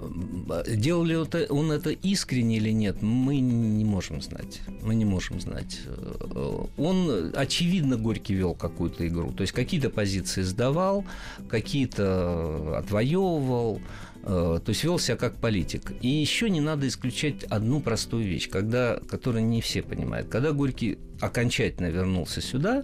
Делал 0.67 1.03
ли 1.03 1.15
он 1.15 1.71
это 1.71 1.89
искренне 1.89 2.57
или 2.57 2.71
нет, 2.71 3.01
мы 3.01 3.39
не 3.39 3.83
можем 3.83 4.21
знать. 4.21 4.61
Мы 4.83 4.95
не 4.95 5.05
можем 5.05 5.41
знать. 5.41 5.81
Э, 5.85 6.65
Он, 6.77 7.31
очевидно, 7.35 7.97
Горький 7.97 8.35
вел 8.35 8.53
какую-то 8.53 9.07
игру. 9.07 9.31
То 9.31 9.41
есть 9.41 9.53
какие-то 9.53 9.89
позиции 9.89 10.43
сдавал, 10.43 11.03
какие-то 11.49 12.68
отвоевывал. 12.77 13.81
э, 14.23 14.59
То 14.63 14.69
есть 14.69 14.83
вел 14.83 14.99
себя 14.99 15.15
как 15.17 15.35
политик. 15.35 15.93
И 16.01 16.07
еще 16.07 16.49
не 16.49 16.61
надо 16.61 16.87
исключать 16.87 17.43
одну 17.45 17.79
простую 17.79 18.25
вещь, 18.25 18.49
когда, 18.49 18.99
которую 19.09 19.45
не 19.45 19.61
все 19.61 19.81
понимают. 19.81 20.27
Когда 20.27 20.51
Горький 20.51 20.97
окончательно 21.21 21.87
вернулся 21.87 22.41
сюда, 22.41 22.83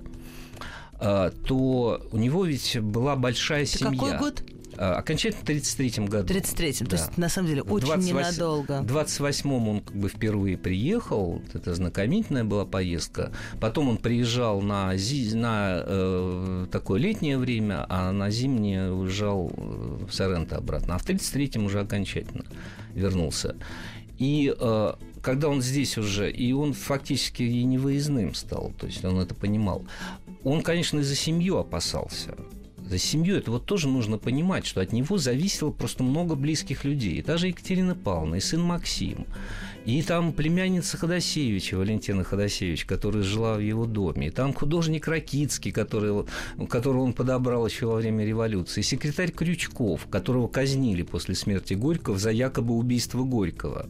э, 0.99 1.31
то 1.45 2.01
у 2.11 2.17
него 2.17 2.45
ведь 2.45 2.79
была 2.79 3.15
большая 3.15 3.63
Это 3.63 3.77
семья. 3.77 3.91
какой 3.91 4.17
год? 4.17 4.43
А, 4.77 4.95
Окончательно 4.97 5.41
в 5.41 5.43
1933 5.43 6.05
году. 6.07 6.33
33-м. 6.33 6.87
То 6.87 6.95
Да. 6.95 7.03
есть, 7.03 7.17
на 7.17 7.29
самом 7.29 7.49
деле, 7.49 7.61
очень 7.61 7.85
28 7.87 8.17
ненадолго. 8.17 8.81
В 8.81 8.85
28-м 8.85 9.67
он 9.69 9.81
как 9.81 9.95
бы 9.95 10.09
впервые 10.09 10.57
приехал, 10.57 11.41
вот 11.43 11.55
это 11.55 11.73
знакомительная 11.73 12.43
была 12.43 12.65
поездка. 12.65 13.31
Потом 13.59 13.89
он 13.89 13.97
приезжал 13.97 14.61
на, 14.61 14.93
на 15.33 15.83
э, 15.85 16.67
такое 16.71 16.99
летнее 16.99 17.37
время, 17.37 17.85
а 17.89 18.11
на 18.11 18.29
зимнее 18.29 18.91
уезжал 18.91 19.51
э, 19.55 20.05
в 20.09 20.13
Соренто 20.13 20.57
обратно. 20.57 20.95
А 20.95 20.97
в 20.97 21.05
33-м 21.07 21.65
уже 21.65 21.79
окончательно 21.79 22.45
вернулся. 22.93 23.55
И 24.17 24.53
э, 24.57 24.93
когда 25.21 25.49
он 25.49 25.61
здесь 25.61 25.97
уже, 25.97 26.31
и 26.31 26.53
он 26.53 26.73
фактически 26.73 27.43
и 27.43 27.63
не 27.63 27.77
выездным 27.77 28.33
стал, 28.33 28.71
то 28.79 28.85
есть 28.87 29.03
он 29.03 29.19
это 29.19 29.35
понимал, 29.35 29.83
он, 30.43 30.61
конечно, 30.61 30.99
и 30.99 31.03
за 31.03 31.15
семью 31.15 31.57
опасался. 31.57 32.35
За 32.87 32.99
семью 32.99 33.35
это 33.37 33.49
вот 33.49 33.65
тоже 33.65 33.87
нужно 33.87 34.17
понимать, 34.17 34.65
что 34.65 34.81
от 34.81 34.93
него 34.93 35.17
зависело 35.17 35.71
просто 35.71 36.03
много 36.03 36.35
близких 36.35 36.85
людей. 36.85 37.15
И 37.15 37.23
даже 37.23 37.47
Екатерина 37.47 37.95
Павловна, 37.95 38.35
и 38.35 38.39
сын 38.39 38.61
Максим, 38.61 39.25
и 39.85 40.01
там 40.03 40.33
племянница 40.33 40.97
Ходосевича, 40.97 41.77
Валентина 41.77 42.23
Ходосевич, 42.23 42.85
которая 42.85 43.23
жила 43.23 43.55
в 43.55 43.59
его 43.59 43.85
доме, 43.85 44.27
и 44.27 44.29
там 44.31 44.53
художник 44.53 45.07
Ракицкий, 45.07 45.71
который, 45.71 46.25
которого 46.69 47.01
он 47.03 47.13
подобрал 47.13 47.65
еще 47.65 47.87
во 47.87 47.95
время 47.95 48.23
революции, 48.23 48.81
и 48.81 48.83
секретарь 48.83 49.31
Крючков, 49.31 50.07
которого 50.09 50.47
казнили 50.47 51.01
после 51.01 51.35
смерти 51.35 51.73
Горького 51.73 52.17
за 52.19 52.31
якобы 52.31 52.75
убийство 52.75 53.23
Горького. 53.23 53.85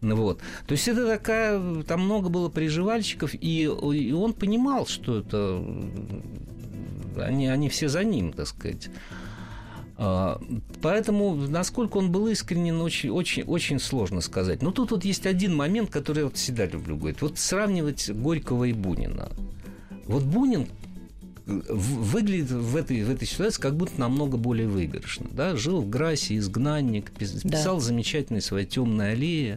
Ну 0.00 0.16
Вот. 0.16 0.40
То 0.66 0.72
есть 0.72 0.88
это 0.88 1.06
такая, 1.06 1.82
там 1.84 2.02
много 2.02 2.28
было 2.28 2.48
приживальщиков, 2.48 3.34
и, 3.34 3.62
и 3.62 4.12
он 4.12 4.32
понимал, 4.32 4.86
что 4.86 5.18
это 5.18 5.64
они, 7.24 7.48
они 7.48 7.68
все 7.68 7.88
за 7.88 8.04
ним, 8.04 8.32
так 8.32 8.46
сказать. 8.48 8.88
А, 9.98 10.40
Поэтому, 10.82 11.34
насколько 11.34 11.96
он 11.96 12.12
был 12.12 12.26
искренен, 12.28 12.80
очень, 12.80 13.10
очень, 13.10 13.44
очень 13.44 13.78
сложно 13.80 14.20
сказать. 14.20 14.62
Но 14.62 14.70
тут 14.70 14.90
вот 14.90 15.04
есть 15.04 15.26
один 15.26 15.54
момент, 15.54 15.90
который 15.90 16.18
я 16.18 16.24
вот 16.24 16.36
всегда 16.36 16.66
люблю 16.66 16.96
говорить. 16.96 17.22
Вот 17.22 17.38
сравнивать 17.38 18.10
Горького 18.10 18.64
и 18.64 18.72
Бунина. 18.74 19.30
Вот 20.04 20.22
Бунин 20.24 20.66
в- 21.46 22.10
выглядит 22.12 22.50
в 22.50 22.76
этой, 22.76 23.02
в 23.04 23.10
этой 23.10 23.26
ситуации 23.26 23.62
как 23.62 23.74
будто 23.76 23.98
намного 23.98 24.36
более 24.36 24.68
выигрышно. 24.68 25.26
Да? 25.32 25.56
Жил 25.56 25.80
в 25.80 25.88
Грасе, 25.88 26.36
изгнанник, 26.36 27.10
пис- 27.18 27.40
Да. 27.42 27.56
писал 27.56 27.80
замечательные 27.80 28.42
свои 28.42 28.66
темные 28.66 29.12
аллеи, 29.12 29.56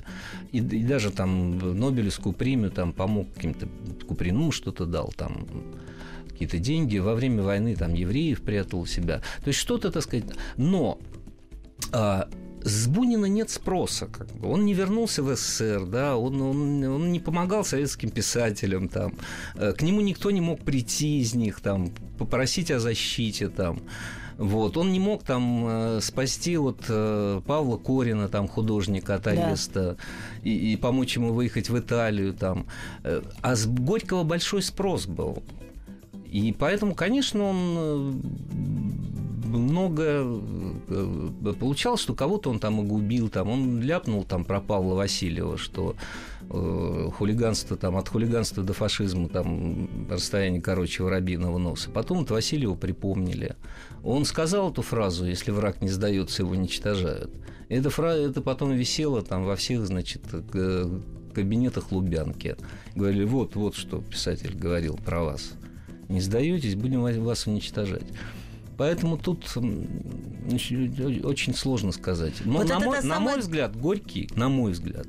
и, 0.54 0.60
и 0.60 0.84
даже 0.84 1.12
там 1.12 1.58
Нобелевскую 1.78 2.32
премию 2.32 2.72
там 2.72 2.94
помог 2.94 3.28
каким-то 3.34 3.68
Куприну 4.08 4.52
что-то 4.52 4.86
дал 4.86 5.12
там 5.18 5.48
какие-то 6.40 6.58
деньги. 6.58 6.98
Во 7.00 7.16
время 7.16 7.44
войны 7.44 7.76
там 7.76 7.94
евреев 7.94 8.42
прятал 8.42 8.82
у 8.82 8.86
себя. 8.86 9.22
То 9.44 9.50
есть 9.50 9.60
что-то, 9.60 9.92
так 9.92 10.04
сказать. 10.04 10.26
Но 10.56 10.98
а, 11.92 12.30
с 12.64 12.88
Бунина 12.88 13.26
нет 13.26 13.50
спроса. 13.50 14.08
Как 14.08 14.32
бы. 14.32 14.50
Он 14.50 14.66
не 14.66 14.74
вернулся 14.74 15.22
в 15.22 15.36
СССР, 15.36 15.86
да, 15.86 16.16
он, 16.16 16.42
он, 16.42 16.84
он 16.84 17.12
не 17.12 17.20
помогал 17.20 17.66
советским 17.66 18.10
писателям. 18.10 18.88
Там. 18.88 19.14
Э, 19.56 19.74
К 19.74 19.82
нему 19.82 20.00
никто 20.02 20.32
не 20.32 20.42
мог 20.42 20.62
прийти 20.62 21.20
из 21.20 21.36
них, 21.36 21.60
там, 21.60 21.92
попросить 22.18 22.72
о 22.72 22.80
защите. 22.80 23.50
Там. 23.50 23.82
Вот. 24.38 24.78
Он 24.78 24.94
не 24.94 25.00
мог 25.02 25.24
там 25.24 25.66
э, 25.68 26.00
спасти 26.02 26.56
вот 26.56 26.86
э, 26.88 27.42
Павла 27.46 27.78
Корина, 27.78 28.30
там, 28.30 28.48
художника 28.48 29.16
от 29.16 29.24
Да. 29.24 29.32
ареста, 29.32 29.98
и, 30.44 30.72
и 30.72 30.78
помочь 30.78 31.18
ему 31.18 31.34
выехать 31.34 31.70
в 31.70 31.78
Италию. 31.78 32.34
Там. 32.34 32.66
А 33.42 33.56
с 33.58 33.66
Горького 33.66 34.24
большой 34.24 34.62
спрос 34.62 35.06
был. 35.06 35.44
И 36.32 36.54
поэтому, 36.58 36.94
конечно, 36.94 37.44
он 37.44 37.58
э, 37.78 38.12
много 39.50 40.04
э, 40.88 41.54
получал, 41.60 41.98
что 41.98 42.14
кого-то 42.14 42.50
он 42.52 42.60
там 42.60 42.82
и 42.82 42.86
губил, 42.86 43.30
там 43.30 43.50
он 43.50 43.82
ляпнул 43.82 44.24
там 44.24 44.46
про 44.46 44.62
Павла 44.62 44.94
Васильева, 44.94 45.58
что 45.58 45.96
э, 46.50 47.10
хулиганство 47.18 47.78
там 47.78 47.98
от 47.98 48.10
хулиганства 48.10 48.64
до 48.64 48.74
фашизма 48.74 49.28
там 49.28 49.90
расстояние 50.10 50.62
короче 50.62 51.04
воробьиного 51.04 51.58
носа. 51.58 51.90
Потом 51.90 52.24
это 52.24 52.34
Васильева 52.36 52.76
припомнили. 52.76 53.56
Он 54.04 54.24
сказал 54.26 54.72
эту 54.72 54.84
фразу: 54.84 55.26
"Если 55.26 55.50
враг 55.50 55.82
не 55.82 55.90
сдается, 55.90 56.44
его 56.44 56.52
уничтожают". 56.52 57.32
Эта 57.70 57.90
фраза 57.90 58.22
это 58.22 58.42
потом 58.42 58.72
висело 58.74 59.22
там 59.22 59.46
во 59.46 59.56
всех, 59.56 59.86
значит, 59.86 60.22
кабинетах 61.34 61.92
Лубянки. 61.92 62.56
Говорили: 62.96 63.24
вот, 63.24 63.56
вот 63.56 63.76
что 63.76 64.02
писатель 64.02 64.56
говорил 64.56 64.98
про 64.98 65.24
вас. 65.24 65.54
Не 66.10 66.22
сдаетесь, 66.22 66.76
будем 66.76 67.02
вас 67.24 67.48
уничтожать. 67.48 68.04
Поэтому 68.78 69.18
тут 69.18 69.46
очень 69.56 71.54
сложно 71.54 71.92
сказать. 71.92 72.34
Но 72.46 72.60
Вот 72.60 72.70
на, 72.70 72.80
мой, 72.80 72.98
та 72.98 73.04
на 73.08 73.16
самая- 73.16 73.34
мой 73.36 73.40
взгляд, 73.40 73.76
Горький, 73.76 74.30
на 74.36 74.50
мой 74.50 74.72
взгляд, 74.72 75.08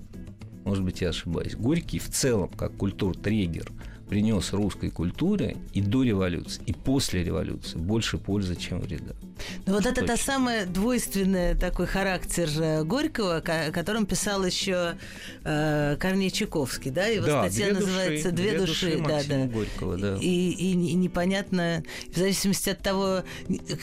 может 0.64 0.84
быть, 0.84 1.00
я 1.00 1.08
ошибаюсь, 1.08 1.54
Горький 1.56 1.98
в 1.98 2.08
целом, 2.10 2.48
как 2.50 2.76
культур-триггер, 2.76 3.72
принес 4.10 4.52
русской 4.52 4.90
культуре 4.90 5.56
и 5.72 5.80
до 5.80 6.02
революции, 6.02 6.60
и 6.66 6.72
после 6.72 7.22
революции 7.22 7.78
больше 7.78 8.18
пользы, 8.18 8.56
чем 8.56 8.80
вреда. 8.80 9.14
Ну 9.66 9.74
вот 9.74 9.86
это 9.86 10.04
та 10.04 10.16
самая 10.16 10.66
двойственная 10.66 11.54
такой 11.54 11.86
характер 11.86 12.84
Горького, 12.84 13.40
ко- 13.40 13.66
о 13.68 13.70
котором 13.70 14.06
писал 14.06 14.44
еще 14.44 14.96
э, 15.44 15.96
Корней 16.00 16.30
Чуковский, 16.30 16.90
да? 16.90 17.06
Его 17.06 17.24
да, 17.26 17.42
статья 17.48 17.66
две 17.70 17.74
называется 17.80 18.32
души, 18.32 18.42
«Две, 18.50 18.58
души», 18.58 18.96
да, 18.98 19.14
Максима 19.14 19.46
да. 19.46 19.46
Горького, 19.46 19.96
да. 19.96 20.16
И, 20.20 20.26
и- 20.50 20.72
и 20.72 20.94
непонятно, 20.94 21.82
в 22.12 22.16
зависимости 22.18 22.68
от 22.70 22.82
того, 22.82 23.22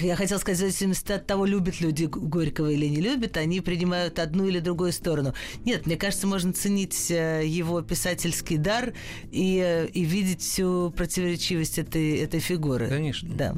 я 0.01 0.15
хотела 0.17 0.39
сказать, 0.39 0.57
в 0.57 0.61
зависимости 0.61 1.11
от 1.13 1.25
того, 1.25 1.45
любят 1.45 1.80
люди 1.80 2.03
Горького 2.05 2.69
или 2.69 2.86
не 2.88 2.99
любят, 2.99 3.38
они 3.38 3.61
принимают 3.61 4.19
одну 4.19 4.45
или 4.45 4.59
другую 4.59 4.91
сторону. 4.91 5.34
Нет, 5.63 5.86
мне 5.86 5.95
кажется, 5.95 6.28
можно 6.28 6.51
ценить 6.51 7.09
э, 7.09 7.43
его 7.45 7.82
писательский 7.82 8.57
дар 8.57 8.93
и, 9.32 9.88
и 9.93 10.03
видеть 10.22 10.41
всю 10.41 10.91
противоречивость 10.95 11.78
этой, 11.80 12.18
этой 12.18 12.39
фигуры. 12.39 12.88
Конечно. 12.88 13.30
Да. 13.34 13.55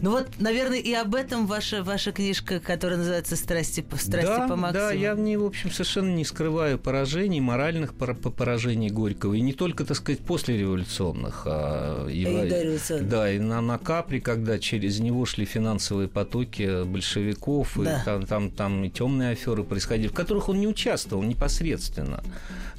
Ну 0.00 0.10
вот, 0.10 0.28
наверное, 0.38 0.78
и 0.78 0.92
об 0.92 1.14
этом 1.14 1.46
ваша, 1.46 1.82
ваша 1.82 2.12
книжка, 2.12 2.58
которая 2.60 2.98
называется 2.98 3.36
«Страсти, 3.36 3.80
по- 3.80 3.96
страсти 3.96 4.26
да, 4.26 4.48
по 4.48 4.56
максимуму». 4.56 4.72
Да, 4.72 4.92
я 4.92 5.14
в 5.14 5.20
ней, 5.20 5.36
в 5.36 5.44
общем, 5.44 5.70
совершенно 5.70 6.14
не 6.14 6.24
скрываю 6.24 6.78
поражений, 6.78 7.40
моральных 7.40 7.94
пора- 7.94 8.14
по- 8.14 8.30
поражений 8.30 8.90
Горького. 8.90 9.34
И 9.34 9.40
не 9.40 9.52
только, 9.52 9.84
так 9.84 9.96
сказать, 9.96 10.20
послереволюционных. 10.20 11.42
А 11.46 12.06
и, 12.08 12.22
И 12.22 12.24
во- 12.26 12.46
дореволюционных. 12.46 13.08
да, 13.08 13.30
и 13.32 13.38
на, 13.38 13.60
на 13.60 13.78
Капри, 13.78 14.20
когда 14.20 14.58
через 14.58 15.00
него 15.00 15.24
шли 15.24 15.44
финансовые 15.44 16.08
потоки 16.08 16.84
большевиков, 16.84 17.72
Да. 17.76 18.00
и 18.00 18.04
там, 18.04 18.26
там, 18.26 18.50
там 18.50 18.84
и 18.84 18.90
темные 18.90 19.30
аферы 19.30 19.64
происходили, 19.64 20.08
в 20.08 20.12
которых 20.12 20.48
он 20.48 20.58
не 20.60 20.66
участвовал 20.66 21.22
непосредственно. 21.22 22.22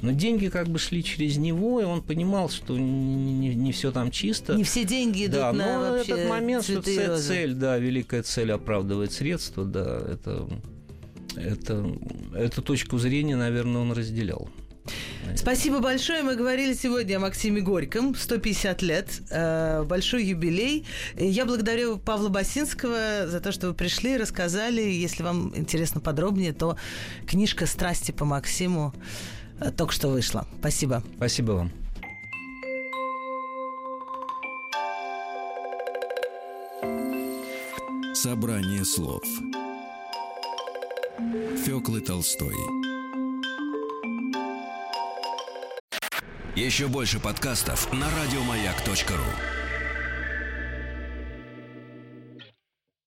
Но 0.02 0.12
деньги 0.12 0.48
как 0.48 0.68
бы 0.68 0.78
шли 0.78 1.02
через 1.02 1.36
него, 1.38 1.80
и 1.80 1.84
он 1.84 2.02
понимал, 2.02 2.48
что 2.50 2.76
не, 3.06 3.72
все 3.72 3.92
там 3.92 4.10
чисто. 4.10 4.54
Не 4.54 4.64
все 4.64 4.84
деньги 4.84 5.26
идут 5.26 5.40
Да, 5.40 5.52
на 5.52 5.64
но 5.64 5.90
вообще 5.92 6.12
этот 6.12 6.28
момент, 6.28 6.64
что 6.64 6.82
цель, 6.82 7.18
цель, 7.18 7.54
да, 7.54 7.78
великая 7.78 8.22
цель 8.22 8.52
оправдывает 8.52 9.12
средства, 9.12 9.64
да, 9.64 9.98
это, 10.08 10.48
это, 11.36 11.86
эту 12.34 12.62
точку 12.62 12.98
зрения, 12.98 13.36
наверное, 13.36 13.82
он 13.82 13.92
разделял. 13.92 14.48
Спасибо 15.34 15.80
большое. 15.80 16.22
Мы 16.22 16.36
говорили 16.36 16.72
сегодня 16.72 17.16
о 17.16 17.20
Максиме 17.20 17.60
Горьком. 17.60 18.14
150 18.14 18.82
лет. 18.82 19.08
э, 19.30 19.82
Большой 19.82 20.24
юбилей. 20.24 20.86
Я 21.16 21.44
благодарю 21.44 21.98
Павла 21.98 22.28
Басинского 22.28 23.26
за 23.26 23.40
то, 23.40 23.50
что 23.50 23.66
вы 23.68 23.74
пришли 23.74 24.14
и 24.14 24.16
рассказали. 24.16 24.82
Если 24.82 25.24
вам 25.24 25.52
интересно 25.56 26.00
подробнее, 26.00 26.52
то 26.52 26.76
книжка 27.26 27.66
«Страсти 27.66 28.12
по 28.12 28.24
Максиму» 28.24 28.94
э, 29.60 29.72
только 29.72 29.92
что 29.92 30.08
вышла. 30.08 30.46
Спасибо. 30.60 31.02
Спасибо 31.16 31.52
вам. 31.52 31.85
Собрание 38.16 38.82
слов. 38.82 39.22
Фёклы 41.66 42.00
Толстой. 42.00 42.54
Еще 46.54 46.86
больше 46.86 47.20
подкастов 47.20 47.92
на 47.92 48.06
радиомаяк.ру. 48.18 49.65